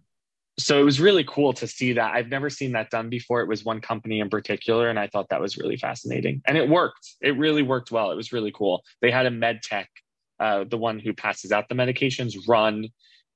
So 0.59 0.79
it 0.79 0.85
was 0.85 1.01
really 1.01 1.25
cool 1.25 1.53
to 1.55 1.67
see 1.67 1.95
that. 1.95 2.15
I've 2.15 2.29
never 2.29 2.51
seen 2.51 2.73
that 2.73 2.91
done 2.91 3.09
before. 3.09 3.41
It 3.41 3.49
was 3.49 3.65
one 3.65 3.81
company 3.81 4.21
in 4.21 4.29
particular, 4.29 4.91
and 4.91 4.99
I 4.99 5.07
thought 5.07 5.31
that 5.31 5.41
was 5.41 5.57
really 5.57 5.77
fascinating. 5.77 6.43
And 6.47 6.59
it 6.59 6.69
worked. 6.69 7.15
It 7.23 7.39
really 7.39 7.63
worked 7.63 7.91
well. 7.91 8.11
It 8.11 8.17
was 8.17 8.33
really 8.33 8.53
cool. 8.55 8.83
They 9.01 9.11
had 9.11 9.27
a 9.27 9.31
med 9.31 9.63
tech, 9.63 9.89
uh, 10.39 10.65
the 10.65 10.77
one 10.77 10.99
who 10.99 11.15
passes 11.15 11.53
out 11.53 11.69
the 11.69 11.75
medications, 11.75 12.35
run 12.47 12.89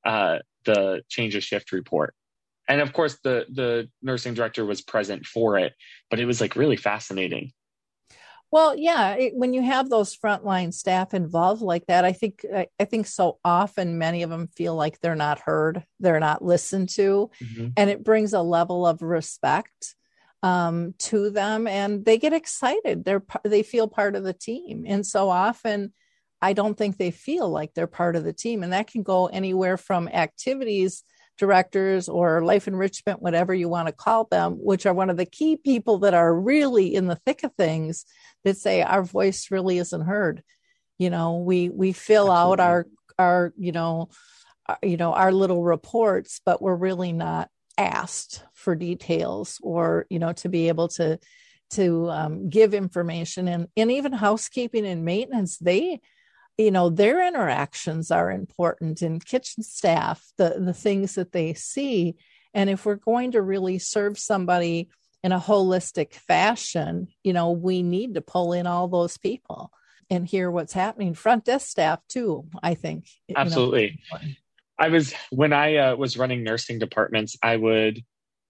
uh, 0.04 0.40
the 0.64 1.02
change 1.08 1.34
of 1.34 1.42
shift 1.42 1.72
report 1.72 2.14
and 2.68 2.80
of 2.80 2.92
course 2.92 3.18
the 3.22 3.46
the 3.52 3.88
nursing 4.02 4.34
director 4.34 4.64
was 4.64 4.82
present 4.82 5.24
for 5.26 5.58
it 5.58 5.72
but 6.10 6.20
it 6.20 6.26
was 6.26 6.40
like 6.40 6.56
really 6.56 6.76
fascinating 6.76 7.52
well 8.56 8.74
yeah 8.74 9.14
it, 9.16 9.34
when 9.36 9.52
you 9.52 9.60
have 9.60 9.90
those 9.90 10.16
frontline 10.16 10.72
staff 10.72 11.12
involved 11.12 11.60
like 11.60 11.84
that 11.88 12.06
i 12.06 12.12
think 12.12 12.42
I, 12.54 12.68
I, 12.80 12.86
think 12.86 13.06
so 13.06 13.38
often 13.44 13.98
many 13.98 14.22
of 14.22 14.30
them 14.30 14.48
feel 14.48 14.74
like 14.74 14.98
they're 14.98 15.14
not 15.14 15.40
heard 15.40 15.84
they're 16.00 16.20
not 16.20 16.42
listened 16.42 16.88
to 16.90 17.30
mm-hmm. 17.38 17.68
and 17.76 17.90
it 17.90 18.02
brings 18.02 18.32
a 18.32 18.40
level 18.40 18.86
of 18.86 19.02
respect 19.02 19.94
um, 20.42 20.94
to 21.00 21.28
them 21.28 21.66
and 21.66 22.02
they 22.06 22.16
get 22.16 22.32
excited 22.32 23.04
they're 23.04 23.24
they 23.44 23.62
feel 23.62 23.88
part 23.88 24.16
of 24.16 24.24
the 24.24 24.32
team 24.32 24.84
and 24.86 25.04
so 25.06 25.28
often 25.28 25.92
i 26.40 26.54
don't 26.54 26.78
think 26.78 26.96
they 26.96 27.10
feel 27.10 27.50
like 27.50 27.74
they're 27.74 27.86
part 27.86 28.16
of 28.16 28.24
the 28.24 28.32
team 28.32 28.62
and 28.62 28.72
that 28.72 28.86
can 28.86 29.02
go 29.02 29.26
anywhere 29.26 29.76
from 29.76 30.08
activities 30.08 31.04
directors 31.38 32.08
or 32.08 32.44
life 32.44 32.68
enrichment, 32.68 33.22
whatever 33.22 33.54
you 33.54 33.68
want 33.68 33.88
to 33.88 33.92
call 33.92 34.24
them, 34.24 34.54
which 34.54 34.86
are 34.86 34.94
one 34.94 35.10
of 35.10 35.16
the 35.16 35.26
key 35.26 35.56
people 35.56 35.98
that 35.98 36.14
are 36.14 36.34
really 36.34 36.94
in 36.94 37.06
the 37.06 37.20
thick 37.26 37.44
of 37.44 37.52
things 37.54 38.04
that 38.44 38.56
say 38.56 38.82
our 38.82 39.02
voice 39.02 39.50
really 39.50 39.78
isn't 39.78 40.02
heard. 40.02 40.42
You 40.98 41.10
know, 41.10 41.38
we 41.38 41.68
we 41.68 41.92
fill 41.92 42.32
Absolutely. 42.32 42.52
out 42.52 42.60
our 42.60 42.86
our 43.18 43.52
you 43.56 43.72
know 43.72 44.08
our, 44.66 44.78
you 44.82 44.96
know 44.96 45.12
our 45.12 45.32
little 45.32 45.62
reports, 45.62 46.40
but 46.44 46.62
we're 46.62 46.74
really 46.74 47.12
not 47.12 47.50
asked 47.78 48.42
for 48.54 48.74
details 48.74 49.58
or 49.62 50.06
you 50.08 50.18
know 50.18 50.32
to 50.32 50.48
be 50.48 50.68
able 50.68 50.88
to 50.88 51.18
to 51.68 52.08
um, 52.10 52.48
give 52.48 52.74
information 52.74 53.48
and 53.48 53.68
and 53.76 53.90
even 53.90 54.12
housekeeping 54.12 54.86
and 54.86 55.04
maintenance 55.04 55.58
they 55.58 56.00
you 56.58 56.70
know 56.70 56.88
their 56.88 57.26
interactions 57.26 58.10
are 58.10 58.30
important 58.30 59.02
in 59.02 59.20
kitchen 59.20 59.62
staff 59.62 60.24
the 60.36 60.56
the 60.58 60.72
things 60.72 61.14
that 61.14 61.32
they 61.32 61.54
see. 61.54 62.16
And 62.54 62.70
if 62.70 62.86
we're 62.86 62.94
going 62.94 63.32
to 63.32 63.42
really 63.42 63.78
serve 63.78 64.18
somebody 64.18 64.88
in 65.22 65.32
a 65.32 65.40
holistic 65.40 66.14
fashion 66.14 67.08
you 67.22 67.32
know 67.32 67.50
we 67.50 67.82
need 67.82 68.14
to 68.14 68.20
pull 68.20 68.52
in 68.52 68.66
all 68.66 68.88
those 68.88 69.18
people 69.18 69.70
and 70.08 70.26
hear 70.26 70.50
what's 70.50 70.72
happening. 70.72 71.14
Front 71.14 71.44
desk 71.44 71.66
staff 71.68 72.00
too 72.08 72.46
i 72.62 72.74
think 72.74 73.08
absolutely 73.34 73.98
you 74.12 74.18
know, 74.18 74.34
i 74.78 74.88
was 74.88 75.14
when 75.30 75.52
i 75.52 75.76
uh, 75.76 75.96
was 75.96 76.16
running 76.16 76.42
nursing 76.44 76.78
departments 76.78 77.36
i 77.42 77.56
would 77.56 78.02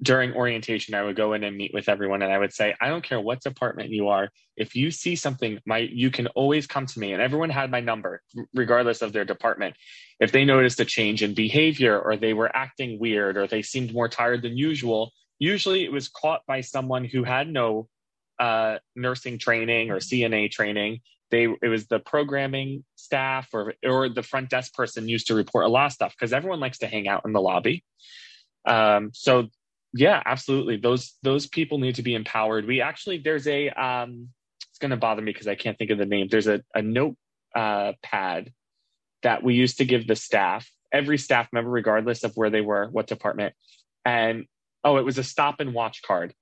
during 0.02 0.34
orientation 0.34 0.94
i 0.94 1.02
would 1.02 1.16
go 1.16 1.32
in 1.32 1.42
and 1.42 1.56
meet 1.56 1.72
with 1.72 1.88
everyone 1.88 2.20
and 2.20 2.32
i 2.32 2.38
would 2.38 2.52
say 2.52 2.74
i 2.80 2.88
don't 2.88 3.02
care 3.02 3.20
what 3.20 3.40
department 3.40 3.90
you 3.90 4.08
are. 4.08 4.28
If 4.56 4.74
you 4.74 4.90
see 4.90 5.16
something 5.16 5.58
my 5.66 5.78
you 5.78 6.10
can 6.10 6.26
always 6.28 6.66
come 6.66 6.86
to 6.86 6.98
me. 6.98 7.12
And 7.12 7.22
everyone 7.22 7.50
had 7.50 7.70
my 7.70 7.80
number 7.80 8.22
regardless 8.54 9.02
of 9.02 9.12
their 9.12 9.24
department. 9.24 9.76
If 10.20 10.32
they 10.32 10.44
noticed 10.44 10.80
a 10.80 10.84
change 10.84 11.22
in 11.22 11.34
behavior 11.34 11.98
or 11.98 12.16
they 12.16 12.32
were 12.32 12.54
acting 12.54 12.98
weird 12.98 13.36
or 13.36 13.46
they 13.46 13.62
seemed 13.62 13.92
more 13.92 14.08
tired 14.08 14.42
than 14.42 14.56
usual 14.56 15.12
usually 15.38 15.84
it 15.84 15.92
was 15.92 16.08
caught 16.08 16.40
by 16.46 16.62
someone 16.62 17.04
who 17.04 17.22
had 17.22 17.48
no 17.48 17.88
uh, 18.38 18.78
nursing 18.94 19.38
training 19.38 19.90
or 19.90 19.96
cna 19.96 20.50
training. 20.50 21.00
They 21.30 21.44
it 21.44 21.68
was 21.68 21.86
the 21.88 21.98
programming 21.98 22.84
staff 22.94 23.48
or 23.52 23.74
or 23.84 24.08
the 24.08 24.22
front 24.22 24.48
desk 24.50 24.74
person 24.74 25.08
used 25.08 25.26
to 25.28 25.34
report 25.34 25.66
a 25.66 25.68
lot 25.68 25.86
of 25.86 25.92
stuff 25.92 26.14
because 26.16 26.32
everyone 26.32 26.60
likes 26.60 26.78
to 26.78 26.86
hang 26.86 27.08
out 27.08 27.22
in 27.24 27.32
the 27.32 27.40
lobby. 27.40 27.84
Um, 28.64 29.10
so 29.12 29.48
yeah 29.96 30.22
absolutely 30.24 30.76
those 30.76 31.14
those 31.22 31.46
people 31.46 31.78
need 31.78 31.94
to 31.94 32.02
be 32.02 32.14
empowered 32.14 32.66
we 32.66 32.80
actually 32.80 33.18
there's 33.18 33.46
a 33.46 33.68
um 33.70 34.28
it's 34.70 34.78
going 34.78 34.90
to 34.90 34.96
bother 34.96 35.22
me 35.22 35.32
because 35.32 35.48
i 35.48 35.54
can't 35.54 35.78
think 35.78 35.90
of 35.90 35.98
the 35.98 36.06
name 36.06 36.28
there's 36.30 36.46
a, 36.46 36.62
a 36.74 36.82
note 36.82 37.16
uh, 37.54 37.92
pad 38.02 38.52
that 39.22 39.42
we 39.42 39.54
used 39.54 39.78
to 39.78 39.86
give 39.86 40.06
the 40.06 40.16
staff 40.16 40.70
every 40.92 41.16
staff 41.16 41.48
member 41.52 41.70
regardless 41.70 42.22
of 42.22 42.32
where 42.34 42.50
they 42.50 42.60
were 42.60 42.88
what 42.90 43.06
department 43.06 43.54
and 44.04 44.44
oh 44.84 44.98
it 44.98 45.04
was 45.04 45.16
a 45.16 45.24
stop 45.24 45.60
and 45.60 45.72
watch 45.72 46.02
card 46.02 46.34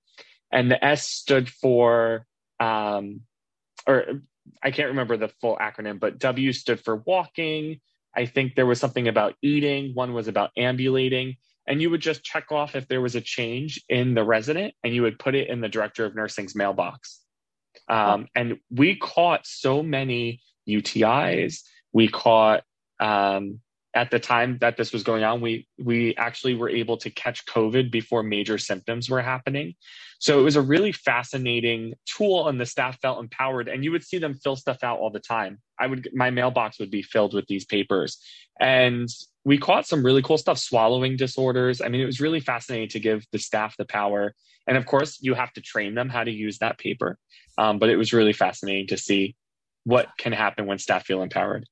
and 0.51 0.71
the 0.71 0.85
s 0.85 1.07
stood 1.07 1.49
for 1.49 2.27
um 2.59 3.21
or 3.87 4.23
I 4.63 4.71
can't 4.71 4.89
remember 4.89 5.17
the 5.17 5.29
full 5.41 5.57
acronym, 5.57 5.99
but 5.99 6.19
W 6.19 6.53
stood 6.53 6.81
for 6.81 6.97
walking. 6.97 7.81
I 8.17 8.27
think 8.27 8.55
there 8.55 8.67
was 8.67 8.81
something 8.81 9.09
about 9.09 9.35
eating. 9.43 9.95
One 9.95 10.13
was 10.13 10.29
about 10.29 10.51
ambulating. 10.57 11.37
And 11.67 11.81
you 11.81 11.91
would 11.91 12.01
just 12.01 12.23
check 12.23 12.53
off 12.53 12.75
if 12.75 12.89
there 12.89 13.01
was 13.01 13.15
a 13.15 13.21
change 13.21 13.83
in 13.89 14.15
the 14.15 14.25
resident 14.25 14.75
and 14.83 14.95
you 14.95 15.03
would 15.03 15.19
put 15.19 15.35
it 15.35 15.49
in 15.49 15.61
the 15.61 15.69
director 15.69 16.05
of 16.05 16.15
nursing's 16.15 16.55
mailbox. 16.55 17.21
Um, 17.89 18.27
and 18.35 18.59
we 18.71 18.97
caught 18.97 19.47
so 19.47 19.83
many 19.83 20.41
UTIs. 20.69 21.61
We 21.93 22.09
caught 22.09 22.63
um, 23.01 23.61
at 23.95 24.11
the 24.11 24.19
time 24.19 24.59
that 24.61 24.77
this 24.77 24.93
was 24.93 25.03
going 25.03 25.23
on, 25.23 25.41
we 25.41 25.69
we 25.79 26.17
actually 26.17 26.55
were 26.55 26.69
able 26.69 26.97
to 26.99 27.11
catch 27.11 27.47
COVID 27.47 27.91
before 27.91 28.23
major 28.23 28.59
symptoms 28.59 29.09
were 29.09 29.23
happening. 29.23 29.75
So 30.19 30.41
it 30.41 30.43
was 30.43 30.57
a 30.57 30.63
really 30.63 30.93
fascinating 30.93 31.95
tool, 32.07 32.49
and 32.49 32.61
the 32.61 32.67
staff 32.67 32.99
felt 33.01 33.21
empowered. 33.21 33.69
And 33.69 33.85
you 33.85 33.93
would 33.93 34.05
see 34.05 34.19
them 34.19 34.35
fill 34.35 34.57
stuff 34.57 34.83
out 34.83 34.99
all 34.99 35.11
the 35.11 35.21
time. 35.21 35.61
I 35.79 35.87
would 35.87 36.09
my 36.13 36.31
mailbox 36.31 36.79
would 36.81 36.91
be 36.91 37.03
filled 37.03 37.35
with 37.35 37.47
these 37.47 37.65
papers, 37.65 38.19
and 38.59 39.09
we 39.45 39.59
caught 39.59 39.87
some 39.87 40.05
really 40.05 40.23
cool 40.23 40.39
stuff, 40.39 40.59
swallowing 40.59 41.17
disorders. 41.17 41.81
I 41.81 41.89
mean, 41.89 42.01
it 42.01 42.07
was 42.07 42.21
really 42.21 42.41
fascinating 42.41 42.89
to 42.91 43.01
give 43.01 43.27
the 43.31 43.39
staff 43.39 43.77
the 43.77 43.85
power. 43.85 44.35
And 44.67 44.77
of 44.77 44.87
course, 44.87 45.19
you 45.21 45.35
have 45.35 45.53
to 45.55 45.61
train 45.61 45.95
them 45.95 46.09
how 46.09 46.25
to 46.25 46.31
use 46.31 46.59
that 46.59 46.79
paper. 46.79 47.19
Um, 47.59 47.79
but 47.79 47.91
it 47.91 47.97
was 47.97 48.13
really 48.13 48.33
fascinating 48.33 48.87
to 48.89 48.97
see 48.97 49.37
what 49.85 50.09
can 50.17 50.33
happen 50.33 50.65
when 50.65 50.79
staff 50.79 51.05
feel 51.05 51.23
empowered. 51.23 51.67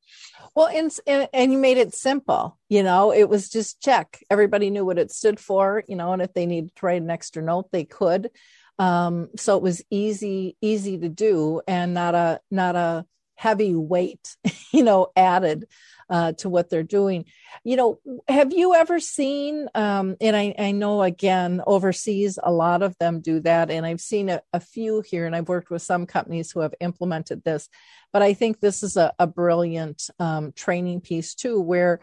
Well, 0.54 0.68
and, 0.68 1.28
and 1.32 1.50
you 1.50 1.56
made 1.56 1.78
it 1.78 1.94
simple. 1.94 2.58
You 2.68 2.82
know, 2.82 3.10
it 3.12 3.28
was 3.28 3.48
just 3.48 3.80
check. 3.80 4.22
Everybody 4.28 4.68
knew 4.68 4.84
what 4.84 4.98
it 4.98 5.10
stood 5.10 5.40
for. 5.40 5.82
You 5.88 5.96
know, 5.96 6.12
and 6.12 6.20
if 6.20 6.34
they 6.34 6.44
needed 6.44 6.76
to 6.76 6.86
write 6.86 7.00
an 7.00 7.10
extra 7.10 7.42
note, 7.42 7.70
they 7.72 7.84
could. 7.84 8.30
Um, 8.78 9.28
so 9.36 9.56
it 9.56 9.62
was 9.62 9.82
easy, 9.90 10.56
easy 10.60 10.98
to 10.98 11.08
do, 11.08 11.62
and 11.66 11.94
not 11.94 12.14
a 12.14 12.40
not 12.50 12.76
a 12.76 13.06
heavy 13.42 13.74
weight. 13.74 14.36
You 14.74 14.84
know, 14.84 15.08
added 15.14 15.66
uh, 16.08 16.32
to 16.38 16.48
what 16.48 16.70
they're 16.70 16.82
doing. 16.82 17.26
You 17.62 17.76
know, 17.76 17.98
have 18.26 18.50
you 18.50 18.74
ever 18.74 18.98
seen, 19.00 19.68
um, 19.74 20.16
and 20.18 20.34
I, 20.34 20.54
I, 20.58 20.70
know 20.70 21.02
again, 21.02 21.60
overseas, 21.66 22.38
a 22.42 22.50
lot 22.50 22.82
of 22.82 22.96
them 22.96 23.20
do 23.20 23.40
that. 23.40 23.70
And 23.70 23.84
I've 23.84 24.00
seen 24.00 24.30
a, 24.30 24.40
a, 24.54 24.60
few 24.60 25.02
here, 25.02 25.26
and 25.26 25.36
I've 25.36 25.50
worked 25.50 25.68
with 25.68 25.82
some 25.82 26.06
companies 26.06 26.50
who 26.50 26.60
have 26.60 26.72
implemented 26.80 27.44
this. 27.44 27.68
But 28.14 28.22
I 28.22 28.32
think 28.32 28.60
this 28.60 28.82
is 28.82 28.96
a, 28.96 29.12
a 29.18 29.26
brilliant 29.26 30.08
um, 30.18 30.52
training 30.52 31.02
piece, 31.02 31.34
too, 31.34 31.60
where 31.60 32.00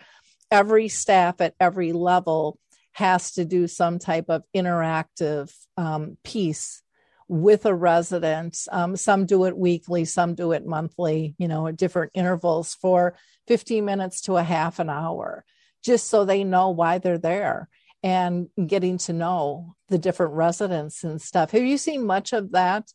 every 0.52 0.90
staff 0.90 1.42
at 1.42 1.56
every 1.60 1.92
level 1.92 2.60
has 2.92 3.32
to 3.32 3.46
do 3.46 3.68
some 3.68 3.98
type 3.98 4.26
of 4.30 4.44
interactive 4.56 5.52
um, 5.76 6.18
piece 6.24 6.84
with 7.30 7.66
a 7.66 7.74
resident. 7.74 8.58
Um, 8.72 8.98
some 8.98 9.26
do 9.26 9.46
it 9.46 9.56
weekly, 9.56 10.04
some 10.04 10.36
do 10.36 10.52
it 10.52 10.66
monthly, 10.66 11.36
you 11.38 11.48
know, 11.48 11.68
at 11.68 11.78
different 11.78 12.12
intervals 12.16 12.74
for 12.74 13.16
15 13.48 13.86
minutes 13.86 14.22
to 14.22 14.36
a 14.36 14.44
half 14.44 14.80
an 14.80 14.90
hour, 14.90 15.46
just 15.84 16.10
so 16.10 16.26
they 16.26 16.44
know 16.44 16.72
why 16.72 16.98
they're 16.98 17.20
there 17.20 17.70
and 18.02 18.48
getting 18.66 18.98
to 18.98 19.14
know 19.14 19.76
the 19.90 19.98
different 19.98 20.34
residents 20.34 21.04
and 21.04 21.22
stuff. 21.22 21.52
Have 21.52 21.64
you 21.64 21.78
seen 21.78 22.06
much 22.06 22.34
of 22.34 22.52
that 22.52 22.92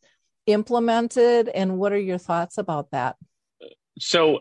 implemented? 0.46 1.48
And 1.48 1.78
what 1.78 1.92
are 1.92 1.98
your 1.98 2.18
thoughts 2.18 2.58
about 2.58 2.90
that? 2.90 3.16
So, 3.98 4.40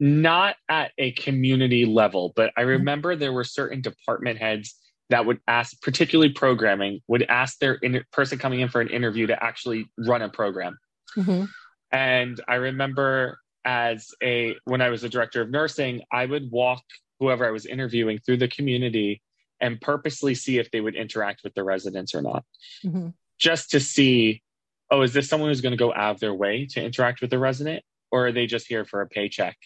not 0.00 0.56
at 0.68 0.92
a 0.98 1.12
community 1.12 1.84
level, 1.84 2.32
but 2.34 2.52
I 2.56 2.62
mm-hmm. 2.62 2.70
remember 2.70 3.14
there 3.14 3.32
were 3.32 3.44
certain 3.44 3.80
department 3.80 4.38
heads 4.38 4.74
that 5.10 5.26
would 5.26 5.40
ask, 5.46 5.80
particularly 5.82 6.32
programming, 6.32 7.00
would 7.08 7.22
ask 7.24 7.58
their 7.58 7.74
in- 7.74 8.04
person 8.12 8.38
coming 8.38 8.60
in 8.60 8.68
for 8.68 8.80
an 8.80 8.88
interview 8.88 9.26
to 9.26 9.44
actually 9.44 9.86
run 9.98 10.22
a 10.22 10.28
program. 10.28 10.78
Mm-hmm. 11.16 11.44
And 11.92 12.40
I 12.48 12.56
remember 12.56 13.38
as 13.64 14.08
a 14.22 14.56
when 14.64 14.80
I 14.80 14.90
was 14.90 15.04
a 15.04 15.08
director 15.08 15.40
of 15.40 15.50
nursing, 15.50 16.02
I 16.12 16.26
would 16.26 16.50
walk 16.50 16.82
whoever 17.20 17.46
I 17.46 17.50
was 17.50 17.66
interviewing 17.66 18.18
through 18.18 18.38
the 18.38 18.48
community 18.48 19.22
and 19.60 19.80
purposely 19.80 20.34
see 20.34 20.58
if 20.58 20.70
they 20.70 20.80
would 20.80 20.96
interact 20.96 21.42
with 21.44 21.54
the 21.54 21.62
residents 21.62 22.14
or 22.14 22.22
not, 22.22 22.44
mm-hmm. 22.84 23.08
just 23.38 23.70
to 23.70 23.80
see, 23.80 24.42
oh, 24.90 25.02
is 25.02 25.12
this 25.12 25.28
someone 25.28 25.48
who's 25.48 25.60
going 25.60 25.72
to 25.72 25.78
go 25.78 25.94
out 25.94 26.16
of 26.16 26.20
their 26.20 26.34
way 26.34 26.66
to 26.66 26.82
interact 26.82 27.20
with 27.20 27.30
the 27.30 27.38
resident, 27.38 27.82
or 28.10 28.26
are 28.26 28.32
they 28.32 28.46
just 28.46 28.66
here 28.66 28.84
for 28.84 29.00
a 29.00 29.06
paycheck? 29.06 29.56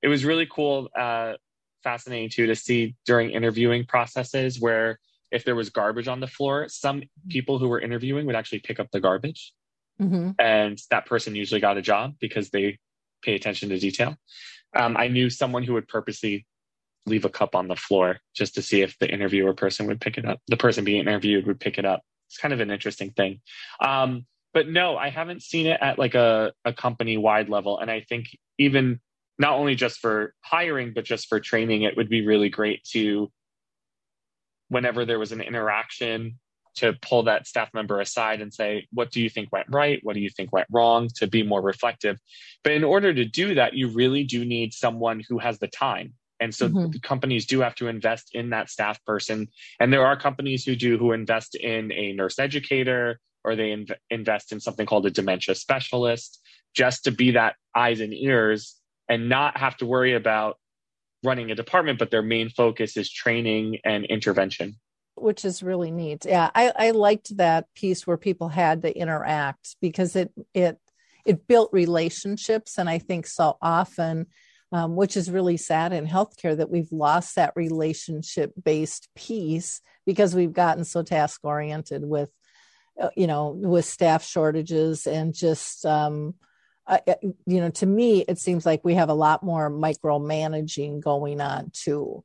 It 0.00 0.08
was 0.08 0.24
really 0.24 0.46
cool. 0.46 0.88
Uh, 0.96 1.34
fascinating 1.82 2.30
too 2.30 2.46
to 2.46 2.56
see 2.56 2.94
during 3.06 3.30
interviewing 3.30 3.84
processes 3.86 4.60
where 4.60 4.98
if 5.30 5.44
there 5.44 5.54
was 5.54 5.70
garbage 5.70 6.08
on 6.08 6.20
the 6.20 6.26
floor, 6.26 6.68
some 6.68 7.02
people 7.28 7.58
who 7.58 7.68
were 7.68 7.80
interviewing 7.80 8.26
would 8.26 8.36
actually 8.36 8.60
pick 8.60 8.80
up 8.80 8.90
the 8.90 9.00
garbage. 9.00 9.52
Mm-hmm. 10.00 10.30
And 10.38 10.80
that 10.90 11.06
person 11.06 11.34
usually 11.34 11.60
got 11.60 11.76
a 11.76 11.82
job 11.82 12.14
because 12.20 12.50
they 12.50 12.78
pay 13.22 13.34
attention 13.34 13.68
to 13.70 13.78
detail. 13.78 14.16
Um, 14.76 14.96
I 14.96 15.08
knew 15.08 15.28
someone 15.28 15.64
who 15.64 15.74
would 15.74 15.88
purposely 15.88 16.46
leave 17.06 17.24
a 17.24 17.30
cup 17.30 17.54
on 17.54 17.68
the 17.68 17.76
floor 17.76 18.18
just 18.34 18.54
to 18.54 18.62
see 18.62 18.82
if 18.82 18.98
the 18.98 19.10
interviewer 19.10 19.54
person 19.54 19.86
would 19.86 20.00
pick 20.00 20.18
it 20.18 20.24
up. 20.24 20.40
The 20.48 20.56
person 20.56 20.84
being 20.84 21.00
interviewed 21.00 21.46
would 21.46 21.60
pick 21.60 21.78
it 21.78 21.84
up. 21.84 22.02
It's 22.28 22.38
kind 22.38 22.54
of 22.54 22.60
an 22.60 22.70
interesting 22.70 23.10
thing. 23.10 23.40
Um, 23.80 24.26
but 24.54 24.68
no, 24.68 24.96
I 24.96 25.10
haven't 25.10 25.42
seen 25.42 25.66
it 25.66 25.78
at 25.80 25.98
like 25.98 26.14
a, 26.14 26.52
a 26.64 26.72
company 26.72 27.16
wide 27.16 27.48
level. 27.48 27.78
And 27.78 27.90
I 27.90 28.00
think 28.00 28.26
even 28.58 29.00
not 29.38 29.54
only 29.54 29.74
just 29.74 29.98
for 30.00 30.34
hiring, 30.40 30.92
but 30.94 31.04
just 31.04 31.28
for 31.28 31.40
training, 31.40 31.82
it 31.82 31.96
would 31.96 32.08
be 32.08 32.26
really 32.26 32.48
great 32.48 32.82
to, 32.92 33.30
whenever 34.68 35.04
there 35.04 35.18
was 35.18 35.32
an 35.32 35.40
interaction, 35.40 36.38
to 36.76 36.94
pull 37.02 37.24
that 37.24 37.46
staff 37.46 37.72
member 37.74 38.00
aside 38.00 38.40
and 38.40 38.54
say, 38.54 38.86
What 38.92 39.10
do 39.10 39.20
you 39.20 39.28
think 39.28 39.50
went 39.52 39.66
right? 39.68 40.00
What 40.02 40.14
do 40.14 40.20
you 40.20 40.30
think 40.30 40.52
went 40.52 40.68
wrong? 40.70 41.08
To 41.16 41.26
be 41.26 41.42
more 41.42 41.60
reflective. 41.60 42.18
But 42.62 42.72
in 42.72 42.84
order 42.84 43.12
to 43.12 43.24
do 43.24 43.54
that, 43.54 43.74
you 43.74 43.88
really 43.88 44.24
do 44.24 44.44
need 44.44 44.72
someone 44.72 45.22
who 45.28 45.38
has 45.38 45.58
the 45.58 45.68
time. 45.68 46.14
And 46.40 46.54
so 46.54 46.68
mm-hmm. 46.68 46.90
the 46.92 47.00
companies 47.00 47.46
do 47.46 47.60
have 47.60 47.74
to 47.76 47.88
invest 47.88 48.30
in 48.32 48.50
that 48.50 48.70
staff 48.70 49.04
person. 49.04 49.48
And 49.80 49.92
there 49.92 50.06
are 50.06 50.16
companies 50.16 50.64
who 50.64 50.76
do 50.76 50.96
who 50.98 51.12
invest 51.12 51.56
in 51.56 51.90
a 51.92 52.12
nurse 52.12 52.38
educator 52.38 53.18
or 53.44 53.56
they 53.56 53.70
inv- 53.70 53.96
invest 54.10 54.52
in 54.52 54.60
something 54.60 54.86
called 54.86 55.06
a 55.06 55.10
dementia 55.10 55.56
specialist 55.56 56.40
just 56.74 57.04
to 57.04 57.10
be 57.10 57.32
that 57.32 57.56
eyes 57.74 58.00
and 58.00 58.14
ears 58.14 58.77
and 59.08 59.28
not 59.28 59.56
have 59.56 59.76
to 59.78 59.86
worry 59.86 60.14
about 60.14 60.58
running 61.24 61.50
a 61.50 61.54
department, 61.54 61.98
but 61.98 62.10
their 62.10 62.22
main 62.22 62.50
focus 62.50 62.96
is 62.96 63.10
training 63.10 63.78
and 63.84 64.04
intervention. 64.04 64.76
Which 65.16 65.44
is 65.44 65.62
really 65.62 65.90
neat. 65.90 66.24
Yeah, 66.24 66.50
I, 66.54 66.72
I 66.76 66.90
liked 66.92 67.36
that 67.38 67.66
piece 67.74 68.06
where 68.06 68.16
people 68.16 68.48
had 68.48 68.82
to 68.82 68.96
interact 68.96 69.76
because 69.80 70.14
it 70.14 70.32
it 70.54 70.78
it 71.24 71.46
built 71.46 71.70
relationships, 71.72 72.78
and 72.78 72.88
I 72.88 72.98
think 72.98 73.26
so 73.26 73.58
often, 73.60 74.26
um, 74.70 74.94
which 74.94 75.16
is 75.16 75.30
really 75.30 75.56
sad 75.56 75.92
in 75.92 76.06
healthcare 76.06 76.56
that 76.56 76.70
we've 76.70 76.92
lost 76.92 77.34
that 77.34 77.52
relationship 77.56 78.52
based 78.62 79.08
piece 79.16 79.80
because 80.06 80.34
we've 80.34 80.52
gotten 80.52 80.84
so 80.84 81.02
task 81.02 81.40
oriented 81.42 82.04
with, 82.04 82.30
uh, 83.00 83.10
you 83.16 83.26
know, 83.26 83.50
with 83.50 83.84
staff 83.84 84.24
shortages 84.24 85.06
and 85.06 85.34
just 85.34 85.84
um, 85.84 86.34
uh, 86.88 86.98
you 87.46 87.60
know, 87.60 87.70
to 87.70 87.86
me, 87.86 88.24
it 88.26 88.38
seems 88.38 88.64
like 88.64 88.84
we 88.84 88.94
have 88.94 89.10
a 89.10 89.14
lot 89.14 89.42
more 89.42 89.70
micromanaging 89.70 91.00
going 91.00 91.40
on 91.40 91.70
too. 91.72 92.24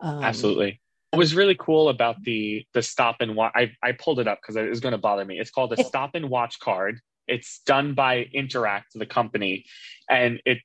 Um, 0.00 0.24
Absolutely. 0.24 0.80
What 1.10 1.18
was 1.18 1.34
really 1.34 1.56
cool 1.56 1.88
about 1.88 2.22
the 2.22 2.64
the 2.74 2.82
stop 2.82 3.16
and 3.20 3.36
watch, 3.36 3.52
I, 3.54 3.72
I 3.82 3.92
pulled 3.92 4.20
it 4.20 4.28
up 4.28 4.40
because 4.40 4.56
it 4.56 4.68
was 4.68 4.80
going 4.80 4.92
to 4.92 4.98
bother 4.98 5.24
me. 5.24 5.38
It's 5.38 5.50
called 5.50 5.72
a 5.72 5.82
stop 5.84 6.14
and 6.14 6.28
watch 6.28 6.58
card. 6.60 7.00
It's 7.26 7.60
done 7.64 7.94
by 7.94 8.26
Interact, 8.32 8.92
the 8.94 9.06
company, 9.06 9.64
and 10.08 10.40
it 10.44 10.58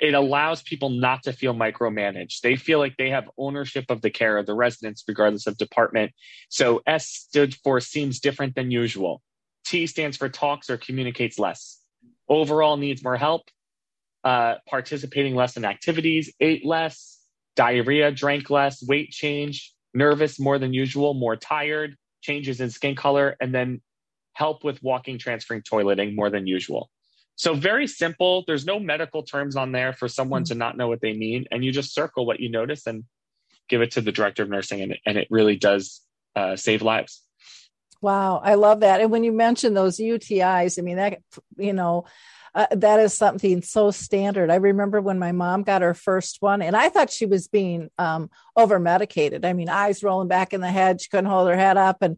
it 0.00 0.14
allows 0.14 0.62
people 0.62 0.88
not 0.88 1.22
to 1.24 1.32
feel 1.32 1.54
micromanaged. 1.54 2.40
They 2.40 2.56
feel 2.56 2.78
like 2.78 2.96
they 2.96 3.10
have 3.10 3.30
ownership 3.36 3.86
of 3.90 4.00
the 4.00 4.10
care 4.10 4.38
of 4.38 4.46
the 4.46 4.54
residents, 4.54 5.04
regardless 5.06 5.46
of 5.46 5.58
department. 5.58 6.12
So 6.48 6.80
S 6.86 7.08
stood 7.08 7.54
for 7.56 7.80
seems 7.80 8.20
different 8.20 8.54
than 8.54 8.70
usual. 8.70 9.22
T 9.66 9.86
stands 9.86 10.16
for 10.16 10.30
talks 10.30 10.70
or 10.70 10.78
communicates 10.78 11.38
less 11.38 11.79
overall 12.30 12.76
needs 12.76 13.02
more 13.02 13.16
help, 13.16 13.42
uh, 14.24 14.54
participating 14.66 15.34
less 15.34 15.56
in 15.56 15.64
activities, 15.64 16.32
ate 16.40 16.64
less, 16.64 17.18
diarrhea, 17.56 18.12
drank 18.12 18.48
less, 18.48 18.82
weight 18.86 19.10
change, 19.10 19.74
nervous 19.92 20.38
more 20.38 20.58
than 20.58 20.72
usual, 20.72 21.12
more 21.12 21.36
tired, 21.36 21.96
changes 22.22 22.60
in 22.60 22.70
skin 22.70 22.94
color, 22.94 23.36
and 23.40 23.52
then 23.54 23.80
help 24.34 24.62
with 24.64 24.82
walking, 24.82 25.18
transferring, 25.18 25.62
toileting 25.62 26.14
more 26.14 26.30
than 26.30 26.46
usual. 26.46 26.88
So 27.34 27.54
very 27.54 27.86
simple. 27.86 28.44
There's 28.46 28.66
no 28.66 28.78
medical 28.78 29.22
terms 29.22 29.56
on 29.56 29.72
there 29.72 29.92
for 29.92 30.08
someone 30.08 30.44
to 30.44 30.54
not 30.54 30.76
know 30.76 30.88
what 30.88 31.00
they 31.00 31.14
mean, 31.14 31.46
and 31.50 31.64
you 31.64 31.72
just 31.72 31.92
circle 31.94 32.24
what 32.26 32.38
you 32.38 32.50
notice 32.50 32.86
and 32.86 33.04
give 33.68 33.82
it 33.82 33.90
to 33.92 34.00
the 34.00 34.12
director 34.12 34.42
of 34.42 34.50
nursing, 34.50 34.82
and, 34.82 34.98
and 35.06 35.18
it 35.18 35.26
really 35.30 35.56
does 35.56 36.02
uh, 36.36 36.54
save 36.54 36.82
lives. 36.82 37.22
Wow, 38.00 38.40
I 38.42 38.54
love 38.54 38.80
that. 38.80 39.00
And 39.00 39.10
when 39.10 39.24
you 39.24 39.32
mention 39.32 39.74
those 39.74 39.98
UTIs, 39.98 40.78
I 40.78 40.82
mean 40.82 40.96
that 40.96 41.20
you 41.56 41.72
know 41.72 42.06
uh, 42.54 42.66
that 42.72 42.98
is 43.00 43.14
something 43.14 43.62
so 43.62 43.90
standard. 43.90 44.50
I 44.50 44.56
remember 44.56 45.00
when 45.00 45.18
my 45.18 45.32
mom 45.32 45.62
got 45.62 45.82
her 45.82 45.94
first 45.94 46.38
one, 46.40 46.62
and 46.62 46.76
I 46.76 46.88
thought 46.88 47.10
she 47.10 47.26
was 47.26 47.48
being 47.48 47.90
um, 47.98 48.30
over 48.56 48.78
medicated. 48.78 49.44
I 49.44 49.52
mean, 49.52 49.68
eyes 49.68 50.02
rolling 50.02 50.28
back 50.28 50.52
in 50.52 50.60
the 50.60 50.70
head, 50.70 51.00
she 51.00 51.08
couldn't 51.08 51.30
hold 51.30 51.48
her 51.48 51.56
head 51.56 51.76
up, 51.76 52.02
and 52.02 52.16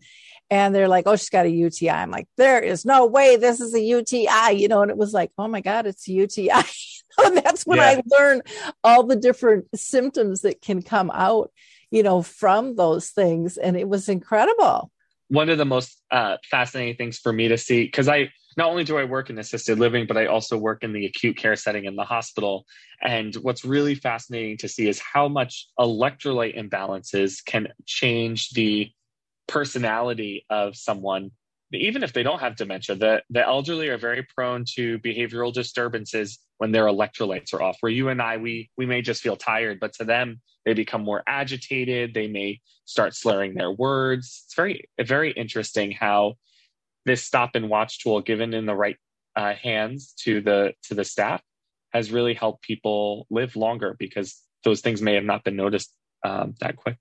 and 0.51 0.74
they're 0.74 0.89
like, 0.89 1.07
oh, 1.07 1.16
she's 1.16 1.30
got 1.30 1.47
a 1.47 1.51
UTI. 1.51 1.89
I'm 1.89 2.11
like, 2.11 2.28
there 2.37 2.61
is 2.61 2.85
no 2.85 3.07
way 3.07 3.37
this 3.37 3.61
is 3.61 3.74
a 3.74 3.80
UTI, 3.80 4.53
you 4.53 4.68
know, 4.68 4.83
and 4.83 4.91
it 4.91 4.99
was 4.99 5.14
like, 5.14 5.30
oh 5.39 5.49
my 5.49 5.62
God, 5.62 5.87
it's 5.87 6.07
a 6.09 6.12
UTI. 6.12 6.51
and 7.24 7.39
that's 7.39 7.64
when 7.64 7.78
yeah. 7.78 7.99
I 7.99 8.03
learned 8.18 8.43
all 8.85 9.05
the 9.05 9.16
different 9.16 9.66
symptoms 9.74 10.43
that 10.43 10.61
can 10.61 10.83
come 10.83 11.11
out, 11.11 11.51
you 11.91 12.03
know, 12.03 12.20
from 12.20 12.76
those 12.76 13.09
things. 13.09 13.57
And 13.57 13.78
it 13.78 13.89
was 13.89 14.11
incredible. 14.11 14.91
One 15.33 15.49
of 15.49 15.57
the 15.57 15.64
most 15.64 16.03
uh, 16.11 16.37
fascinating 16.51 16.97
things 16.97 17.18
for 17.18 17.33
me 17.33 17.49
to 17.49 17.57
see, 17.57 17.85
because 17.85 18.07
I, 18.07 18.30
not 18.59 18.68
only 18.68 18.85
do 18.85 18.99
I 18.99 19.05
work 19.05 19.30
in 19.30 19.39
assisted 19.39 19.78
living, 19.78 20.07
but 20.07 20.18
I 20.18 20.26
also 20.26 20.59
work 20.59 20.85
in 20.85 20.93
the 20.93 21.07
acute 21.07 21.39
care 21.39 21.57
setting 21.57 21.87
in 21.87 21.97
the 21.97 22.05
hospital. 22.05 22.66
And 23.01 23.35
what's 23.37 23.64
really 23.64 23.95
fascinating 23.95 24.59
to 24.59 24.68
see 24.68 24.89
is 24.89 25.01
how 25.01 25.28
much 25.28 25.68
electrolyte 25.78 26.59
imbalances 26.59 27.43
can 27.43 27.68
change 27.87 28.51
the 28.51 28.91
personality 29.49 30.45
of 30.51 30.76
someone 30.76 31.30
even 31.73 32.03
if 32.03 32.12
they 32.12 32.23
don't 32.23 32.41
have 32.41 32.57
dementia 32.57 32.95
the, 32.95 33.23
the 33.31 33.45
elderly 33.45 33.89
are 33.89 33.99
very 33.99 34.27
prone 34.35 34.64
to 34.64 34.99
behavioral 34.99 35.53
disturbances 35.53 36.39
when 36.59 36.73
their 36.73 36.85
electrolytes 36.85 37.55
are 37.55 37.62
off 37.62 37.77
where 37.81 37.93
you 37.93 38.09
and 38.09 38.20
i 38.20 38.37
we 38.37 38.70
we 38.77 38.87
may 38.87 39.03
just 39.03 39.23
feel 39.23 39.37
tired 39.37 39.81
but 39.81 39.93
to 39.93 40.05
them 40.05 40.41
they 40.64 40.75
become 40.75 41.03
more 41.03 41.23
agitated. 41.27 42.14
They 42.14 42.29
may 42.29 42.61
start 42.85 43.14
slurring 43.14 43.55
their 43.55 43.73
words. 43.73 44.45
It's 44.47 44.55
very 44.55 44.89
very 45.01 45.33
interesting 45.33 45.93
how 45.93 46.35
this 47.05 47.25
stop 47.25 47.55
and 47.55 47.68
watch 47.68 48.03
tool 48.03 48.20
given 48.20 48.55
in 48.55 48.66
the 48.66 48.75
right 48.75 48.97
uh, 49.35 49.55
hands 49.55 50.12
to 50.20 50.41
the 50.41 50.75
to 50.85 50.95
the 50.95 51.05
staff 51.05 51.43
has 51.93 52.12
really 52.12 52.35
helped 52.35 52.62
people 52.62 53.27
live 53.31 53.57
longer 53.57 53.97
because 53.99 54.41
those 54.64 54.81
things 54.81 55.03
may 55.03 55.14
have 55.14 55.25
not 55.25 55.45
been 55.45 55.57
noticed 55.57 55.93
um, 56.25 56.55
that 56.61 56.77
quick 56.77 56.97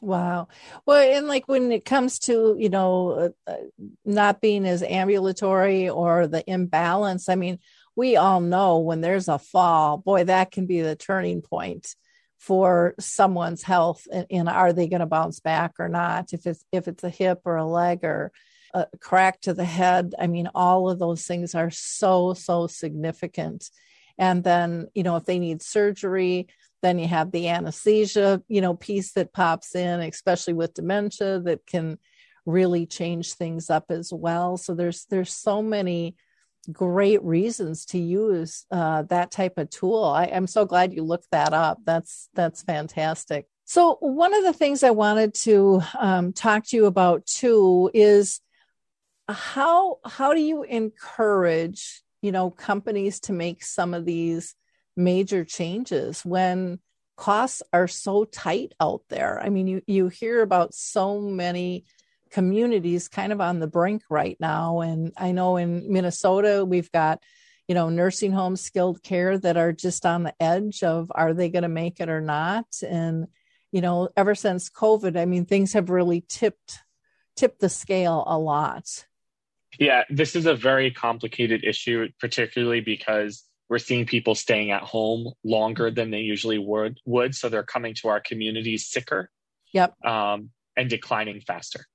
Wow. 0.00 0.48
Well, 0.86 1.16
and 1.18 1.26
like 1.26 1.46
when 1.46 1.70
it 1.72 1.84
comes 1.84 2.18
to, 2.20 2.56
you 2.58 2.70
know, 2.70 3.10
uh, 3.46 3.50
uh, 3.50 3.56
not 4.04 4.40
being 4.40 4.64
as 4.66 4.82
ambulatory 4.82 5.90
or 5.90 6.26
the 6.26 6.42
imbalance, 6.50 7.28
I 7.28 7.34
mean, 7.34 7.58
we 7.96 8.16
all 8.16 8.40
know 8.40 8.78
when 8.78 9.02
there's 9.02 9.28
a 9.28 9.38
fall, 9.38 9.98
boy, 9.98 10.24
that 10.24 10.52
can 10.52 10.66
be 10.66 10.80
the 10.80 10.96
turning 10.96 11.42
point 11.42 11.94
for 12.38 12.94
someone's 12.98 13.62
health 13.62 14.06
and, 14.10 14.26
and 14.30 14.48
are 14.48 14.72
they 14.72 14.88
going 14.88 15.00
to 15.00 15.06
bounce 15.06 15.40
back 15.40 15.74
or 15.78 15.90
not 15.90 16.32
if 16.32 16.46
it's 16.46 16.64
if 16.72 16.88
it's 16.88 17.04
a 17.04 17.10
hip 17.10 17.42
or 17.44 17.56
a 17.56 17.66
leg 17.66 18.02
or 18.02 18.32
a 18.72 18.86
crack 18.98 19.38
to 19.42 19.52
the 19.52 19.64
head 19.64 20.14
i 20.18 20.26
mean 20.26 20.48
all 20.54 20.88
of 20.88 20.98
those 20.98 21.26
things 21.26 21.54
are 21.54 21.68
so 21.70 22.32
so 22.32 22.66
significant 22.66 23.68
and 24.16 24.42
then 24.42 24.88
you 24.94 25.02
know 25.02 25.16
if 25.16 25.26
they 25.26 25.38
need 25.38 25.60
surgery 25.60 26.46
then 26.82 26.98
you 26.98 27.08
have 27.08 27.30
the 27.30 27.48
anesthesia 27.48 28.42
you 28.48 28.60
know 28.60 28.74
piece 28.74 29.12
that 29.12 29.32
pops 29.32 29.74
in 29.74 30.00
especially 30.00 30.54
with 30.54 30.74
dementia 30.74 31.40
that 31.40 31.66
can 31.66 31.98
really 32.46 32.86
change 32.86 33.34
things 33.34 33.70
up 33.70 33.90
as 33.90 34.12
well 34.12 34.56
so 34.56 34.74
there's 34.74 35.04
there's 35.06 35.32
so 35.32 35.62
many 35.62 36.14
great 36.72 37.22
reasons 37.22 37.86
to 37.86 37.98
use 37.98 38.66
uh, 38.70 39.02
that 39.02 39.30
type 39.30 39.58
of 39.58 39.70
tool. 39.70 40.04
I, 40.04 40.24
am 40.24 40.46
so 40.46 40.64
glad 40.64 40.92
you 40.92 41.02
looked 41.02 41.30
that 41.32 41.52
up. 41.52 41.78
That's 41.84 42.28
that's 42.34 42.62
fantastic. 42.62 43.46
So 43.64 43.96
one 44.00 44.34
of 44.34 44.44
the 44.44 44.52
things 44.52 44.82
I 44.82 44.90
wanted 44.90 45.34
to 45.34 45.82
um, 45.98 46.32
talk 46.32 46.66
to 46.66 46.76
you 46.76 46.86
about 46.86 47.26
too 47.26 47.90
is 47.94 48.40
how 49.28 49.98
how 50.04 50.34
do 50.34 50.40
you 50.40 50.64
encourage 50.64 52.02
you 52.20 52.32
know 52.32 52.50
companies 52.50 53.20
to 53.20 53.32
make 53.32 53.62
some 53.62 53.94
of 53.94 54.04
these 54.04 54.54
major 54.96 55.44
changes 55.44 56.24
when 56.24 56.78
costs 57.16 57.62
are 57.72 57.88
so 57.88 58.24
tight 58.24 58.72
out 58.80 59.02
there? 59.08 59.40
I 59.42 59.48
mean, 59.48 59.66
you 59.66 59.82
you 59.86 60.08
hear 60.08 60.42
about 60.42 60.74
so 60.74 61.20
many 61.20 61.84
communities 62.30 63.08
kind 63.08 63.32
of 63.32 63.40
on 63.40 63.58
the 63.58 63.66
brink 63.66 64.02
right 64.08 64.36
now. 64.40 64.80
And 64.80 65.12
I 65.16 65.32
know 65.32 65.56
in 65.56 65.92
Minnesota, 65.92 66.64
we've 66.64 66.90
got, 66.92 67.22
you 67.68 67.74
know, 67.74 67.88
nursing 67.88 68.32
homes, 68.32 68.60
skilled 68.60 69.02
care 69.02 69.36
that 69.38 69.56
are 69.56 69.72
just 69.72 70.06
on 70.06 70.22
the 70.22 70.34
edge 70.40 70.82
of 70.82 71.10
are 71.14 71.34
they 71.34 71.48
going 71.48 71.62
to 71.62 71.68
make 71.68 72.00
it 72.00 72.08
or 72.08 72.20
not? 72.20 72.66
And, 72.86 73.26
you 73.72 73.80
know, 73.80 74.08
ever 74.16 74.34
since 74.34 74.70
COVID, 74.70 75.18
I 75.18 75.24
mean, 75.24 75.44
things 75.44 75.72
have 75.72 75.90
really 75.90 76.24
tipped 76.28 76.78
tipped 77.36 77.60
the 77.60 77.68
scale 77.68 78.24
a 78.26 78.38
lot. 78.38 79.06
Yeah, 79.78 80.04
this 80.10 80.34
is 80.34 80.46
a 80.46 80.54
very 80.54 80.90
complicated 80.90 81.64
issue, 81.64 82.08
particularly 82.18 82.80
because 82.80 83.44
we're 83.70 83.78
seeing 83.78 84.04
people 84.04 84.34
staying 84.34 84.72
at 84.72 84.82
home 84.82 85.32
longer 85.44 85.90
than 85.90 86.10
they 86.10 86.18
usually 86.18 86.58
would 86.58 86.98
would 87.06 87.34
so 87.34 87.48
they're 87.48 87.62
coming 87.62 87.94
to 87.94 88.08
our 88.08 88.20
communities 88.20 88.86
sicker 88.86 89.30
yep 89.72 89.94
um, 90.04 90.50
and 90.76 90.90
declining 90.90 91.40
faster 91.40 91.86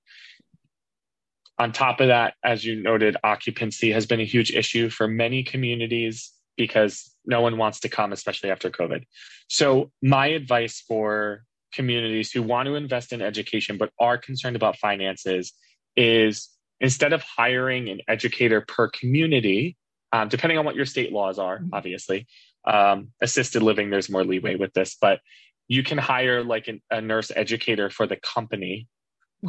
on 1.58 1.72
top 1.72 2.02
of 2.02 2.08
that, 2.08 2.34
as 2.44 2.66
you 2.66 2.82
noted, 2.82 3.16
occupancy 3.24 3.92
has 3.92 4.06
been 4.06 4.20
a 4.20 4.26
huge 4.26 4.52
issue 4.52 4.90
for 4.90 5.08
many 5.08 5.44
communities 5.44 6.32
because 6.58 7.12
no 7.26 7.42
one 7.42 7.58
wants 7.58 7.80
to 7.82 7.90
come, 7.90 8.12
especially 8.12 8.52
after 8.52 8.70
COVID. 8.70 9.04
So, 9.48 9.92
my 10.02 10.28
advice 10.28 10.84
for 10.86 11.44
communities 11.74 12.32
who 12.32 12.42
want 12.42 12.68
to 12.68 12.76
invest 12.76 13.12
in 13.14 13.22
education 13.22 13.78
but 13.78 13.92
are 14.00 14.18
concerned 14.18 14.56
about 14.56 14.78
finances 14.78 15.54
is 15.96 16.50
instead 16.80 17.14
of 17.14 17.22
hiring 17.22 17.90
an 17.90 18.00
educator 18.08 18.62
per 18.62 18.90
community, 18.90 19.78
um, 20.16 20.30
depending 20.30 20.58
on 20.58 20.66
what 20.66 20.76
your 20.76 20.86
state 20.86 21.12
laws 21.12 21.38
are, 21.38 21.58
mm-hmm. 21.58 21.74
obviously, 21.74 22.28
um, 22.66 23.10
assisted 23.22 23.62
living, 23.62 23.90
there's 23.90 24.10
more 24.10 24.24
leeway 24.24 24.56
with 24.56 24.72
this, 24.74 24.96
but 25.00 25.20
you 25.68 25.84
can 25.84 25.98
hire 25.98 26.44
like 26.44 26.68
an, 26.70 26.82
a 26.90 27.02
nurse 27.02 27.32
educator 27.36 27.90
for 27.90 28.08
the 28.08 28.16
company 28.16 28.88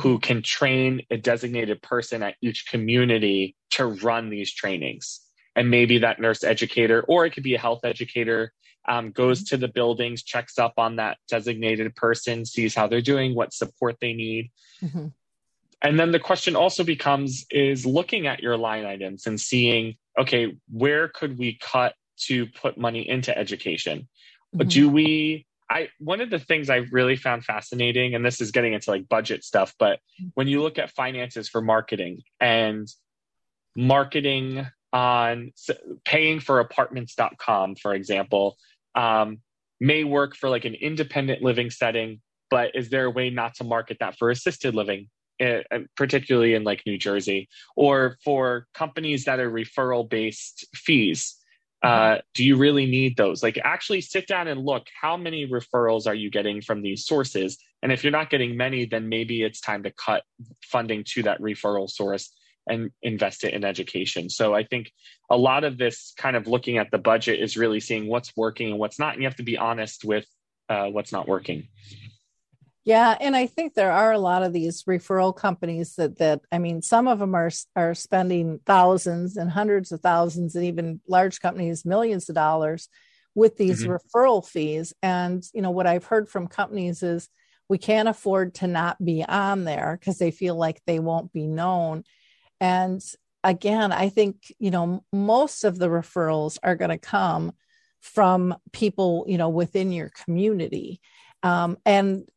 who 0.02 0.18
can 0.18 0.42
train 0.42 1.00
a 1.10 1.16
designated 1.16 1.80
person 1.80 2.22
at 2.22 2.34
each 2.42 2.66
community 2.66 3.56
to 3.70 3.86
run 3.86 4.28
these 4.28 4.52
trainings. 4.52 5.20
And 5.54 5.70
maybe 5.70 5.98
that 5.98 6.20
nurse 6.20 6.44
educator, 6.44 7.02
or 7.08 7.24
it 7.24 7.32
could 7.32 7.44
be 7.44 7.54
a 7.54 7.58
health 7.58 7.82
educator, 7.84 8.52
um, 8.86 9.10
goes 9.10 9.44
to 9.44 9.56
the 9.56 9.68
buildings, 9.68 10.22
checks 10.22 10.58
up 10.58 10.74
on 10.76 10.96
that 10.96 11.16
designated 11.28 11.94
person, 11.94 12.44
sees 12.44 12.74
how 12.74 12.88
they're 12.88 13.00
doing, 13.00 13.34
what 13.34 13.54
support 13.54 13.96
they 14.00 14.12
need. 14.12 14.50
Mm-hmm. 14.82 15.06
And 15.80 16.00
then 16.00 16.10
the 16.10 16.20
question 16.20 16.56
also 16.56 16.84
becomes 16.84 17.46
is 17.50 17.86
looking 17.86 18.26
at 18.26 18.42
your 18.42 18.56
line 18.58 18.84
items 18.84 19.26
and 19.26 19.40
seeing, 19.40 19.96
okay, 20.18 20.56
where 20.70 21.08
could 21.08 21.38
we 21.38 21.58
cut 21.60 21.94
to 22.26 22.46
put 22.46 22.78
money 22.78 23.08
into 23.08 23.36
education? 23.36 24.08
Mm-hmm. 24.54 24.68
Do 24.68 24.88
we 24.88 25.46
I 25.70 25.88
one 25.98 26.20
of 26.20 26.30
the 26.30 26.38
things 26.38 26.70
I 26.70 26.76
really 26.92 27.16
found 27.16 27.44
fascinating, 27.44 28.14
and 28.14 28.24
this 28.24 28.40
is 28.40 28.50
getting 28.50 28.72
into 28.72 28.90
like 28.90 29.08
budget 29.08 29.44
stuff, 29.44 29.74
but 29.78 29.98
when 30.34 30.48
you 30.48 30.62
look 30.62 30.78
at 30.78 30.90
finances 30.90 31.48
for 31.48 31.60
marketing 31.60 32.22
and 32.40 32.86
marketing 33.76 34.66
on 34.92 35.52
paying 36.04 36.40
for 36.40 36.60
apartments.com, 36.60 37.76
for 37.76 37.94
example, 37.94 38.56
um, 38.94 39.38
may 39.80 40.04
work 40.04 40.36
for 40.36 40.48
like 40.48 40.64
an 40.64 40.74
independent 40.74 41.42
living 41.42 41.70
setting, 41.70 42.20
but 42.50 42.74
is 42.74 42.88
there 42.88 43.04
a 43.04 43.10
way 43.10 43.30
not 43.30 43.54
to 43.56 43.64
market 43.64 43.98
that 44.00 44.16
for 44.16 44.30
assisted 44.30 44.74
living? 44.74 45.08
Eh, 45.39 45.62
particularly 45.97 46.55
in 46.55 46.64
like 46.64 46.82
New 46.87 46.97
Jersey, 46.97 47.49
or 47.76 48.16
for 48.24 48.66
companies 48.72 49.24
that 49.24 49.39
are 49.39 49.51
referral 49.51 50.09
based 50.09 50.66
fees 50.74 51.37
uh, 51.82 52.18
do 52.34 52.45
you 52.45 52.57
really 52.57 52.87
need 52.87 53.16
those? 53.16 53.43
Like, 53.43 53.61
actually 53.62 54.01
sit 54.01 54.26
down 54.26 54.49
and 54.49 54.64
look 54.64 54.87
how 55.01 55.16
many 55.16 55.47
referrals 55.47 56.07
are 56.07 56.14
you 56.14 56.30
getting 56.30 56.61
from 56.61 56.82
these 56.82 57.07
sources? 57.07 57.59
And 57.82 57.93
if 57.93 58.03
you're 58.03 58.11
not 58.11 58.30
getting 58.30 58.57
many, 58.57 58.87
then 58.87 59.09
maybe 59.09 59.43
it's 59.43 59.61
time 59.61 59.82
to 59.84 59.93
cut 59.93 60.24
funding 60.64 61.05
to 61.09 61.22
that 61.24 61.41
referral 61.41 61.89
source 61.89 62.34
and 62.68 62.91
invest 63.03 63.45
it 63.45 63.55
in 63.55 63.64
education. 63.64 64.28
So 64.28 64.55
I 64.55 64.64
think 64.64 64.91
a 65.30 65.37
lot 65.37 65.62
of 65.62 65.78
this 65.78 66.12
kind 66.16 66.34
of 66.34 66.49
looking 66.49 66.78
at 66.78 66.91
the 66.91 66.99
budget 66.99 67.41
is 67.41 67.57
really 67.57 67.78
seeing 67.78 68.09
what's 68.09 68.32
working 68.37 68.70
and 68.70 68.78
what's 68.80 68.99
not. 68.99 69.12
And 69.12 69.22
you 69.22 69.28
have 69.28 69.37
to 69.37 69.45
be 69.45 69.57
honest 69.57 70.05
with 70.05 70.26
uh, 70.68 70.87
what's 70.87 71.12
not 71.12 71.28
working. 71.28 71.68
Yeah, 72.87 73.16
and 73.20 73.34
I 73.34 73.49
think 73.49 73.74
there 73.74 73.91
are 73.91 74.12
a 74.12 74.18
lot 74.18 74.45
of 74.45 74.53
these 74.53 74.84
referral 74.84 75.34
companies 75.34 75.97
that 75.97 76.18
that 76.18 76.43
I 76.53 76.59
mean, 76.59 76.82
some 76.82 77.09
of 77.09 77.18
them 77.18 77.34
are 77.34 77.51
are 77.74 77.95
spending 77.95 78.61
thousands 78.64 79.37
and 79.37 79.51
hundreds 79.51 79.91
of 79.91 80.01
thousands, 80.01 80.55
and 80.55 80.64
even 80.64 81.01
large 81.09 81.41
companies 81.41 81.84
millions 81.84 82.28
of 82.28 82.37
dollars 82.37 82.89
with 83.34 83.57
these 83.57 83.82
mm-hmm. 83.82 83.97
referral 83.97 84.47
fees. 84.47 84.95
And 85.03 85.43
you 85.53 85.62
know 85.62 85.72
what 85.72 85.89
I've 85.89 86.05
heard 86.05 86.28
from 86.28 86.47
companies 86.47 87.03
is 87.03 87.28
we 87.68 87.76
can't 87.76 88.09
afford 88.09 88.55
to 88.57 88.68
not 88.68 89.05
be 89.05 89.24
on 89.24 89.64
there 89.64 89.97
because 89.99 90.18
they 90.18 90.30
feel 90.30 90.55
like 90.55 90.80
they 90.87 91.01
won't 91.01 91.32
be 91.32 91.49
known. 91.49 92.05
And 92.61 93.03
again, 93.43 93.91
I 93.91 94.11
think 94.11 94.55
you 94.61 94.70
know 94.70 95.05
most 95.12 95.64
of 95.64 95.76
the 95.76 95.89
referrals 95.89 96.57
are 96.62 96.76
going 96.76 96.91
to 96.91 96.99
come 96.99 97.51
from 98.01 98.55
people 98.72 99.24
you 99.26 99.39
know 99.39 99.49
within 99.49 99.91
your 99.91 100.11
community. 100.24 101.01
Um, 101.43 101.78
and 101.84 102.28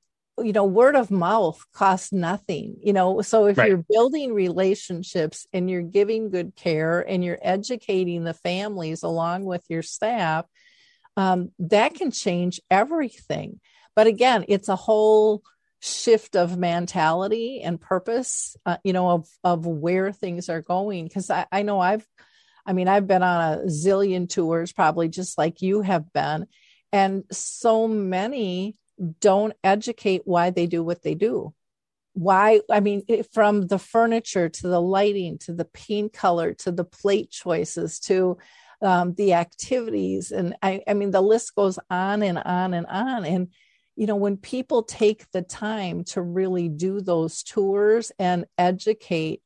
you 0.42 0.54
know 0.54 0.66
word 0.66 0.96
of 0.96 1.12
mouth 1.12 1.64
costs 1.74 2.12
nothing 2.12 2.78
you 2.82 2.94
know? 2.94 3.22
So 3.22 3.48
if 3.48 3.58
right. 3.58 3.70
you're 3.70 3.86
building 3.90 4.34
relationships 4.34 5.48
and 5.54 5.70
you're 5.70 5.82
giving 5.82 6.30
good 6.30 6.56
care 6.56 7.02
and 7.02 7.24
you're 7.24 7.40
educating 7.42 8.24
the 8.24 8.34
families 8.34 9.04
along 9.04 9.46
with 9.46 9.64
your 9.70 9.82
staff 9.82 10.46
um, 11.18 11.52
that 11.60 11.96
can 11.96 12.12
change 12.12 12.62
everything. 12.72 13.60
But 13.96 14.08
again 14.08 14.46
it's 14.48 14.70
a 14.70 14.76
whole 14.76 15.44
shift 15.82 16.36
of 16.36 16.58
mentality 16.58 17.62
and 17.62 17.80
purpose 17.80 18.58
uh, 18.66 18.78
you 18.84 18.92
know 18.92 19.10
of 19.12 19.28
of 19.44 19.66
where 19.66 20.12
things 20.12 20.50
are 20.50 20.62
going. 20.62 21.06
Because 21.06 21.30
I, 21.30 21.46
I 21.52 21.62
know 21.62 21.80
i've 21.80 22.06
i 22.66 22.74
mean 22.74 22.90
i've 22.90 23.08
been 23.08 23.24
on 23.24 23.54
a 23.54 23.62
zillion 23.68 24.30
tours 24.30 24.74
probably 24.74 25.10
just 25.10 25.38
like 25.38 25.62
you 25.62 25.82
have 25.82 26.12
been. 26.14 26.48
And 26.92 27.24
so 27.32 27.88
many 27.88 28.76
don't 29.20 29.54
educate 29.64 30.22
why 30.26 30.50
they 30.50 30.68
do 30.68 30.84
what 30.84 31.02
they 31.04 31.16
do. 31.16 31.54
Why 32.14 32.62
i 32.70 32.80
mean 32.80 33.04
from 33.32 33.68
the 33.68 33.80
furniture 33.80 34.50
to 34.50 34.68
the 34.68 34.82
lighting 34.82 35.38
to 35.40 35.54
the 35.54 35.66
paint 35.66 36.12
color 36.12 36.54
to 36.56 36.72
the 36.72 36.84
plate 36.84 37.30
choices 37.30 38.00
to 38.00 38.38
um, 38.82 39.14
the 39.16 39.34
activities. 39.34 40.32
And 40.32 40.56
I, 40.62 40.82
I 40.88 40.94
mean 40.94 41.12
the 41.12 41.22
list 41.22 41.56
goes 41.56 41.78
on 41.90 42.24
and 42.24 42.38
on 42.38 42.74
and 42.74 42.86
on. 42.88 43.26
And 43.26 43.50
you 43.96 44.08
know 44.08 44.16
when 44.16 44.38
people 44.38 44.84
take 44.84 45.30
the 45.32 45.42
time 45.42 46.04
to 46.06 46.22
really 46.22 46.68
do 46.70 47.02
those 47.02 47.44
tours 47.44 48.12
and 48.18 48.46
educate 48.58 49.42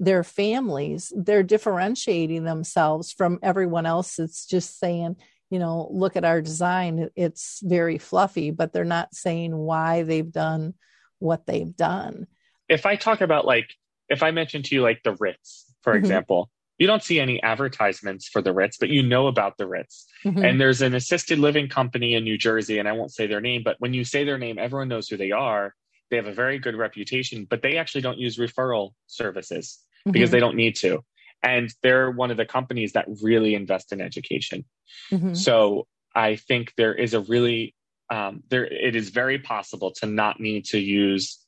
their 0.00 0.22
families 0.22 1.12
they're 1.16 1.42
differentiating 1.42 2.44
themselves 2.44 3.12
from 3.12 3.40
everyone 3.42 3.84
else. 3.84 4.18
It's 4.18 4.46
just 4.46 4.78
saying 4.78 5.16
you 5.50 5.58
know 5.58 5.88
look 5.90 6.16
at 6.16 6.24
our 6.24 6.40
design 6.40 7.08
it's 7.16 7.60
very 7.62 7.98
fluffy 7.98 8.50
but 8.50 8.72
they're 8.72 8.84
not 8.84 9.14
saying 9.14 9.56
why 9.56 10.02
they've 10.02 10.32
done 10.32 10.74
what 11.18 11.46
they've 11.46 11.76
done 11.76 12.26
if 12.68 12.86
i 12.86 12.96
talk 12.96 13.20
about 13.20 13.44
like 13.44 13.74
if 14.08 14.22
i 14.22 14.30
mention 14.30 14.62
to 14.62 14.74
you 14.74 14.82
like 14.82 15.02
the 15.02 15.14
ritz 15.14 15.72
for 15.82 15.92
mm-hmm. 15.92 16.04
example 16.04 16.50
you 16.78 16.86
don't 16.86 17.02
see 17.02 17.18
any 17.18 17.42
advertisements 17.42 18.28
for 18.28 18.40
the 18.40 18.52
Ritz, 18.52 18.76
but 18.78 18.88
you 18.88 19.02
know 19.02 19.26
about 19.26 19.58
the 19.58 19.66
Ritz. 19.66 20.06
Mm-hmm. 20.24 20.44
And 20.44 20.60
there's 20.60 20.80
an 20.80 20.94
assisted 20.94 21.38
living 21.38 21.68
company 21.68 22.14
in 22.14 22.22
New 22.22 22.38
Jersey, 22.38 22.78
and 22.78 22.88
I 22.88 22.92
won't 22.92 23.12
say 23.12 23.26
their 23.26 23.40
name, 23.40 23.62
but 23.64 23.76
when 23.80 23.94
you 23.94 24.04
say 24.04 24.24
their 24.24 24.38
name, 24.38 24.58
everyone 24.58 24.88
knows 24.88 25.08
who 25.08 25.16
they 25.16 25.32
are. 25.32 25.74
They 26.10 26.16
have 26.16 26.26
a 26.26 26.32
very 26.32 26.58
good 26.58 26.76
reputation, 26.76 27.46
but 27.50 27.62
they 27.62 27.76
actually 27.76 28.02
don't 28.02 28.18
use 28.18 28.38
referral 28.38 28.92
services 29.08 29.80
mm-hmm. 30.00 30.12
because 30.12 30.30
they 30.30 30.40
don't 30.40 30.56
need 30.56 30.76
to. 30.76 31.04
And 31.42 31.72
they're 31.82 32.10
one 32.10 32.30
of 32.30 32.36
the 32.36 32.46
companies 32.46 32.92
that 32.92 33.06
really 33.22 33.54
invest 33.54 33.92
in 33.92 34.00
education. 34.00 34.64
Mm-hmm. 35.12 35.34
So 35.34 35.86
I 36.14 36.36
think 36.36 36.74
there 36.76 36.94
is 36.94 37.14
a 37.14 37.20
really 37.20 37.74
um, 38.10 38.42
there 38.48 38.64
it 38.64 38.96
is 38.96 39.10
very 39.10 39.38
possible 39.38 39.92
to 40.00 40.06
not 40.06 40.40
need 40.40 40.64
to 40.66 40.78
use 40.78 41.38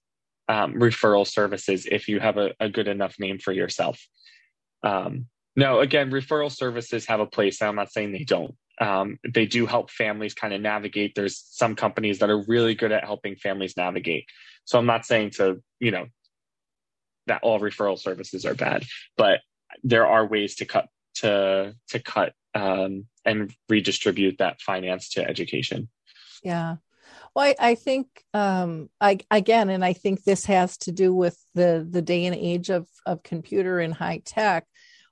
um, 0.49 0.75
referral 0.75 1.27
services 1.27 1.87
if 1.91 2.09
you 2.09 2.21
have 2.21 2.37
a, 2.37 2.53
a 2.61 2.69
good 2.69 2.89
enough 2.89 3.17
name 3.19 3.39
for 3.39 3.53
yourself. 3.53 4.01
Um, 4.83 5.27
no, 5.57 5.81
again, 5.81 6.11
referral 6.11 6.53
services 6.53 7.07
have 7.07 7.21
a 7.21 7.27
place. 7.27 7.63
I'm 7.63 7.77
not 7.77 7.93
saying 7.93 8.13
they 8.13 8.25
don't. 8.25 8.55
Um, 8.81 9.19
they 9.29 9.47
do 9.47 9.67
help 9.67 9.91
families 9.91 10.35
kind 10.35 10.55
of 10.55 10.61
navigate. 10.61 11.15
There's 11.15 11.45
some 11.51 11.77
companies 11.77 12.19
that 12.21 12.31
are 12.31 12.43
really 12.47 12.75
good 12.75 12.93
at 12.93 13.05
helping 13.05 13.37
families 13.37 13.77
navigate. 13.77 14.25
So 14.65 14.79
I'm 14.79 14.87
not 14.87 15.05
saying 15.05 15.31
to, 15.33 15.63
you 15.81 15.91
know, 15.91 16.07
that 17.27 17.41
all 17.43 17.61
referral 17.61 17.99
services 17.99 18.47
are 18.47 18.55
bad, 18.55 18.85
but 19.17 19.41
there 19.83 20.07
are 20.07 20.27
ways 20.27 20.57
to 20.57 20.65
cut 20.65 20.89
to 21.17 21.75
to 21.89 21.99
cut 21.99 22.35
um, 22.55 23.07
and 23.25 23.55
redistribute 23.69 24.39
that 24.39 24.61
finance 24.61 25.11
to 25.11 25.27
education. 25.27 25.89
Yeah. 26.43 26.77
Well, 27.35 27.45
I, 27.47 27.71
I 27.71 27.75
think 27.75 28.09
um, 28.35 28.89
I 29.01 29.19
again, 29.31 29.71
and 29.71 29.85
I 29.85 29.93
think 29.93 30.25
this 30.25 30.47
has 30.47 30.77
to 30.79 30.93
do 30.93 31.15
with 31.15 31.39
the 31.55 31.87
the 31.89 32.03
day 32.03 32.27
and 32.27 32.37
age 32.37 32.71
of 32.71 32.89
of 33.07 33.23
computer 33.23 33.79
and 33.79 33.95
high 33.95 34.23
tech 34.25 34.67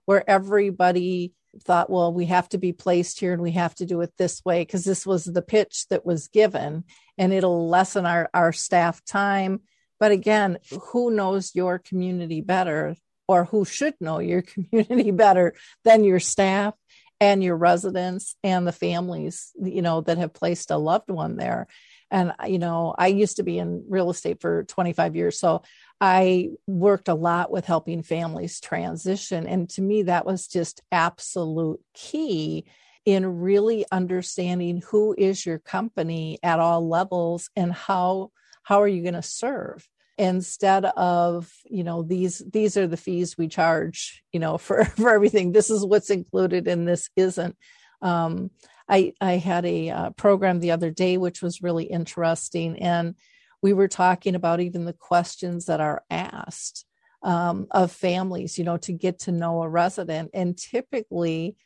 where 0.04 0.28
everybody 0.28 1.32
thought, 1.64 1.90
well, 1.90 2.12
we 2.12 2.26
have 2.26 2.48
to 2.50 2.58
be 2.58 2.72
placed 2.72 3.20
here 3.20 3.32
and 3.32 3.42
we 3.42 3.52
have 3.52 3.74
to 3.76 3.86
do 3.86 4.00
it 4.00 4.12
this 4.16 4.44
way 4.44 4.62
because 4.62 4.84
this 4.84 5.06
was 5.06 5.24
the 5.24 5.42
pitch 5.42 5.86
that 5.90 6.06
was 6.06 6.28
given 6.28 6.84
and 7.16 7.32
it'll 7.32 7.68
lessen 7.68 8.06
our, 8.06 8.30
our 8.32 8.52
staff 8.52 9.04
time. 9.04 9.60
But 10.00 10.12
again, 10.12 10.58
who 10.92 11.10
knows 11.10 11.54
your 11.54 11.78
community 11.78 12.40
better 12.40 12.94
or 13.28 13.44
who 13.44 13.64
should 13.64 13.94
know 14.00 14.18
your 14.18 14.42
community 14.70 15.10
better 15.10 15.54
than 15.84 16.02
your 16.02 16.20
staff 16.20 16.74
and 17.20 17.42
your 17.42 17.56
residents 17.56 18.36
and 18.42 18.66
the 18.66 18.72
families, 18.72 19.52
you 19.62 19.82
know, 19.82 20.00
that 20.00 20.18
have 20.18 20.32
placed 20.32 20.70
a 20.70 20.76
loved 20.76 21.10
one 21.10 21.36
there. 21.36 21.66
And, 22.10 22.32
you 22.46 22.58
know, 22.58 22.94
I 22.96 23.08
used 23.08 23.36
to 23.36 23.42
be 23.42 23.58
in 23.58 23.84
real 23.88 24.10
estate 24.10 24.40
for 24.40 24.64
25 24.64 25.14
years. 25.14 25.38
So 25.38 25.62
I 26.00 26.50
worked 26.66 27.08
a 27.08 27.14
lot 27.14 27.50
with 27.50 27.66
helping 27.66 28.02
families 28.02 28.60
transition. 28.60 29.46
And 29.46 29.68
to 29.70 29.82
me, 29.82 30.04
that 30.04 30.24
was 30.24 30.46
just 30.46 30.80
absolute 30.90 31.80
key 31.92 32.64
in 33.04 33.40
really 33.40 33.84
understanding 33.90 34.82
who 34.90 35.14
is 35.16 35.44
your 35.44 35.58
company 35.58 36.38
at 36.42 36.60
all 36.60 36.88
levels 36.88 37.50
and 37.56 37.72
how 37.72 38.30
how 38.62 38.82
are 38.82 38.88
you 38.88 39.00
going 39.00 39.14
to 39.14 39.22
serve 39.22 39.88
instead 40.18 40.84
of 40.84 41.50
you 41.64 41.84
know 41.84 42.02
these 42.02 42.42
these 42.52 42.76
are 42.76 42.86
the 42.86 42.96
fees 42.96 43.38
we 43.38 43.48
charge 43.48 44.22
you 44.32 44.40
know 44.40 44.58
for 44.66 44.84
for 44.84 45.10
everything 45.10 45.52
this 45.52 45.70
is 45.70 45.84
what's 45.84 46.10
included 46.10 46.66
and 46.68 46.86
this 46.86 47.08
isn't 47.16 47.56
um, 48.02 48.50
i 48.88 49.12
i 49.20 49.32
had 49.32 49.64
a 49.64 49.90
uh, 49.90 50.10
program 50.10 50.60
the 50.60 50.72
other 50.72 50.90
day 50.90 51.16
which 51.16 51.40
was 51.40 51.62
really 51.62 51.84
interesting 51.84 52.78
and 52.80 53.14
we 53.62 53.72
were 53.72 53.88
talking 53.88 54.34
about 54.34 54.60
even 54.60 54.84
the 54.84 54.92
questions 54.92 55.66
that 55.66 55.80
are 55.80 56.02
asked 56.10 56.84
um, 57.22 57.66
of 57.70 57.90
families, 57.90 58.58
you 58.58 58.64
know, 58.64 58.76
to 58.78 58.92
get 58.92 59.20
to 59.20 59.32
know 59.32 59.62
a 59.62 59.68
resident. 59.68 60.30
And 60.34 60.56
typically 60.56 61.56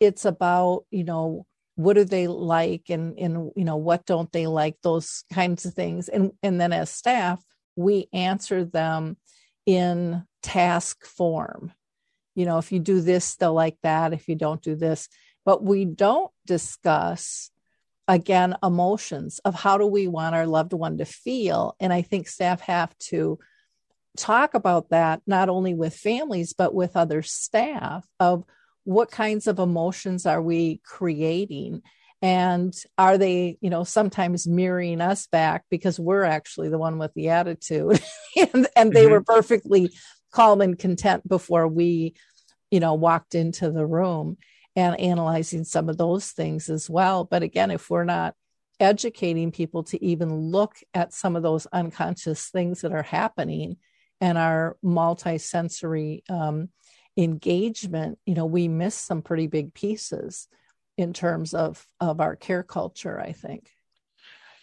it's 0.00 0.24
about, 0.24 0.84
you 0.90 1.04
know, 1.04 1.46
what 1.76 1.94
do 1.94 2.04
they 2.04 2.26
like 2.26 2.90
and, 2.90 3.18
and 3.18 3.52
you 3.56 3.64
know, 3.64 3.76
what 3.76 4.04
don't 4.04 4.30
they 4.32 4.46
like, 4.46 4.76
those 4.82 5.24
kinds 5.32 5.64
of 5.64 5.74
things. 5.74 6.08
And, 6.08 6.32
and 6.42 6.60
then 6.60 6.72
as 6.72 6.90
staff, 6.90 7.42
we 7.76 8.08
answer 8.12 8.64
them 8.64 9.16
in 9.66 10.24
task 10.42 11.04
form. 11.04 11.72
You 12.34 12.46
know, 12.46 12.58
if 12.58 12.72
you 12.72 12.80
do 12.80 13.00
this, 13.00 13.36
they'll 13.36 13.52
like 13.52 13.76
that. 13.82 14.12
If 14.12 14.28
you 14.28 14.34
don't 14.34 14.62
do 14.62 14.74
this, 14.74 15.08
but 15.44 15.62
we 15.62 15.84
don't 15.84 16.30
discuss 16.46 17.50
again 18.08 18.56
emotions 18.62 19.38
of 19.44 19.54
how 19.54 19.78
do 19.78 19.86
we 19.86 20.08
want 20.08 20.34
our 20.34 20.46
loved 20.46 20.72
one 20.72 20.98
to 20.98 21.04
feel 21.04 21.76
and 21.78 21.92
i 21.92 22.02
think 22.02 22.26
staff 22.26 22.60
have 22.60 22.96
to 22.98 23.38
talk 24.16 24.54
about 24.54 24.90
that 24.90 25.22
not 25.26 25.48
only 25.48 25.72
with 25.72 25.94
families 25.94 26.52
but 26.52 26.74
with 26.74 26.96
other 26.96 27.22
staff 27.22 28.04
of 28.18 28.44
what 28.84 29.10
kinds 29.10 29.46
of 29.46 29.60
emotions 29.60 30.26
are 30.26 30.42
we 30.42 30.80
creating 30.84 31.80
and 32.22 32.74
are 32.96 33.18
they 33.18 33.58
you 33.60 33.68
know 33.68 33.84
sometimes 33.84 34.46
mirroring 34.46 35.00
us 35.00 35.26
back 35.26 35.64
because 35.68 35.98
we're 35.98 36.22
actually 36.22 36.68
the 36.68 36.78
one 36.78 36.96
with 36.96 37.12
the 37.14 37.28
attitude 37.28 38.00
and, 38.54 38.68
and 38.76 38.92
they 38.92 39.04
mm-hmm. 39.04 39.12
were 39.12 39.22
perfectly 39.22 39.90
calm 40.30 40.60
and 40.60 40.78
content 40.78 41.26
before 41.28 41.68
we 41.68 42.14
you 42.70 42.80
know 42.80 42.94
walked 42.94 43.34
into 43.34 43.70
the 43.70 43.84
room 43.84 44.38
and 44.74 44.98
analyzing 44.98 45.64
some 45.64 45.88
of 45.88 45.98
those 45.98 46.30
things 46.30 46.68
as 46.70 46.88
well. 46.88 47.24
But 47.24 47.42
again, 47.42 47.70
if 47.70 47.90
we're 47.90 48.04
not 48.04 48.34
educating 48.80 49.52
people 49.52 49.84
to 49.84 50.02
even 50.04 50.34
look 50.34 50.76
at 50.94 51.12
some 51.12 51.36
of 51.36 51.42
those 51.42 51.66
unconscious 51.66 52.48
things 52.48 52.80
that 52.80 52.92
are 52.92 53.02
happening 53.02 53.76
and 54.20 54.38
our 54.38 54.76
multisensory 54.84 56.28
um, 56.30 56.70
engagement, 57.16 58.18
you 58.24 58.34
know, 58.34 58.46
we 58.46 58.68
miss 58.68 58.94
some 58.94 59.22
pretty 59.22 59.46
big 59.46 59.74
pieces 59.74 60.48
in 61.02 61.12
terms 61.12 61.54
of 61.54 61.86
of 62.00 62.20
our 62.20 62.36
care 62.36 62.62
culture. 62.62 63.20
I 63.20 63.32
think. 63.32 63.68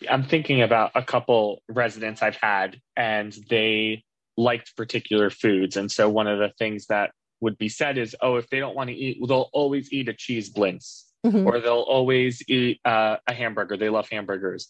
I'm 0.09 0.23
thinking 0.23 0.61
about 0.61 0.91
a 0.95 1.03
couple 1.03 1.61
residents 1.67 2.21
I've 2.21 2.37
had, 2.37 2.79
and 2.95 3.37
they 3.49 4.03
liked 4.37 4.77
particular 4.77 5.29
foods, 5.29 5.75
and 5.75 5.91
so 5.91 6.09
one 6.09 6.27
of 6.27 6.39
the 6.39 6.53
things 6.57 6.87
that 6.87 7.11
would 7.41 7.57
be 7.57 7.69
said 7.69 7.97
is, 7.97 8.15
oh, 8.21 8.37
if 8.37 8.49
they 8.49 8.59
don't 8.59 8.75
want 8.75 8.89
to 8.89 8.95
eat, 8.95 9.17
they'll 9.27 9.49
always 9.53 9.91
eat 9.91 10.09
a 10.09 10.13
cheese 10.13 10.51
blintz 10.51 11.09
mm-hmm. 11.25 11.47
or 11.47 11.59
they'll 11.59 11.81
always 11.81 12.41
eat 12.47 12.79
uh, 12.85 13.17
a 13.27 13.33
hamburger. 13.33 13.77
They 13.77 13.89
love 13.89 14.09
hamburgers. 14.09 14.69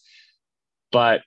But 0.92 1.22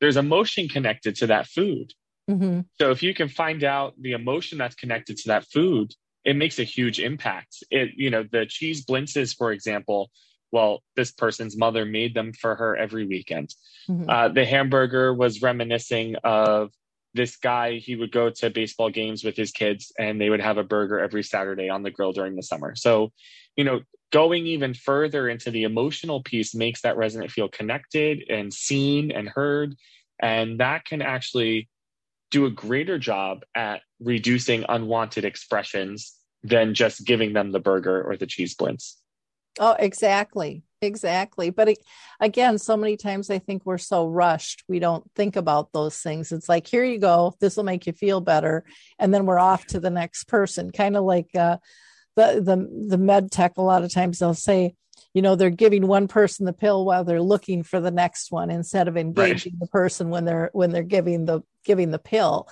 there's 0.00 0.16
emotion 0.16 0.68
connected 0.68 1.16
to 1.16 1.28
that 1.28 1.46
food. 1.46 1.92
Mm-hmm. 2.30 2.60
So 2.80 2.90
if 2.90 3.02
you 3.02 3.14
can 3.14 3.28
find 3.28 3.62
out 3.64 3.94
the 4.00 4.12
emotion 4.12 4.58
that's 4.58 4.74
connected 4.74 5.16
to 5.18 5.28
that 5.28 5.44
food, 5.46 5.94
it 6.26 6.34
makes 6.34 6.58
a 6.58 6.64
huge 6.64 6.98
impact. 6.98 7.62
It, 7.70 7.90
you 7.96 8.10
know, 8.10 8.24
the 8.30 8.44
cheese 8.46 8.84
blintzes, 8.84 9.34
for 9.34 9.52
example, 9.52 10.10
well, 10.50 10.82
this 10.96 11.12
person's 11.12 11.56
mother 11.56 11.86
made 11.86 12.14
them 12.14 12.32
for 12.32 12.56
her 12.56 12.76
every 12.76 13.06
weekend. 13.06 13.54
Mm-hmm. 13.88 14.10
Uh, 14.10 14.28
the 14.28 14.44
hamburger 14.44 15.14
was 15.14 15.40
reminiscing 15.40 16.16
of 16.24 16.72
this 17.14 17.36
guy 17.36 17.76
he 17.76 17.96
would 17.96 18.12
go 18.12 18.28
to 18.28 18.50
baseball 18.50 18.90
games 18.90 19.24
with 19.24 19.36
his 19.36 19.52
kids 19.52 19.92
and 19.98 20.20
they 20.20 20.28
would 20.28 20.40
have 20.40 20.58
a 20.58 20.62
burger 20.62 21.00
every 21.00 21.22
saturday 21.22 21.70
on 21.70 21.82
the 21.82 21.90
grill 21.90 22.12
during 22.12 22.36
the 22.36 22.42
summer 22.42 22.76
so 22.76 23.10
you 23.56 23.64
know 23.64 23.80
going 24.12 24.46
even 24.46 24.74
further 24.74 25.26
into 25.26 25.50
the 25.50 25.62
emotional 25.62 26.22
piece 26.22 26.54
makes 26.54 26.82
that 26.82 26.98
resident 26.98 27.30
feel 27.30 27.48
connected 27.48 28.22
and 28.28 28.52
seen 28.52 29.10
and 29.10 29.30
heard 29.30 29.74
and 30.20 30.60
that 30.60 30.84
can 30.84 31.00
actually 31.00 31.70
do 32.30 32.46
a 32.46 32.50
greater 32.50 32.98
job 32.98 33.44
at 33.54 33.82
reducing 34.00 34.64
unwanted 34.68 35.24
expressions 35.24 36.14
than 36.42 36.74
just 36.74 37.04
giving 37.04 37.32
them 37.32 37.52
the 37.52 37.60
burger 37.60 38.02
or 38.02 38.16
the 38.16 38.26
cheese 38.26 38.54
blintz 38.54 38.96
oh 39.58 39.76
exactly. 39.78 40.62
Exactly. 40.82 41.48
But 41.48 41.78
again 42.20 42.58
so 42.58 42.76
many 42.76 42.98
times 42.98 43.30
i 43.30 43.38
think 43.38 43.62
we're 43.64 43.78
so 43.78 44.06
rushed 44.06 44.62
we 44.68 44.78
don't 44.78 45.10
think 45.14 45.36
about 45.36 45.72
those 45.72 45.96
things. 45.96 46.32
It's 46.32 46.48
like 46.48 46.66
here 46.66 46.84
you 46.84 46.98
go. 46.98 47.34
This 47.40 47.56
will 47.56 47.64
make 47.64 47.86
you 47.86 47.94
feel 47.94 48.20
better. 48.20 48.64
And 48.98 49.12
then 49.12 49.24
we're 49.24 49.38
off 49.38 49.66
to 49.68 49.80
the 49.80 49.90
next 49.90 50.24
person. 50.24 50.70
Kind 50.70 50.96
of 50.96 51.04
like 51.04 51.34
uh, 51.34 51.56
the 52.16 52.40
the 52.42 52.86
the 52.88 52.98
med 52.98 53.30
tech 53.30 53.56
a 53.56 53.62
lot 53.62 53.84
of 53.84 53.92
times 53.92 54.18
they'll 54.18 54.34
say 54.34 54.74
you 55.14 55.22
know 55.22 55.36
they're 55.36 55.50
giving 55.50 55.86
one 55.86 56.08
person 56.08 56.46
the 56.46 56.52
pill 56.52 56.84
while 56.84 57.04
they're 57.04 57.22
looking 57.22 57.62
for 57.62 57.80
the 57.80 57.90
next 57.90 58.32
one 58.32 58.50
instead 58.50 58.88
of 58.88 58.96
engaging 58.96 59.52
right. 59.52 59.60
the 59.60 59.66
person 59.68 60.10
when 60.10 60.24
they're 60.24 60.50
when 60.52 60.70
they're 60.70 60.82
giving 60.82 61.24
the 61.24 61.42
giving 61.66 61.90
the 61.90 61.98
pill 61.98 62.48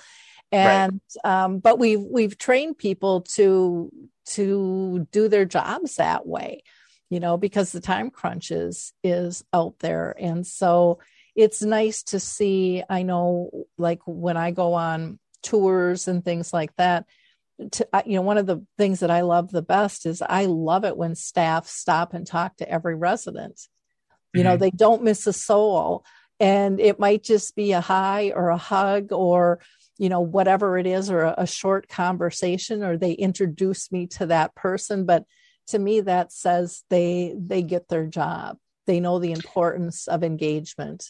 and 0.51 1.01
right. 1.23 1.43
um, 1.43 1.59
but 1.59 1.79
we've 1.79 2.01
we've 2.01 2.37
trained 2.37 2.77
people 2.77 3.21
to 3.21 3.91
to 4.27 5.07
do 5.11 5.27
their 5.27 5.45
jobs 5.45 5.95
that 5.95 6.27
way 6.27 6.63
you 7.09 7.19
know 7.19 7.37
because 7.37 7.71
the 7.71 7.81
time 7.81 8.09
crunches 8.09 8.93
is 9.03 9.43
out 9.53 9.79
there 9.79 10.15
and 10.19 10.45
so 10.45 10.99
it's 11.35 11.61
nice 11.61 12.03
to 12.03 12.19
see 12.19 12.83
i 12.89 13.03
know 13.03 13.49
like 13.77 14.01
when 14.05 14.37
i 14.37 14.51
go 14.51 14.73
on 14.73 15.19
tours 15.43 16.07
and 16.07 16.23
things 16.23 16.53
like 16.53 16.75
that 16.75 17.05
to, 17.71 17.87
you 18.05 18.15
know 18.15 18.21
one 18.21 18.37
of 18.37 18.45
the 18.45 18.65
things 18.77 18.99
that 18.99 19.11
i 19.11 19.21
love 19.21 19.51
the 19.51 19.61
best 19.61 20.05
is 20.05 20.21
i 20.21 20.45
love 20.45 20.83
it 20.85 20.97
when 20.97 21.15
staff 21.15 21.67
stop 21.67 22.13
and 22.13 22.27
talk 22.27 22.55
to 22.57 22.69
every 22.69 22.95
resident 22.95 23.67
you 24.33 24.41
mm-hmm. 24.41 24.49
know 24.49 24.57
they 24.57 24.71
don't 24.71 25.03
miss 25.03 25.27
a 25.27 25.33
soul 25.33 26.03
and 26.39 26.79
it 26.79 26.99
might 26.99 27.23
just 27.23 27.55
be 27.55 27.71
a 27.71 27.81
hi 27.81 28.31
or 28.35 28.49
a 28.49 28.57
hug 28.57 29.11
or 29.11 29.59
you 29.97 30.09
know 30.09 30.21
whatever 30.21 30.77
it 30.77 30.85
is 30.85 31.09
or 31.09 31.21
a, 31.21 31.35
a 31.39 31.47
short 31.47 31.87
conversation 31.87 32.83
or 32.83 32.97
they 32.97 33.13
introduce 33.13 33.91
me 33.91 34.07
to 34.07 34.25
that 34.27 34.53
person 34.55 35.05
but 35.05 35.23
to 35.67 35.79
me 35.79 36.01
that 36.01 36.31
says 36.31 36.83
they 36.89 37.33
they 37.37 37.61
get 37.61 37.87
their 37.87 38.05
job 38.05 38.57
they 38.85 38.99
know 38.99 39.19
the 39.19 39.31
importance 39.31 40.07
of 40.07 40.23
engagement 40.23 41.05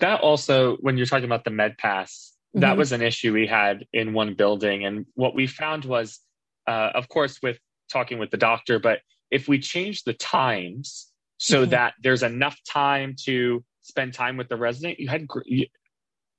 that 0.00 0.20
also 0.20 0.76
when 0.76 0.96
you're 0.96 1.06
talking 1.06 1.24
about 1.24 1.44
the 1.44 1.50
med 1.50 1.76
pass 1.78 2.32
that 2.54 2.70
mm-hmm. 2.70 2.78
was 2.78 2.92
an 2.92 3.02
issue 3.02 3.32
we 3.32 3.46
had 3.46 3.86
in 3.92 4.12
one 4.12 4.34
building 4.34 4.84
and 4.84 5.06
what 5.14 5.34
we 5.34 5.46
found 5.46 5.84
was 5.84 6.20
uh, 6.66 6.90
of 6.94 7.08
course 7.08 7.40
with 7.42 7.58
talking 7.92 8.18
with 8.18 8.30
the 8.30 8.36
doctor 8.36 8.78
but 8.78 9.00
if 9.30 9.48
we 9.48 9.58
change 9.58 10.04
the 10.04 10.14
times 10.14 11.10
so 11.36 11.62
mm-hmm. 11.62 11.70
that 11.70 11.94
there's 12.02 12.22
enough 12.22 12.58
time 12.66 13.14
to 13.24 13.62
spend 13.84 14.12
time 14.12 14.36
with 14.36 14.48
the 14.48 14.56
resident 14.56 14.98
you 14.98 15.08
had 15.08 15.26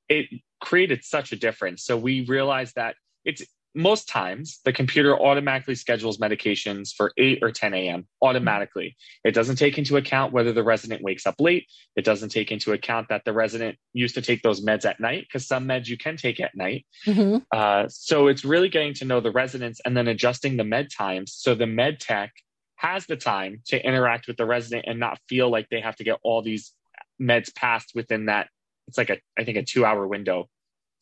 it 0.09 0.27
created 0.61 1.03
such 1.03 1.31
a 1.31 1.35
difference 1.35 1.83
so 1.83 1.97
we 1.97 2.25
realized 2.25 2.75
that 2.75 2.95
it's 3.23 3.43
most 3.75 4.07
times 4.07 4.61
the 4.63 4.71
computer 4.71 5.19
automatically 5.19 5.75
schedules 5.75 6.17
medications 6.17 6.93
for 6.95 7.11
8 7.17 7.39
or 7.43 7.51
10 7.51 7.73
a.m. 7.73 8.07
automatically. 8.21 8.95
It 9.25 9.33
doesn't 9.33 9.57
take 9.57 9.77
into 9.77 9.97
account 9.97 10.31
whether 10.31 10.53
the 10.53 10.63
resident 10.63 11.03
wakes 11.03 11.27
up 11.27 11.35
late. 11.39 11.67
It 11.95 12.05
doesn't 12.05 12.29
take 12.29 12.51
into 12.51 12.71
account 12.71 13.09
that 13.09 13.25
the 13.25 13.33
resident 13.33 13.77
used 13.93 14.15
to 14.15 14.21
take 14.21 14.41
those 14.41 14.63
meds 14.63 14.85
at 14.85 14.99
night 14.99 15.25
because 15.27 15.45
some 15.45 15.67
meds 15.67 15.87
you 15.87 15.97
can 15.97 16.15
take 16.15 16.39
at 16.39 16.55
night. 16.55 16.85
Mm-hmm. 17.05 17.37
Uh, 17.51 17.87
so 17.89 18.27
it's 18.27 18.45
really 18.45 18.69
getting 18.69 18.93
to 18.95 19.05
know 19.05 19.19
the 19.19 19.31
residents 19.31 19.81
and 19.85 19.95
then 19.95 20.07
adjusting 20.07 20.55
the 20.55 20.63
med 20.63 20.89
times 20.89 21.33
so 21.33 21.53
the 21.53 21.67
med 21.67 21.99
tech 21.99 22.31
has 22.77 23.05
the 23.05 23.15
time 23.15 23.61
to 23.65 23.85
interact 23.85 24.27
with 24.27 24.37
the 24.37 24.45
resident 24.45 24.85
and 24.87 24.99
not 24.99 25.19
feel 25.27 25.49
like 25.49 25.67
they 25.69 25.81
have 25.81 25.95
to 25.97 26.03
get 26.03 26.19
all 26.23 26.41
these 26.41 26.73
meds 27.21 27.53
passed 27.53 27.91
within 27.95 28.25
that. 28.25 28.49
It's 28.87 28.97
like 28.97 29.09
a, 29.09 29.17
I 29.37 29.43
think, 29.43 29.57
a 29.57 29.63
two 29.63 29.85
hour 29.85 30.07
window 30.07 30.49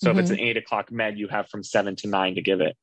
so 0.04 0.10
mm-hmm. 0.10 0.20
if 0.20 0.24
it's 0.24 0.32
mm-hmm. 0.32 0.42
an 0.42 0.48
eight 0.50 0.58
o'clock 0.58 0.92
med, 0.92 1.18
you 1.18 1.28
have 1.30 1.48
from 1.48 1.64
seven 1.64 1.96
to 1.98 2.08
nine 2.08 2.36
to 2.36 2.42
give 2.42 2.60
it, 2.60 2.76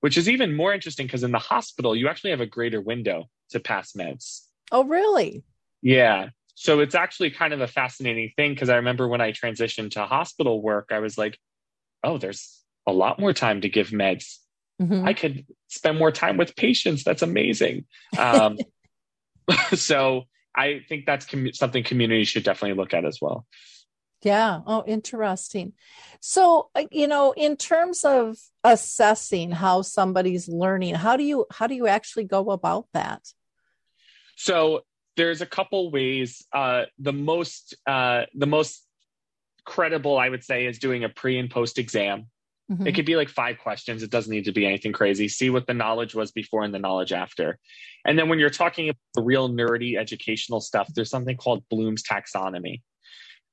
which 0.00 0.18
is 0.18 0.28
even 0.28 0.54
more 0.54 0.74
interesting 0.74 1.06
because 1.06 1.22
in 1.22 1.32
the 1.32 1.38
hospital, 1.38 1.96
you 1.96 2.08
actually 2.08 2.30
have 2.30 2.40
a 2.40 2.46
greater 2.46 2.80
window 2.80 3.30
to 3.50 3.60
pass 3.60 3.92
meds. 3.92 4.42
Oh, 4.70 4.84
really? 4.84 5.42
Yeah. 5.80 6.28
So 6.54 6.80
it's 6.80 6.94
actually 6.94 7.30
kind 7.30 7.54
of 7.54 7.60
a 7.62 7.66
fascinating 7.66 8.32
thing 8.36 8.52
because 8.52 8.68
I 8.68 8.76
remember 8.76 9.08
when 9.08 9.22
I 9.22 9.32
transitioned 9.32 9.92
to 9.92 10.04
hospital 10.04 10.60
work, 10.60 10.88
I 10.90 10.98
was 10.98 11.16
like, 11.16 11.38
oh, 12.04 12.18
there's 12.18 12.62
a 12.86 12.92
lot 12.92 13.18
more 13.18 13.32
time 13.32 13.62
to 13.62 13.68
give 13.68 13.88
meds. 13.88 14.36
Mm-hmm. 14.80 15.06
I 15.06 15.14
could 15.14 15.46
spend 15.68 15.98
more 15.98 16.12
time 16.12 16.36
with 16.36 16.56
patients. 16.56 17.04
That's 17.04 17.22
amazing. 17.22 17.86
Um, 18.18 18.58
so 19.74 20.24
I 20.56 20.80
think 20.88 21.06
that's 21.06 21.26
com- 21.26 21.52
something 21.52 21.84
communities 21.84 22.28
should 22.28 22.44
definitely 22.44 22.76
look 22.76 22.94
at 22.94 23.04
as 23.04 23.18
well. 23.20 23.46
Yeah. 24.22 24.60
Oh, 24.66 24.82
interesting. 24.86 25.74
So, 26.20 26.70
uh, 26.74 26.84
you 26.90 27.06
know, 27.06 27.32
in 27.36 27.56
terms 27.56 28.04
of 28.04 28.38
assessing 28.64 29.52
how 29.52 29.82
somebody's 29.82 30.48
learning, 30.48 30.94
how 30.94 31.16
do 31.16 31.22
you 31.22 31.46
how 31.50 31.66
do 31.66 31.74
you 31.74 31.86
actually 31.86 32.24
go 32.24 32.50
about 32.50 32.86
that? 32.94 33.22
So, 34.36 34.80
there's 35.16 35.42
a 35.42 35.46
couple 35.46 35.90
ways. 35.90 36.44
Uh, 36.52 36.84
the 36.98 37.12
most 37.12 37.76
uh, 37.86 38.22
the 38.34 38.46
most 38.46 38.86
credible, 39.64 40.18
I 40.18 40.28
would 40.28 40.44
say, 40.44 40.66
is 40.66 40.78
doing 40.78 41.04
a 41.04 41.08
pre 41.08 41.38
and 41.38 41.50
post 41.50 41.78
exam. 41.78 42.26
Mm-hmm. 42.70 42.86
It 42.86 42.94
could 42.94 43.06
be 43.06 43.16
like 43.16 43.28
five 43.28 43.58
questions. 43.58 44.02
It 44.02 44.10
doesn't 44.10 44.30
need 44.30 44.46
to 44.46 44.52
be 44.52 44.66
anything 44.66 44.92
crazy. 44.92 45.28
See 45.28 45.50
what 45.50 45.66
the 45.66 45.74
knowledge 45.74 46.14
was 46.14 46.32
before 46.32 46.64
and 46.64 46.74
the 46.74 46.78
knowledge 46.78 47.12
after. 47.12 47.58
And 48.04 48.18
then 48.18 48.28
when 48.28 48.38
you're 48.38 48.50
talking 48.50 48.88
about 48.88 48.98
the 49.14 49.22
real 49.22 49.48
nerdy 49.48 49.96
educational 49.96 50.60
stuff, 50.60 50.88
there's 50.94 51.10
something 51.10 51.36
called 51.36 51.62
Bloom's 51.70 52.02
taxonomy. 52.02 52.82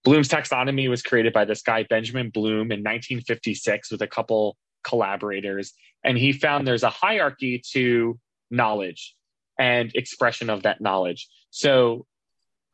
Bloom's 0.04 0.28
taxonomy 0.28 0.90
was 0.90 1.02
created 1.02 1.32
by 1.32 1.46
this 1.46 1.62
guy, 1.62 1.84
Benjamin 1.84 2.30
Bloom, 2.30 2.72
in 2.72 2.80
1956 2.80 3.92
with 3.92 4.02
a 4.02 4.08
couple 4.08 4.58
collaborators. 4.84 5.74
And 6.04 6.18
he 6.18 6.34
found 6.34 6.68
there's 6.68 6.84
a 6.84 6.90
hierarchy 6.90 7.62
to 7.72 8.20
knowledge 8.52 9.16
and 9.60 9.92
expression 9.96 10.50
of 10.50 10.64
that 10.64 10.82
knowledge. 10.82 11.28
So 11.52 12.06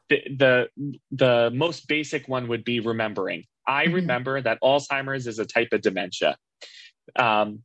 the, 0.08 0.22
the, 0.38 0.68
the 1.12 1.52
most 1.54 1.88
basic 1.88 2.28
one 2.28 2.48
would 2.48 2.64
be 2.64 2.80
remembering. 2.80 3.44
I 3.70 3.86
mm-hmm. 3.86 3.96
remember 3.96 4.42
that 4.42 4.60
Alzheimer's 4.62 5.28
is 5.28 5.40
a 5.40 5.46
type 5.46 5.70
of 5.72 5.82
dementia. 5.82 6.36
Um, 7.16 7.64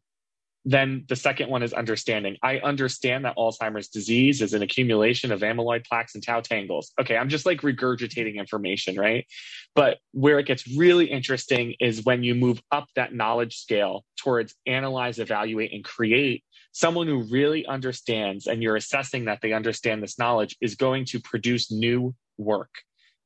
then 0.66 1.04
the 1.08 1.16
second 1.16 1.50
one 1.50 1.62
is 1.62 1.74
understanding. 1.74 2.36
I 2.42 2.58
understand 2.58 3.26
that 3.26 3.36
Alzheimer's 3.36 3.88
disease 3.88 4.40
is 4.40 4.54
an 4.54 4.62
accumulation 4.62 5.30
of 5.30 5.40
amyloid 5.40 5.84
plaques 5.84 6.14
and 6.14 6.24
tau 6.24 6.40
tangles. 6.40 6.92
Okay, 6.98 7.16
I'm 7.16 7.28
just 7.28 7.44
like 7.44 7.60
regurgitating 7.60 8.36
information, 8.36 8.96
right? 8.96 9.26
But 9.74 9.98
where 10.12 10.38
it 10.38 10.46
gets 10.46 10.66
really 10.74 11.06
interesting 11.06 11.74
is 11.80 12.04
when 12.04 12.22
you 12.22 12.34
move 12.34 12.62
up 12.72 12.86
that 12.96 13.14
knowledge 13.14 13.58
scale 13.58 14.04
towards 14.16 14.54
analyze, 14.66 15.18
evaluate, 15.18 15.72
and 15.72 15.84
create. 15.84 16.42
Someone 16.72 17.06
who 17.06 17.24
really 17.30 17.66
understands 17.66 18.46
and 18.46 18.62
you're 18.62 18.76
assessing 18.76 19.26
that 19.26 19.40
they 19.42 19.52
understand 19.52 20.02
this 20.02 20.18
knowledge 20.18 20.56
is 20.60 20.74
going 20.76 21.04
to 21.06 21.20
produce 21.20 21.70
new 21.70 22.14
work. 22.38 22.70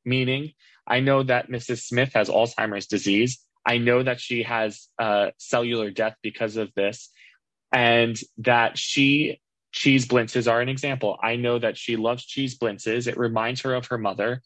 Meaning, 0.05 0.51
I 0.89 0.99
know 0.99 1.23
that 1.23 1.49
Mrs. 1.49 1.83
Smith 1.83 2.13
has 2.13 2.29
Alzheimer's 2.29 2.87
disease. 2.87 3.39
I 3.65 3.77
know 3.77 4.01
that 4.01 4.19
she 4.19 4.43
has 4.43 4.87
uh, 4.97 5.31
cellular 5.37 5.91
death 5.91 6.15
because 6.23 6.57
of 6.57 6.73
this 6.75 7.09
and 7.71 8.19
that 8.39 8.77
she 8.77 9.39
cheese 9.71 10.07
blintzes 10.07 10.51
are 10.51 10.61
an 10.61 10.69
example. 10.69 11.17
I 11.21 11.35
know 11.35 11.59
that 11.59 11.77
she 11.77 11.95
loves 11.95 12.25
cheese 12.25 12.57
blintzes. 12.57 13.07
It 13.07 13.17
reminds 13.17 13.61
her 13.61 13.75
of 13.75 13.87
her 13.87 13.97
mother. 13.97 14.41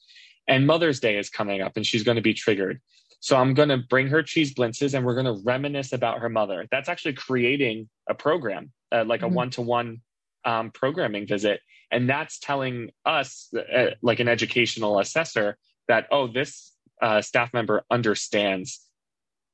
And 0.47 0.67
Mother's 0.67 0.99
Day 0.99 1.17
is 1.17 1.29
coming 1.29 1.61
up 1.61 1.73
and 1.77 1.85
she's 1.85 2.03
going 2.03 2.17
to 2.17 2.21
be 2.21 2.33
triggered. 2.33 2.81
So 3.21 3.37
I'm 3.37 3.53
going 3.53 3.69
to 3.69 3.77
bring 3.77 4.07
her 4.07 4.21
cheese 4.21 4.53
blintzes 4.53 4.93
and 4.93 5.05
we're 5.05 5.13
going 5.13 5.33
to 5.33 5.41
reminisce 5.45 5.93
about 5.93 6.19
her 6.19 6.27
mother. 6.27 6.67
That's 6.69 6.89
actually 6.89 7.13
creating 7.13 7.87
a 8.09 8.13
program, 8.13 8.73
uh, 8.91 9.05
like 9.05 9.21
a 9.21 9.29
one 9.29 9.49
to 9.51 9.61
one 9.61 10.01
programming 10.73 11.25
visit. 11.25 11.61
And 11.89 12.09
that's 12.09 12.39
telling 12.39 12.89
us, 13.05 13.49
uh, 13.55 13.91
like 14.01 14.19
an 14.19 14.27
educational 14.27 14.99
assessor, 14.99 15.57
that, 15.87 16.07
oh, 16.11 16.27
this 16.27 16.71
uh, 17.01 17.21
staff 17.21 17.53
member 17.53 17.83
understands 17.91 18.81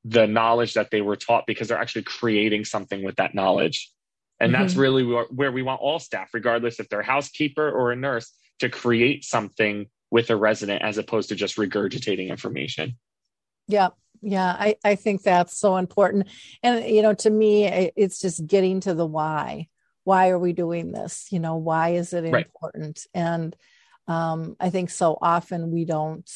the 0.04 0.26
knowledge 0.26 0.74
that 0.74 0.90
they 0.90 1.00
were 1.00 1.16
taught 1.16 1.46
because 1.46 1.68
they're 1.68 1.80
actually 1.80 2.02
creating 2.02 2.64
something 2.64 3.04
with 3.04 3.16
that 3.16 3.34
knowledge. 3.34 3.90
And 4.38 4.52
mm-hmm. 4.52 4.62
that's 4.62 4.74
really 4.74 5.04
where 5.04 5.52
we 5.52 5.62
want 5.62 5.80
all 5.82 5.98
staff, 5.98 6.30
regardless 6.32 6.80
if 6.80 6.88
they're 6.88 7.00
a 7.00 7.04
housekeeper 7.04 7.70
or 7.70 7.92
a 7.92 7.96
nurse, 7.96 8.32
to 8.60 8.68
create 8.68 9.24
something 9.24 9.86
with 10.10 10.30
a 10.30 10.36
resident 10.36 10.82
as 10.82 10.98
opposed 10.98 11.28
to 11.28 11.34
just 11.34 11.56
regurgitating 11.56 12.28
information. 12.28 12.96
Yeah. 13.68 13.90
Yeah. 14.22 14.56
I, 14.58 14.76
I 14.84 14.94
think 14.96 15.22
that's 15.22 15.56
so 15.56 15.76
important. 15.76 16.28
And, 16.62 16.84
you 16.84 17.02
know, 17.02 17.14
to 17.14 17.30
me, 17.30 17.64
it's 17.96 18.20
just 18.20 18.46
getting 18.46 18.80
to 18.80 18.94
the 18.94 19.06
why. 19.06 19.68
Why 20.04 20.30
are 20.30 20.38
we 20.38 20.52
doing 20.52 20.92
this? 20.92 21.28
You 21.30 21.40
know, 21.40 21.56
why 21.56 21.90
is 21.90 22.12
it 22.12 22.24
important? 22.24 23.06
Right. 23.14 23.22
And 23.22 23.56
um, 24.08 24.56
I 24.58 24.70
think 24.70 24.90
so 24.90 25.18
often 25.20 25.70
we 25.70 25.84
don't 25.84 26.28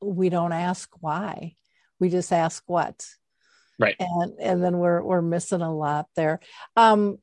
we 0.00 0.28
don't 0.28 0.52
ask 0.52 0.90
why. 1.00 1.56
We 1.98 2.08
just 2.08 2.32
ask 2.32 2.62
what. 2.66 3.06
Right. 3.80 3.94
And 4.00 4.32
and 4.40 4.62
then 4.62 4.78
we're 4.78 5.02
we're 5.02 5.22
missing 5.22 5.60
a 5.60 5.72
lot 5.72 6.06
there. 6.16 6.40
Um 6.76 7.18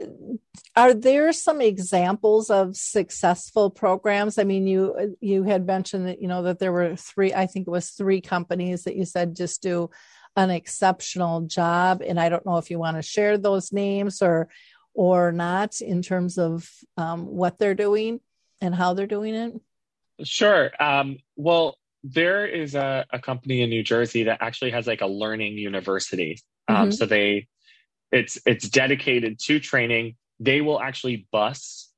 are 0.74 0.94
there 0.94 1.34
some 1.34 1.60
examples 1.60 2.50
of 2.50 2.78
successful 2.78 3.70
programs? 3.70 4.38
I 4.38 4.46
mean 4.46 4.66
you 4.66 5.18
you 5.20 5.44
had 5.44 5.66
mentioned 5.66 6.08
that 6.08 6.22
you 6.22 6.30
know 6.30 6.44
that 6.44 6.60
there 6.60 6.72
were 6.72 6.96
three 6.96 7.34
i 7.34 7.46
think 7.46 7.68
it 7.68 7.72
was 7.72 7.90
three 7.90 8.22
companies 8.22 8.84
that 8.84 8.96
you 8.96 9.04
said 9.04 9.36
just 9.36 9.62
do 9.62 9.90
an 10.38 10.50
exceptional 10.50 11.42
job. 11.42 12.02
And 12.02 12.18
i 12.18 12.30
don't 12.30 12.46
know 12.46 12.58
if 12.58 12.72
you 12.72 12.80
want 12.80 12.96
to 12.96 13.02
share 13.02 13.38
those 13.38 13.74
names 13.74 14.22
or 14.22 14.48
or 14.94 15.34
not 15.34 15.82
in 15.82 16.02
terms 16.02 16.38
of 16.38 16.70
um, 16.96 17.26
what 17.26 17.60
they're 17.60 17.76
doing 17.76 18.22
and 18.62 18.74
how 18.74 18.94
they're 18.94 19.08
doing 19.08 19.36
it? 19.36 19.54
Sure. 20.24 20.72
Um, 20.80 21.18
well, 21.36 21.78
there 22.04 22.46
is 22.46 22.76
a, 22.76 23.06
a, 23.12 23.20
company 23.20 23.62
in 23.62 23.70
New 23.70 23.84
Jersey 23.84 24.24
that 24.24 24.38
actually 24.42 24.72
has 24.72 24.86
like 24.86 25.02
a 25.02 25.08
learning 25.08 25.58
university. 25.58 26.40
Um, 26.68 26.76
mm-hmm. 26.76 26.92
So 26.92 27.06
they, 27.06 27.48
it's 28.12 28.38
it's 28.46 28.70
dedicated 28.70 29.40
to 29.46 29.60
training. 29.60 30.16
They 30.40 30.62
will 30.62 30.80
actually 30.80 31.28
bus 31.32 31.92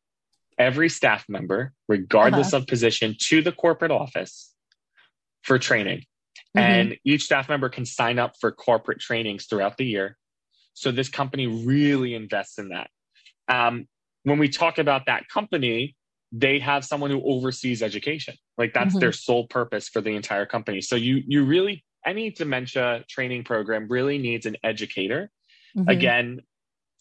every 0.58 0.89
staff 0.89 1.26
member, 1.28 1.74
regardless 1.88 2.53
uh-huh. 2.53 2.64
of 2.64 2.68
position, 2.68 3.16
to 3.20 3.41
the 3.41 3.51
corporate 3.51 3.91
office 3.91 4.53
for 5.43 5.60
training. 5.60 5.99
Mm-hmm. 6.55 6.60
And 6.60 6.97
each 7.03 7.24
staff 7.24 7.49
member 7.49 7.70
can 7.70 7.86
sign 7.86 8.18
up 8.18 8.36
for 8.39 8.51
corporate 8.51 8.99
trainings 8.99 9.45
throughout 9.45 9.78
the 9.78 9.86
year. 9.86 10.18
So 10.74 10.91
this 10.91 11.10
company 11.10 11.47
really 11.47 12.16
invests 12.16 12.58
in 12.58 12.70
that. 12.70 12.89
Um, 13.47 13.88
when 14.24 14.39
we 14.39 14.49
talk 14.49 14.78
about 14.78 15.08
that 15.08 15.28
company, 15.28 15.95
they 16.32 16.59
have 16.59 16.84
someone 16.84 17.11
who 17.11 17.21
oversees 17.23 17.82
education. 17.82 18.36
Like 18.57 18.73
that's 18.73 18.89
mm-hmm. 18.89 18.99
their 18.99 19.11
sole 19.11 19.47
purpose 19.47 19.88
for 19.88 20.01
the 20.01 20.15
entire 20.15 20.45
company. 20.45 20.82
So 20.82 20.95
you 20.95 21.23
you 21.28 21.45
really 21.45 21.84
any 22.05 22.30
dementia 22.32 23.03
training 23.09 23.43
program 23.43 23.88
really 23.89 24.17
needs 24.17 24.45
an 24.45 24.57
educator. 24.63 25.30
Mm-hmm. 25.75 25.89
Again, 25.89 26.41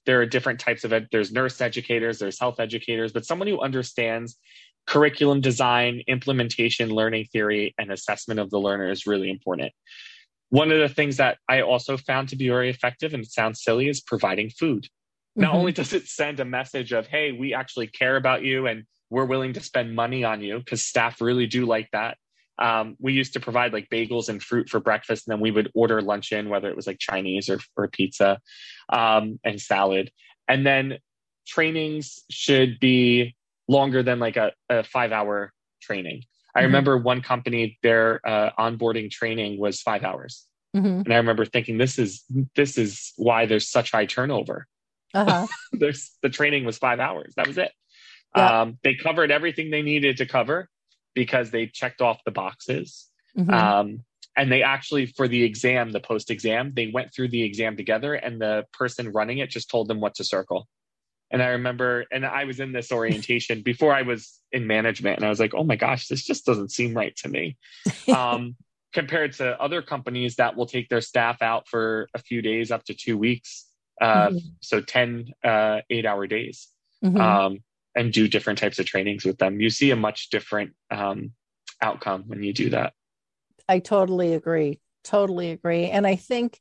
there 0.05 0.21
are 0.21 0.27
different 0.27 0.61
types 0.61 0.85
of 0.85 0.93
ed- 0.93 1.09
there's 1.11 1.33
nurse 1.33 1.61
educators, 1.61 2.19
there's 2.19 2.39
health 2.39 2.61
educators, 2.61 3.13
but 3.13 3.25
someone 3.25 3.49
who 3.49 3.61
understands 3.61 4.37
curriculum 4.87 5.41
design, 5.41 6.03
implementation, 6.07 6.91
learning 6.91 7.27
theory, 7.33 7.75
and 7.79 7.91
assessment 7.91 8.39
of 8.39 8.51
the 8.51 8.59
learner 8.59 8.89
is 8.91 9.07
really 9.07 9.31
important. 9.31 9.73
One 10.51 10.71
of 10.71 10.79
the 10.79 10.89
things 10.89 11.17
that 11.17 11.39
I 11.49 11.63
also 11.63 11.97
found 11.97 12.29
to 12.29 12.37
be 12.37 12.49
very 12.49 12.71
effective, 12.71 13.13
and 13.13 13.25
it 13.25 13.31
sounds 13.31 13.63
silly, 13.63 13.89
is 13.89 14.01
providing 14.01 14.51
food. 14.51 14.87
Not 15.35 15.49
mm-hmm. 15.49 15.59
only 15.59 15.73
does 15.81 15.93
it 15.93 16.07
send 16.07 16.39
a 16.39 16.45
message 16.45 16.93
of, 16.93 17.09
hey, 17.09 17.33
we 17.33 17.53
actually 17.53 17.89
care 17.89 18.17
about 18.17 18.43
you 18.43 18.69
and 18.69 18.85
we're 19.11 19.25
willing 19.25 19.53
to 19.55 19.61
spend 19.61 19.95
money 19.95 20.25
on 20.25 20.41
you, 20.41 20.59
because 20.59 20.85
staff 20.85 21.21
really 21.21 21.47
do 21.47 21.67
like 21.67 21.89
that. 21.93 22.19
Um, 22.59 22.97
we 22.99 23.13
used 23.13 23.35
to 23.35 23.41
provide 23.41 23.73
like 23.73 23.89
bagels 23.91 24.29
and 24.29 24.43
fruit 24.43 24.69
for 24.69 24.81
breakfast, 24.81 25.27
and 25.27 25.33
then 25.33 25.41
we 25.41 25.51
would 25.51 25.71
order 25.75 26.01
lunch 26.01 26.33
in, 26.33 26.49
whether 26.49 26.69
it 26.69 26.77
was 26.77 26.87
like 26.87 26.99
Chinese 26.99 27.49
or, 27.49 27.61
or 27.77 27.89
pizza 27.89 28.41
um, 28.89 29.39
and 29.45 29.61
salad. 29.61 30.11
And 30.49 30.67
then 30.67 30.99
trainings 31.47 32.21
should 32.31 32.79
be 32.81 33.35
longer 33.69 34.03
than 34.03 34.19
like 34.19 34.37
a, 34.37 34.53
a 34.69 34.83
five 34.83 35.13
hour 35.13 35.53
training. 35.83 36.23
I 36.55 36.61
mm-hmm. 36.61 36.67
remember 36.67 36.97
one 36.97 37.21
company, 37.21 37.79
their 37.83 38.27
uh, 38.27 38.51
onboarding 38.59 39.11
training 39.11 39.61
was 39.61 39.83
five 39.83 40.03
hours. 40.03 40.47
Mm-hmm. 40.75 41.01
And 41.01 41.13
I 41.13 41.17
remember 41.17 41.45
thinking, 41.45 41.79
this 41.79 41.99
is 41.99 42.25
this 42.55 42.79
is 42.79 43.13
why 43.17 43.47
there's 43.47 43.71
such 43.71 43.93
high 43.93 44.07
turnover. 44.07 44.67
Uh-huh. 45.15 45.47
there's 45.73 46.13
the 46.23 46.29
training 46.29 46.65
was 46.65 46.79
five 46.79 47.01
hours. 47.01 47.35
That 47.37 47.47
was 47.47 47.59
it. 47.59 47.73
Yeah. 48.35 48.61
Um, 48.61 48.79
they 48.83 48.95
covered 48.95 49.31
everything 49.31 49.71
they 49.71 49.83
needed 49.83 50.19
to 50.19 50.27
cover 50.27 50.69
because 51.15 51.51
they 51.51 51.67
checked 51.67 52.01
off 52.01 52.21
the 52.25 52.31
boxes. 52.31 53.09
Mm-hmm. 53.37 53.53
Um, 53.53 54.05
and 54.37 54.53
they 54.53 54.63
actually, 54.63 55.07
for 55.07 55.29
the 55.29 55.43
exam, 55.43 55.93
the 55.93 56.01
post 56.01 56.31
exam, 56.31 56.73
they 56.75 56.89
went 56.89 57.13
through 57.15 57.29
the 57.29 57.43
exam 57.43 57.77
together, 57.77 58.15
and 58.15 58.41
the 58.41 58.67
person 58.73 59.11
running 59.13 59.39
it 59.39 59.49
just 59.49 59.71
told 59.71 59.89
them 59.89 60.01
what 60.01 60.15
to 60.17 60.25
circle. 60.25 60.69
And 61.31 61.43
I 61.43 61.49
remember, 61.49 62.05
and 62.13 62.25
I 62.25 62.45
was 62.45 62.61
in 62.61 62.73
this 62.73 62.93
orientation 62.93 63.63
before 63.63 63.93
I 63.93 64.03
was 64.03 64.39
in 64.53 64.67
management, 64.67 65.17
and 65.17 65.27
I 65.27 65.31
was 65.31 65.41
like, 65.41 65.55
oh 65.55 65.65
my 65.65 65.77
gosh, 65.77 66.07
this 66.09 66.23
just 66.23 66.45
doesn't 66.45 66.71
seem 66.71 66.95
right 66.95 67.17
to 67.17 67.29
me. 67.29 67.57
Um, 68.15 68.57
compared 68.93 69.35
to 69.35 69.61
other 69.61 69.83
companies 69.83 70.37
that 70.37 70.57
will 70.57 70.65
take 70.65 70.89
their 70.89 71.03
staff 71.03 71.43
out 71.43 71.69
for 71.69 72.09
a 72.15 72.19
few 72.19 72.41
days, 72.41 72.71
up 72.71 72.83
to 72.85 72.95
two 72.95 73.19
weeks. 73.19 73.67
Uh, 74.01 74.29
mm-hmm. 74.29 74.39
So 74.61 74.81
10 74.81 75.33
uh, 75.45 75.81
eight 75.91 76.07
hour 76.07 76.27
days. 76.27 76.69
Mm-hmm. 77.05 77.21
Um, 77.21 77.59
and 77.97 78.13
do 78.13 78.29
different 78.29 78.59
types 78.59 78.79
of 78.79 78.87
trainings 78.87 79.25
with 79.25 79.39
them. 79.39 79.61
You 79.61 79.71
see 79.71 79.91
a 79.91 79.97
much 79.97 80.31
different 80.31 80.75
um, 80.91 81.33
outcome 81.81 82.25
when 82.27 82.43
you 82.43 82.53
do 82.53 82.71
that. 82.71 82.93
I 83.69 83.81
totally 83.81 84.35
agree. 84.35 84.81
Totally 85.03 85.51
agree. 85.51 85.87
And 85.87 86.07
I 86.07 86.17
think, 86.17 86.61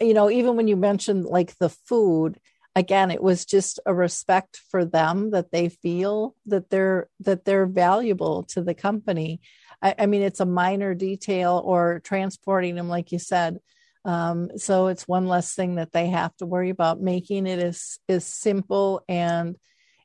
you 0.00 0.14
know, 0.14 0.30
even 0.30 0.56
when 0.56 0.66
you 0.66 0.76
mentioned 0.76 1.24
like 1.24 1.56
the 1.58 1.68
food, 1.68 2.40
again 2.74 3.10
it 3.10 3.22
was 3.22 3.44
just 3.44 3.80
a 3.86 3.94
respect 3.94 4.60
for 4.70 4.84
them 4.84 5.30
that 5.30 5.50
they 5.50 5.68
feel 5.68 6.34
that 6.46 6.70
they're 6.70 7.08
that 7.20 7.44
they're 7.44 7.66
valuable 7.66 8.44
to 8.44 8.62
the 8.62 8.74
company 8.74 9.40
i, 9.82 9.94
I 9.98 10.06
mean 10.06 10.22
it's 10.22 10.40
a 10.40 10.46
minor 10.46 10.94
detail 10.94 11.60
or 11.64 12.00
transporting 12.04 12.74
them 12.74 12.88
like 12.88 13.12
you 13.12 13.18
said 13.18 13.58
um, 14.04 14.50
so 14.56 14.88
it's 14.88 15.06
one 15.06 15.28
less 15.28 15.54
thing 15.54 15.76
that 15.76 15.92
they 15.92 16.08
have 16.08 16.36
to 16.38 16.46
worry 16.46 16.70
about 16.70 17.00
making 17.00 17.46
it 17.46 17.60
is 17.60 17.98
is 18.08 18.24
simple 18.24 19.04
and 19.08 19.56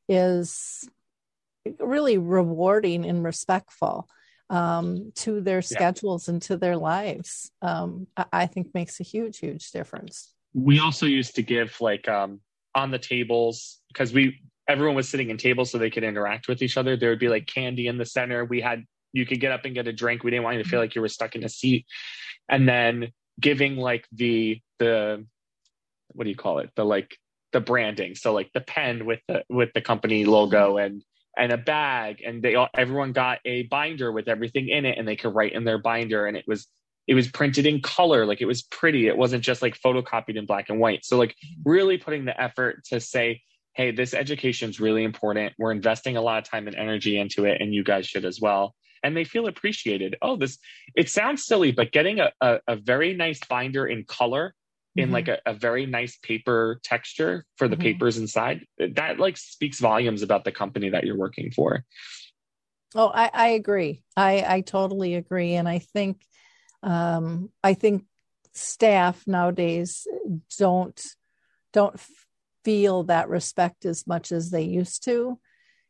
is 0.07 0.89
really 1.79 2.17
rewarding 2.17 3.05
and 3.05 3.23
respectful 3.23 4.07
um, 4.49 5.11
to 5.15 5.41
their 5.41 5.61
schedules 5.61 6.27
yeah. 6.27 6.33
and 6.33 6.41
to 6.43 6.57
their 6.57 6.77
lives 6.77 7.51
um, 7.61 8.07
I, 8.15 8.25
I 8.31 8.45
think 8.45 8.73
makes 8.73 8.99
a 8.99 9.03
huge 9.03 9.39
huge 9.39 9.71
difference 9.71 10.33
we 10.53 10.79
also 10.79 11.05
used 11.05 11.35
to 11.35 11.43
give 11.43 11.79
like 11.81 12.07
um, 12.07 12.39
on 12.73 12.91
the 12.91 12.99
tables 12.99 13.79
because 13.89 14.13
we 14.13 14.39
everyone 14.67 14.95
was 14.95 15.07
sitting 15.09 15.29
in 15.29 15.37
tables 15.37 15.71
so 15.71 15.77
they 15.77 15.89
could 15.89 16.03
interact 16.03 16.47
with 16.47 16.61
each 16.61 16.77
other. 16.77 16.97
There 16.97 17.09
would 17.09 17.19
be 17.19 17.29
like 17.29 17.47
candy 17.47 17.87
in 17.87 17.97
the 17.97 18.05
center. 18.05 18.45
We 18.45 18.61
had 18.61 18.83
you 19.13 19.25
could 19.25 19.39
get 19.39 19.51
up 19.51 19.65
and 19.65 19.73
get 19.73 19.87
a 19.87 19.93
drink. 19.93 20.23
We 20.23 20.31
didn't 20.31 20.43
want 20.43 20.57
you 20.57 20.63
to 20.63 20.69
feel 20.69 20.79
like 20.79 20.95
you 20.95 21.01
were 21.01 21.07
stuck 21.07 21.35
in 21.35 21.43
a 21.43 21.49
seat. 21.49 21.85
And 22.49 22.67
then 22.67 23.11
giving 23.39 23.77
like 23.77 24.05
the 24.11 24.61
the 24.79 25.25
what 26.13 26.23
do 26.23 26.29
you 26.29 26.35
call 26.35 26.59
it? 26.59 26.71
The 26.75 26.85
like 26.85 27.17
the 27.53 27.61
branding. 27.61 28.15
So 28.15 28.33
like 28.33 28.51
the 28.53 28.61
pen 28.61 29.05
with 29.05 29.19
the 29.27 29.43
with 29.49 29.69
the 29.73 29.81
company 29.81 30.25
logo 30.25 30.77
and 30.77 31.03
and 31.37 31.51
a 31.51 31.57
bag 31.57 32.21
and 32.25 32.41
they 32.41 32.55
all 32.55 32.69
everyone 32.73 33.11
got 33.11 33.39
a 33.45 33.63
binder 33.63 34.11
with 34.11 34.27
everything 34.27 34.69
in 34.69 34.85
it 34.85 34.97
and 34.97 35.07
they 35.07 35.15
could 35.15 35.35
write 35.35 35.53
in 35.53 35.63
their 35.63 35.77
binder 35.77 36.25
and 36.25 36.35
it 36.35 36.45
was 36.47 36.67
it 37.07 37.13
was 37.13 37.29
printed 37.29 37.65
in 37.65 37.81
color. 37.81 38.25
Like 38.25 38.41
it 38.41 38.45
was 38.45 38.63
pretty. 38.63 39.07
It 39.07 39.17
wasn't 39.17 39.43
just 39.43 39.61
like 39.61 39.79
photocopied 39.79 40.35
in 40.35 40.45
black 40.45 40.69
and 40.69 40.79
white. 40.79 41.05
So 41.05 41.17
like 41.17 41.35
really 41.63 41.97
putting 41.97 42.25
the 42.25 42.39
effort 42.39 42.83
to 42.89 42.99
say 42.99 43.41
hey 43.75 43.91
this 43.91 44.13
education 44.13 44.69
is 44.69 44.79
really 44.79 45.03
important. 45.03 45.53
We're 45.57 45.71
investing 45.71 46.17
a 46.17 46.21
lot 46.21 46.39
of 46.39 46.49
time 46.49 46.67
and 46.67 46.75
energy 46.75 47.17
into 47.17 47.45
it 47.45 47.61
and 47.61 47.73
you 47.73 47.83
guys 47.83 48.07
should 48.07 48.25
as 48.25 48.41
well. 48.41 48.75
And 49.03 49.15
they 49.15 49.23
feel 49.23 49.47
appreciated. 49.47 50.17
Oh 50.21 50.35
this 50.35 50.57
it 50.95 51.09
sounds 51.09 51.45
silly 51.45 51.71
but 51.71 51.91
getting 51.91 52.19
a, 52.19 52.31
a, 52.41 52.59
a 52.67 52.75
very 52.75 53.13
nice 53.13 53.39
binder 53.47 53.87
in 53.87 54.03
color 54.03 54.53
in 54.97 55.05
mm-hmm. 55.05 55.13
like 55.13 55.27
a, 55.27 55.39
a, 55.45 55.53
very 55.53 55.85
nice 55.85 56.17
paper 56.17 56.79
texture 56.83 57.45
for 57.55 57.67
the 57.67 57.75
mm-hmm. 57.75 57.83
papers 57.83 58.17
inside 58.17 58.65
that 58.77 59.19
like 59.19 59.37
speaks 59.37 59.79
volumes 59.79 60.23
about 60.23 60.43
the 60.43 60.51
company 60.51 60.89
that 60.89 61.03
you're 61.05 61.17
working 61.17 61.51
for 61.51 61.83
oh 62.95 63.11
i, 63.13 63.29
I 63.33 63.47
agree 63.49 64.03
i 64.15 64.43
i 64.47 64.61
totally 64.61 65.15
agree 65.15 65.53
and 65.53 65.69
i 65.69 65.79
think 65.79 66.21
um, 66.83 67.49
I 67.63 67.73
think 67.73 68.05
staff 68.53 69.23
nowadays 69.27 70.07
don't 70.57 70.99
don't 71.73 71.99
feel 72.63 73.03
that 73.03 73.29
respect 73.29 73.85
as 73.85 74.07
much 74.07 74.31
as 74.31 74.49
they 74.49 74.63
used 74.63 75.03
to 75.03 75.39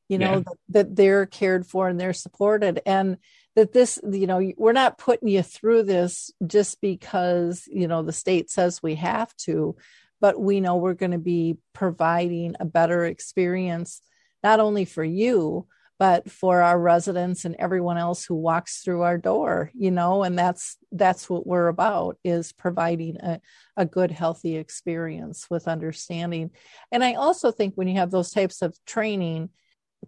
you 0.10 0.18
know 0.18 0.32
yeah. 0.32 0.40
that, 0.40 0.56
that, 0.70 0.96
they're 0.96 1.26
cared 1.26 1.66
for 1.66 1.88
and 1.88 2.00
they're 2.00 2.14
supported 2.14 2.82
and 2.86 3.18
that 3.58 3.74
this 3.74 4.00
you 4.12 4.28
know 4.28 4.52
we're 4.56 4.72
not 4.72 5.00
putting 5.00 5.28
you 5.28 5.42
through 5.42 5.82
this 5.82 6.30
just 6.46 6.80
because 6.80 7.68
you 7.68 7.88
know 7.88 8.04
the 8.04 8.14
state 8.14 8.52
says 8.52 8.84
we 8.84 8.94
have 8.94 9.36
to 9.36 9.76
but 10.22 10.40
we 10.40 10.62
know 10.62 10.78
we're 10.78 10.94
going 10.94 11.12
to 11.12 11.18
be 11.18 11.58
providing 11.74 12.56
a 12.60 12.66
better 12.66 13.04
experience 13.04 14.00
not 14.44 14.60
only 14.60 14.86
for 14.86 15.04
you 15.04 15.66
but 15.98 16.30
for 16.30 16.62
our 16.62 16.80
residents 16.80 17.46
and 17.46 17.56
everyone 17.58 17.98
else 17.98 18.24
who 18.24 18.36
walks 18.36 18.84
through 18.84 19.02
our 19.02 19.18
door 19.18 19.72
you 19.74 19.90
know 19.90 20.22
and 20.22 20.38
that's 20.38 20.78
that's 20.92 21.28
what 21.28 21.48
we're 21.48 21.68
about 21.68 22.16
is 22.24 22.54
providing 22.54 23.18
a, 23.18 23.42
a 23.76 23.88
good 23.88 24.12
healthy 24.12 24.56
experience 24.56 25.48
with 25.50 25.68
understanding. 25.68 26.52
And 26.92 27.04
i 27.04 27.16
also 27.16 27.50
think 27.50 27.74
when 27.74 27.88
you 27.88 27.96
have 27.96 28.12
those 28.12 28.30
types 28.30 28.62
of 28.62 28.78
training 28.86 29.50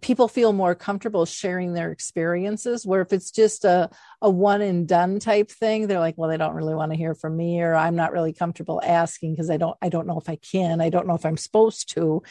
people 0.00 0.28
feel 0.28 0.52
more 0.52 0.74
comfortable 0.74 1.26
sharing 1.26 1.74
their 1.74 1.90
experiences 1.90 2.86
where 2.86 3.00
if 3.02 3.12
it's 3.12 3.30
just 3.30 3.64
a, 3.64 3.90
a 4.22 4.30
one 4.30 4.62
and 4.62 4.86
done 4.86 5.18
type 5.18 5.50
thing 5.50 5.86
they're 5.86 5.98
like 5.98 6.16
well 6.16 6.30
they 6.30 6.36
don't 6.36 6.54
really 6.54 6.74
want 6.74 6.92
to 6.92 6.96
hear 6.98 7.14
from 7.14 7.36
me 7.36 7.60
or 7.60 7.74
i'm 7.74 7.96
not 7.96 8.12
really 8.12 8.32
comfortable 8.32 8.80
asking 8.84 9.32
because 9.32 9.50
i 9.50 9.56
don't 9.56 9.76
i 9.82 9.88
don't 9.88 10.06
know 10.06 10.18
if 10.18 10.28
i 10.28 10.36
can 10.36 10.80
i 10.80 10.88
don't 10.88 11.06
know 11.06 11.14
if 11.14 11.26
i'm 11.26 11.36
supposed 11.36 11.92
to 11.92 12.22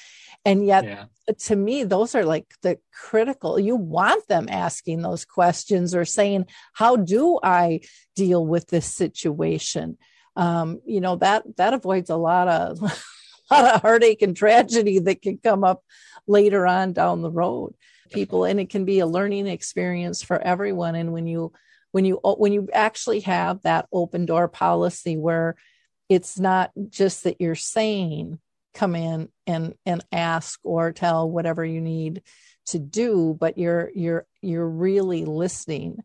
and 0.45 0.65
yet 0.65 0.85
yeah. 0.85 1.05
to 1.37 1.55
me 1.55 1.83
those 1.83 2.15
are 2.15 2.23
like 2.23 2.47
the 2.61 2.77
critical 2.93 3.59
you 3.59 3.75
want 3.75 4.25
them 4.27 4.47
asking 4.49 5.01
those 5.01 5.25
questions 5.25 5.93
or 5.93 6.05
saying 6.05 6.45
how 6.73 6.95
do 6.95 7.39
i 7.43 7.81
deal 8.15 8.45
with 8.45 8.67
this 8.67 8.85
situation 8.85 9.97
um, 10.35 10.79
you 10.85 11.01
know 11.01 11.17
that 11.17 11.43
that 11.57 11.73
avoids 11.73 12.09
a 12.09 12.15
lot 12.15 12.47
of 12.47 12.81
a 13.51 13.53
lot 13.61 13.75
of 13.75 13.81
heartache 13.81 14.21
and 14.21 14.37
tragedy 14.37 14.99
that 14.99 15.21
can 15.21 15.37
come 15.37 15.63
up 15.63 15.83
later 16.29 16.65
on 16.65 16.93
down 16.93 17.21
the 17.21 17.31
road. 17.31 17.73
People 18.11 18.45
and 18.45 18.59
it 18.59 18.69
can 18.69 18.85
be 18.85 18.99
a 18.99 19.05
learning 19.05 19.47
experience 19.47 20.23
for 20.23 20.39
everyone. 20.39 20.95
And 20.95 21.11
when 21.11 21.27
you 21.27 21.51
when 21.91 22.05
you 22.05 22.15
when 22.23 22.53
you 22.53 22.69
actually 22.73 23.21
have 23.21 23.61
that 23.63 23.87
open 23.91 24.25
door 24.25 24.47
policy 24.47 25.17
where 25.17 25.55
it's 26.07 26.39
not 26.39 26.71
just 26.89 27.25
that 27.25 27.41
you're 27.41 27.55
saying 27.55 28.39
come 28.73 28.95
in 28.95 29.29
and 29.45 29.73
and 29.85 30.05
ask 30.11 30.59
or 30.63 30.91
tell 30.91 31.29
whatever 31.29 31.65
you 31.65 31.81
need 31.81 32.21
to 32.67 32.77
do 32.79 33.35
but 33.39 33.57
you're 33.57 33.91
you're 33.95 34.25
you're 34.41 34.67
really 34.67 35.25
listening 35.25 35.97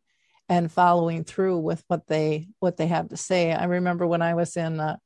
and 0.48 0.70
following 0.70 1.24
through 1.24 1.58
with 1.58 1.82
what 1.88 2.06
they 2.06 2.48
what 2.60 2.76
they 2.76 2.86
have 2.86 3.08
to 3.08 3.16
say. 3.16 3.52
I 3.52 3.64
remember 3.64 4.06
when 4.06 4.22
i 4.22 4.34
was 4.34 4.56
in 4.56 4.80
uh, 4.80 4.96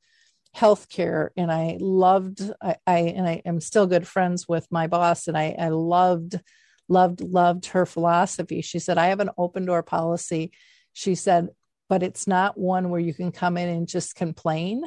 healthcare 0.55 1.29
and 1.37 1.51
i 1.51 1.77
loved 1.79 2.41
I, 2.61 2.75
I 2.87 2.97
and 2.99 3.27
i 3.27 3.41
am 3.45 3.61
still 3.61 3.87
good 3.87 4.07
friends 4.07 4.47
with 4.47 4.67
my 4.71 4.87
boss 4.87 5.27
and 5.27 5.37
i 5.37 5.55
i 5.57 5.69
loved 5.69 6.39
loved 6.87 7.21
loved 7.21 7.67
her 7.67 7.85
philosophy 7.85 8.61
she 8.61 8.79
said 8.79 8.97
i 8.97 9.07
have 9.07 9.19
an 9.19 9.29
open 9.37 9.65
door 9.65 9.83
policy 9.83 10.51
she 10.93 11.15
said 11.15 11.49
but 11.87 12.03
it's 12.03 12.27
not 12.27 12.57
one 12.57 12.89
where 12.89 12.99
you 12.99 13.13
can 13.13 13.31
come 13.31 13.57
in 13.57 13.69
and 13.69 13.87
just 13.87 14.15
complain 14.15 14.83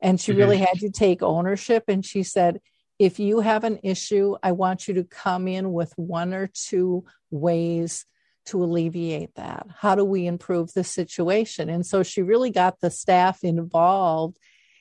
and 0.00 0.20
she 0.20 0.32
mm-hmm. 0.32 0.40
really 0.40 0.58
had 0.58 0.78
to 0.78 0.90
take 0.90 1.22
ownership 1.22 1.84
and 1.88 2.04
she 2.04 2.22
said 2.22 2.60
if 2.98 3.18
you 3.18 3.40
have 3.40 3.64
an 3.64 3.80
issue, 3.82 4.36
I 4.42 4.52
want 4.52 4.86
you 4.86 4.94
to 4.94 5.04
come 5.04 5.48
in 5.48 5.72
with 5.72 5.92
one 5.96 6.32
or 6.32 6.48
two 6.52 7.04
ways 7.30 8.06
to 8.46 8.62
alleviate 8.62 9.34
that. 9.34 9.66
How 9.78 9.94
do 9.94 10.04
we 10.04 10.26
improve 10.26 10.72
the 10.72 10.84
situation? 10.84 11.68
And 11.68 11.84
so 11.84 12.02
she 12.02 12.22
really 12.22 12.50
got 12.50 12.80
the 12.80 12.90
staff 12.90 13.42
involved. 13.42 14.38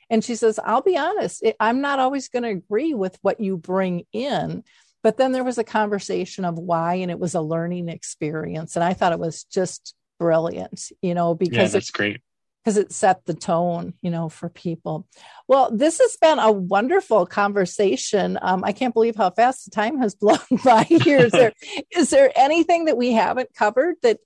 And 0.10 0.24
she 0.24 0.36
says, 0.36 0.60
I'll 0.64 0.82
be 0.82 0.98
honest, 0.98 1.46
I'm 1.60 1.82
not 1.82 2.00
always 2.00 2.30
going 2.30 2.44
to 2.44 2.50
agree 2.50 2.94
with 2.94 3.18
what 3.22 3.40
you 3.40 3.58
bring 3.58 4.06
in. 4.12 4.64
But 5.02 5.18
then 5.18 5.34
there 5.34 5.44
was 5.44 5.58
a 5.58 5.64
conversation 5.64 6.46
of 6.46 6.58
why, 6.58 6.96
and 6.96 7.12
it 7.12 7.20
was 7.20 7.36
a 7.36 7.42
learning 7.42 7.90
experience. 7.90 8.76
And 8.76 8.84
I 8.84 8.94
thought 8.94 9.12
it 9.12 9.20
was 9.20 9.44
just 9.44 9.96
brilliant, 10.18 10.92
you 11.02 11.14
know, 11.14 11.36
because 11.36 11.58
yeah, 11.58 11.68
that's 11.68 11.92
great 11.92 12.22
because 12.64 12.78
it 12.78 12.94
set 12.94 13.26
the 13.26 13.34
tone, 13.34 13.94
you 14.02 14.10
know, 14.10 14.30
for 14.30 14.48
people. 14.48 15.06
Well, 15.48 15.70
this 15.72 16.00
has 16.00 16.16
been 16.22 16.40
a 16.40 16.52
wonderful 16.52 17.26
conversation. 17.26 18.40
Um, 18.42 18.64
I 18.64 18.72
can't 18.72 18.94
believe 18.94 19.18
how 19.18 19.32
fast 19.32 19.66
the 19.66 19.72
time 19.72 20.00
has 20.00 20.16
blown 20.22 20.38
by 20.64 20.84
here. 20.84 21.20
Is 21.20 21.32
there 21.32 21.52
is 21.92 22.10
there 22.10 22.32
anything 22.36 22.86
that 22.86 22.98
we 22.98 23.12
haven't 23.12 23.54
covered 23.54 23.96
that? 24.04 24.20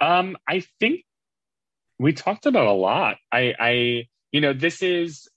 Um, 0.00 0.36
I 0.46 0.64
think 0.78 1.04
we 1.98 2.12
talked 2.12 2.46
about 2.46 2.66
a 2.66 2.72
lot. 2.72 3.16
I, 3.32 3.54
I, 3.58 4.08
you 4.32 4.40
know, 4.40 4.52
this 4.52 4.82
is, 4.82 5.28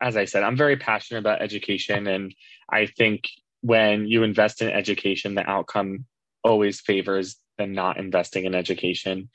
as 0.00 0.16
I 0.16 0.24
said, 0.24 0.42
I'm 0.42 0.56
very 0.56 0.76
passionate 0.76 1.20
about 1.20 1.42
education, 1.42 2.06
and 2.06 2.34
I 2.70 2.86
think 2.86 3.24
when 3.60 4.06
you 4.06 4.22
invest 4.22 4.62
in 4.62 4.70
education, 4.70 5.34
the 5.34 5.48
outcome 5.48 6.04
always 6.42 6.80
favors 6.80 7.36
than 7.58 7.72
not 7.72 7.98
investing 7.98 8.44
in 8.44 8.54
education. 8.54 9.30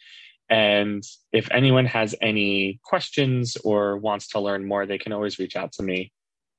And 0.49 1.03
if 1.31 1.49
anyone 1.51 1.85
has 1.85 2.15
any 2.21 2.79
questions 2.83 3.55
or 3.63 3.97
wants 3.97 4.29
to 4.29 4.39
learn 4.39 4.67
more, 4.67 4.85
they 4.85 4.97
can 4.97 5.13
always 5.13 5.39
reach 5.39 5.55
out 5.55 5.73
to 5.73 5.83
me 5.83 6.11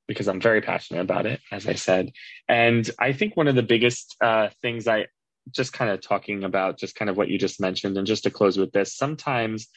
because 0.07 0.29
I'm 0.29 0.41
very 0.41 0.61
passionate 0.61 1.01
about 1.01 1.27
it, 1.27 1.41
as 1.53 1.67
I 1.69 1.75
said. 1.75 2.11
And 2.49 2.89
I 2.99 3.13
think 3.13 3.37
one 3.37 3.49
of 3.49 3.55
the 3.55 3.63
biggest 3.63 4.17
uh, 4.21 4.49
things 4.61 4.89
I 4.89 5.07
just 5.53 5.73
kind 5.73 5.91
of 5.91 6.01
talking 6.01 6.45
about, 6.45 6.79
just 6.79 6.97
kind 6.97 7.09
of 7.09 7.17
what 7.17 7.29
you 7.29 7.39
just 7.39 7.61
mentioned, 7.61 7.97
and 7.97 8.07
just 8.07 8.25
to 8.25 8.31
close 8.31 8.59
with 8.59 8.73
this, 8.73 8.97
sometimes 8.97 9.69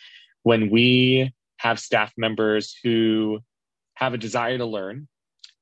when 0.41 0.69
we 0.69 1.33
have 1.63 1.79
staff 1.79 2.13
members 2.17 2.75
who 2.83 3.39
have 3.95 4.13
a 4.13 4.17
desire 4.17 4.57
to 4.57 4.65
learn 4.65 5.07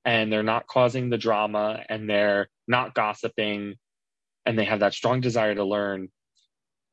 and 0.04 0.32
they're 0.32 0.44
not 0.44 0.68
causing 0.68 1.10
the 1.10 1.18
drama 1.18 1.84
and 1.88 2.10
they're 2.10 2.50
not 2.68 2.94
gossiping 2.94 3.76
and 4.46 4.58
they 4.58 4.66
have 4.66 4.80
that 4.80 4.94
strong 4.94 5.22
desire 5.22 5.54
to 5.54 5.64
learn, 5.64 6.10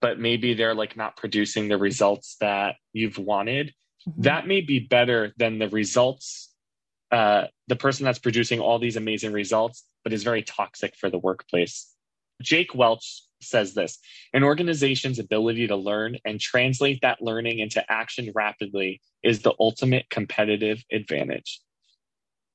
but 0.01 0.21
maybe 0.21 0.55
they're 0.55 0.75
like 0.75 0.97
not 0.97 1.17
producing 1.17 1.69
the 1.69 1.79
results 1.79 2.37
that 2.41 2.77
you've 2.93 3.19
wanted 3.19 3.73
mm-hmm. 4.09 4.23
that 4.23 4.47
may 4.47 4.61
be 4.61 4.79
better 4.79 5.33
than 5.37 5.59
the 5.59 5.69
results 5.69 6.55
uh, 7.11 7.47
the 7.69 7.77
person 7.77 8.05
that's 8.05 8.19
producing 8.19 8.61
all 8.61 8.79
these 8.79 8.97
amazing 8.97 9.33
results 9.33 9.85
but 10.05 10.13
is 10.13 10.23
very 10.23 10.43
toxic 10.43 10.95
for 10.97 11.11
the 11.11 11.19
workplace 11.19 11.95
Jack 12.43 12.75
Welch 12.75 13.23
says 13.41 13.75
this 13.75 13.99
an 14.33 14.43
organization's 14.43 15.19
ability 15.19 15.67
to 15.67 15.77
learn 15.77 16.17
and 16.25 16.41
translate 16.41 17.01
that 17.03 17.23
learning 17.23 17.59
into 17.61 17.85
action 17.91 18.31
rapidly 18.35 19.01
is 19.23 19.43
the 19.43 19.55
ultimate 19.61 20.09
competitive 20.11 20.83
advantage. 20.93 21.61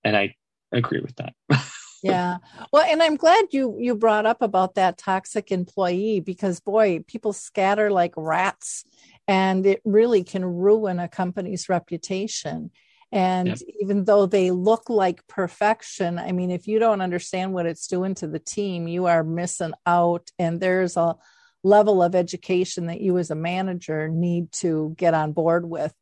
And 0.03 0.17
i 0.17 0.35
agree 0.71 1.01
with 1.01 1.15
that. 1.15 1.33
Yeah. 2.03 2.39
Well 2.73 2.83
and 2.83 3.01
i'm 3.01 3.15
glad 3.15 3.45
you 3.51 3.77
you 3.79 3.95
brought 3.95 4.25
up 4.25 4.41
about 4.41 4.75
that 4.75 4.97
toxic 4.97 5.53
employee 5.53 6.19
because 6.19 6.59
boy 6.59 6.99
people 7.07 7.31
scatter 7.31 7.89
like 7.89 8.13
rats 8.17 8.83
and 9.25 9.65
it 9.65 9.81
really 9.85 10.23
can 10.23 10.43
ruin 10.43 10.99
a 10.99 11.07
company's 11.07 11.69
reputation 11.69 12.71
and 13.13 13.49
yep. 13.49 13.59
even 13.79 14.05
though 14.05 14.25
they 14.25 14.51
look 14.51 14.89
like 14.89 15.25
perfection 15.27 16.17
i 16.17 16.31
mean 16.31 16.51
if 16.51 16.67
you 16.67 16.79
don't 16.79 16.99
understand 16.99 17.53
what 17.53 17.65
it's 17.65 17.87
doing 17.87 18.15
to 18.15 18.27
the 18.27 18.39
team 18.39 18.87
you 18.87 19.05
are 19.05 19.23
missing 19.23 19.73
out 19.85 20.29
and 20.39 20.59
there's 20.59 20.97
a 20.97 21.15
level 21.63 22.03
of 22.03 22.15
education 22.15 22.87
that 22.87 22.99
you 22.99 23.17
as 23.17 23.31
a 23.31 23.35
manager 23.35 24.09
need 24.09 24.51
to 24.51 24.93
get 24.97 25.13
on 25.13 25.31
board 25.31 25.69
with 25.69 25.93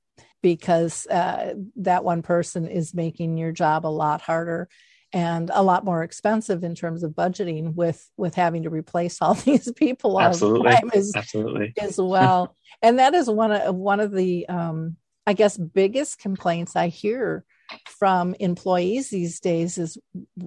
because 0.41 1.05
uh, 1.05 1.53
that 1.76 2.03
one 2.03 2.24
person 2.24 2.68
is 2.68 2.95
making 2.95 3.38
your 3.38 3.51
job 3.51 3.86
a 3.86 3.88
lot 3.88 4.22
harder 4.22 4.68
and 5.14 5.51
a 5.53 5.62
lot 5.62 5.86
more 5.86 6.01
expensive 6.01 6.64
in 6.64 6.74
terms 6.74 7.03
of 7.03 7.12
budgeting 7.12 7.76
with 7.76 8.09
with 8.18 8.34
having 8.34 8.64
to 8.64 8.70
replace 8.70 9.22
all 9.22 9.34
these 9.45 9.72
people 9.74 10.18
all 10.18 10.22
absolutely. 10.22 10.72
the 10.72 10.76
time 10.78 10.91
as, 10.95 11.12
absolutely 11.16 11.74
as 11.78 11.99
well 11.99 12.55
and 12.82 12.99
that 12.99 13.14
is 13.14 13.30
one 13.30 13.51
of 13.51 13.76
one 13.76 13.99
of 13.99 14.12
the 14.12 14.47
um, 14.47 14.95
i 15.26 15.34
guess 15.34 15.57
biggest 15.57 16.19
complaints 16.19 16.76
i 16.76 16.88
hear 16.88 17.43
from 17.88 18.36
employees 18.39 19.09
these 19.09 19.39
days 19.39 19.78
is 19.78 19.97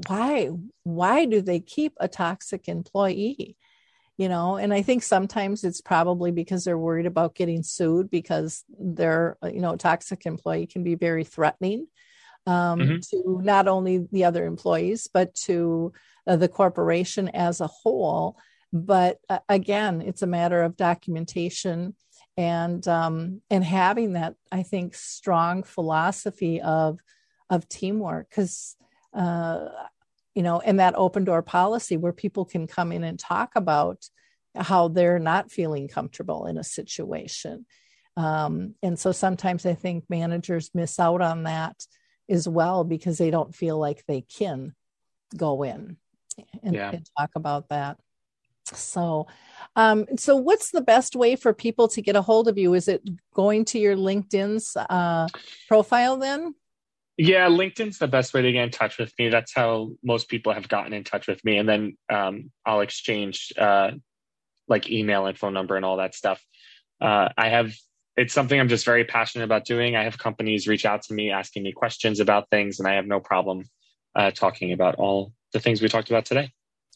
why 0.09 0.51
why 0.83 1.25
do 1.25 1.41
they 1.41 1.61
keep 1.61 1.95
a 1.99 2.09
toxic 2.09 2.69
employee 2.69 3.57
you 4.17 4.29
know 4.29 4.57
and 4.57 4.75
i 4.75 4.83
think 4.83 5.03
sometimes 5.03 5.65
it's 5.65 5.81
probably 5.81 6.31
because 6.31 6.65
they're 6.65 6.79
worried 6.79 7.07
about 7.07 7.35
getting 7.35 7.63
sued 7.63 8.11
because 8.11 8.65
their 8.79 9.37
you 9.45 9.61
know 9.61 9.77
toxic 9.77 10.27
employee 10.27 10.67
can 10.67 10.85
be 10.85 10.95
very 10.95 11.25
threatening 11.25 11.87
um, 12.47 12.79
mm-hmm. 12.79 12.97
to 13.11 13.41
not 13.43 13.69
only 13.69 14.07
the 14.13 14.25
other 14.25 14.45
employees, 14.45 15.09
but 15.13 15.35
to 15.35 15.93
uh, 16.27 16.37
the 16.37 16.49
corporation 16.49 17.29
as 17.29 17.61
a 17.61 17.67
whole. 17.67 18.37
But 18.73 19.19
uh, 19.29 19.39
again, 19.49 20.03
it's 20.03 20.23
a 20.23 20.27
matter 20.27 20.63
of 20.63 20.77
documentation 20.77 21.95
and 22.37 22.87
um, 22.89 23.41
and 23.51 23.65
having 23.65 24.15
that, 24.15 24.35
I 24.51 24.63
think, 24.63 24.95
strong 24.95 25.63
philosophy 25.63 26.61
of 26.61 27.01
of 27.51 27.69
teamwork 27.69 28.31
because. 28.31 28.77
Uh, 29.13 29.69
you 30.35 30.43
know, 30.43 30.59
and 30.59 30.81
that 30.81 30.97
open 30.97 31.23
door 31.23 31.43
policy 31.43 31.97
where 31.97 32.13
people 32.13 32.45
can 32.45 32.67
come 32.67 32.91
in 32.91 33.05
and 33.05 33.17
talk 33.17 33.53
about 33.55 34.05
how 34.57 34.89
they're 34.89 35.19
not 35.19 35.51
feeling 35.51 35.89
comfortable 35.89 36.47
in 36.47 36.59
a 36.59 36.65
situation. 36.65 37.67
Um, 38.17 38.75
and 38.83 38.99
so 38.99 39.13
sometimes 39.13 39.67
I 39.67 39.75
think 39.75 40.05
managers 40.09 40.71
miss 40.75 40.99
out 41.01 41.21
on 41.21 41.45
that 41.45 41.77
as 42.29 42.49
well 42.49 42.85
because 42.85 43.19
they 43.19 43.31
don't 43.31 43.55
feel 43.55 43.79
like 43.79 44.05
they 44.07 44.23
can 44.23 44.75
go 45.37 45.63
in 45.63 45.97
and, 46.63 46.75
yeah. 46.75 46.91
and 46.93 47.09
talk 47.19 47.31
about 47.35 47.69
that. 47.71 47.99
So, 48.67 49.27
um, 49.77 50.07
so 50.17 50.37
what's 50.37 50.71
the 50.71 50.81
best 50.81 51.17
way 51.17 51.37
for 51.37 51.53
people 51.53 51.89
to 51.89 52.03
get 52.03 52.17
a 52.17 52.23
hold 52.23 52.49
of 52.49 52.59
you? 52.59 52.75
Is 52.75 52.89
it 52.89 53.03
going 53.35 53.65
to 53.67 53.79
your 53.79 53.97
LinkedIn's 53.97 54.77
uh, 54.77 55.29
profile 55.69 56.17
then? 56.17 56.55
Yeah, 57.17 57.49
LinkedIn's 57.49 57.99
the 57.99 58.09
best 58.09 58.35
way 58.35 58.43
to 58.43 58.53
get 58.53 58.65
in 58.65 58.71
touch 58.71 58.99
with 58.99 59.13
me. 59.19 59.29
That's 59.29 59.55
how 59.55 59.91
most 60.03 60.29
people 60.29 60.53
have 60.53 60.69
gotten 60.69 60.93
in 60.93 61.05
touch 61.05 61.29
with 61.29 61.45
me, 61.45 61.59
and 61.59 61.69
then 61.69 61.97
um, 62.13 62.51
I'll 62.67 62.81
exchange 62.81 63.53
uh, 63.57 63.93
like 64.67 64.91
email 64.91 65.27
and 65.27 65.39
phone 65.39 65.55
number 65.55 65.77
and 65.77 65.85
all 65.85 65.99
that 65.99 66.15
stuff. 66.15 66.43
Uh, 67.01 67.29
I 67.37 67.51
have 67.51 67.73
it's 68.17 68.33
something 68.33 68.59
I'm 68.59 68.69
just 68.69 68.85
very 68.85 69.05
passionate 69.05 69.45
about 69.45 69.65
doing. 69.65 69.97
I 69.97 70.05
have 70.05 70.19
companies 70.19 70.69
reach 70.69 70.85
out 70.85 71.03
to 71.03 71.15
me 71.15 71.31
asking 71.31 71.63
me 71.63 71.73
questions 71.73 72.21
about 72.21 72.51
things, 72.51 72.79
and 72.79 72.89
I 72.89 72.95
have 72.95 73.07
no 73.07 73.21
problem 73.21 73.65
uh, 74.17 74.31
talking 74.33 74.73
about 74.73 74.97
all 74.97 75.33
the 75.53 75.61
things 75.61 75.83
we 75.83 75.89
talked 75.89 76.11
about 76.11 76.25
today. 76.25 76.53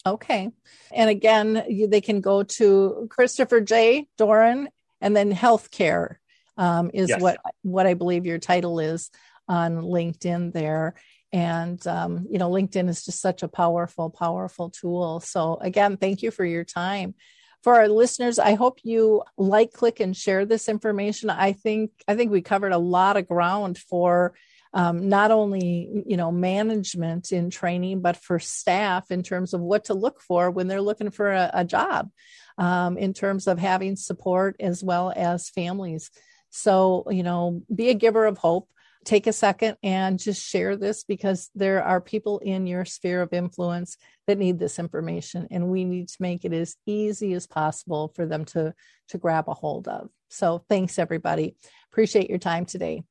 Okay. 0.07 0.51
And 0.93 1.11
again, 1.11 1.65
you, 1.69 1.87
they 1.87 2.01
can 2.01 2.21
go 2.21 2.43
to 2.43 3.09
Christopher 3.11 3.61
J. 3.61 4.07
Doran 4.17 4.69
and 5.01 5.17
then 5.17 5.33
healthcare 5.33 6.17
um, 6.57 6.91
is 6.93 7.11
yes. 7.11 7.21
what 7.21 7.39
what 7.63 7.87
I 7.87 7.95
believe 7.95 8.27
your 8.27 8.39
title 8.39 8.81
is 8.81 9.11
on 9.49 9.77
LinkedIn 9.77 10.53
there. 10.53 10.95
And 11.33 11.85
um, 11.87 12.27
you 12.31 12.39
know, 12.39 12.51
LinkedIn 12.51 12.89
is 12.89 13.05
just 13.05 13.21
such 13.21 13.43
a 13.43 13.49
powerful, 13.49 14.11
powerful 14.11 14.71
tool. 14.71 15.21
So 15.21 15.59
again, 15.61 15.97
thank 15.97 16.23
you 16.23 16.31
for 16.31 16.45
your 16.45 16.65
time 16.65 17.15
for 17.63 17.75
our 17.75 17.89
listeners 17.89 18.39
i 18.39 18.55
hope 18.55 18.79
you 18.85 19.23
like 19.37 19.73
click 19.73 20.01
and 20.01 20.17
share 20.17 20.47
this 20.47 20.69
information 20.69 21.29
i 21.29 21.53
think 21.53 21.91
i 22.07 22.15
think 22.15 22.31
we 22.31 22.41
covered 22.41 22.73
a 22.73 22.79
lot 22.79 23.17
of 23.17 23.27
ground 23.27 23.77
for 23.77 24.35
um, 24.75 25.09
not 25.09 25.31
only 25.31 26.05
you 26.07 26.17
know 26.17 26.31
management 26.31 27.33
in 27.33 27.51
training 27.51 28.01
but 28.01 28.17
for 28.17 28.39
staff 28.39 29.11
in 29.11 29.23
terms 29.23 29.55
of 29.55 29.61
what 29.61 29.85
to 29.85 29.95
look 29.95 30.21
for 30.21 30.51
when 30.51 30.69
they're 30.69 30.81
looking 30.83 31.11
for 31.11 31.33
a, 31.33 31.51
a 31.55 31.65
job 31.65 32.11
um, 32.59 32.99
in 32.99 33.13
terms 33.13 33.47
of 33.47 33.59
having 33.59 33.97
support 33.97 34.57
as 34.61 34.83
well 34.83 35.13
as 35.15 35.51
families. 35.51 36.11
So 36.51 37.05
you 37.11 37.23
know 37.23 37.63
be 37.75 37.91
a 37.91 37.95
giver 37.95 38.27
of 38.27 38.39
hope 38.39 38.69
take 39.05 39.27
a 39.27 39.33
second 39.33 39.77
and 39.83 40.19
just 40.19 40.47
share 40.47 40.77
this 40.77 41.05
because 41.05 41.51
there 41.55 41.83
are 41.83 42.01
people 42.01 42.41
in 42.41 42.67
your 42.67 42.85
sphere 42.85 43.23
of 43.23 43.33
influence 43.33 43.97
that 44.27 44.39
need 44.39 44.59
this 44.59 44.79
information 44.79 45.49
and 45.51 45.69
we 45.69 45.85
need 45.85 46.09
to 46.09 46.17
make 46.21 46.45
it 46.45 46.53
as 46.53 46.77
easy 46.85 47.33
as 47.33 47.47
possible 47.47 48.13
for 48.15 48.27
them 48.27 48.45
to 48.45 48.75
to 49.09 49.19
grab 49.19 49.49
a 49.49 49.55
hold 49.55 49.89
of. 49.89 50.11
So 50.29 50.63
thanks 50.69 50.99
everybody. 50.99 51.57
Appreciate 51.91 52.29
your 52.29 52.39
time 52.39 52.67
today. 52.67 53.03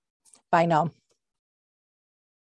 Bye 0.51 0.67
now 0.67 0.91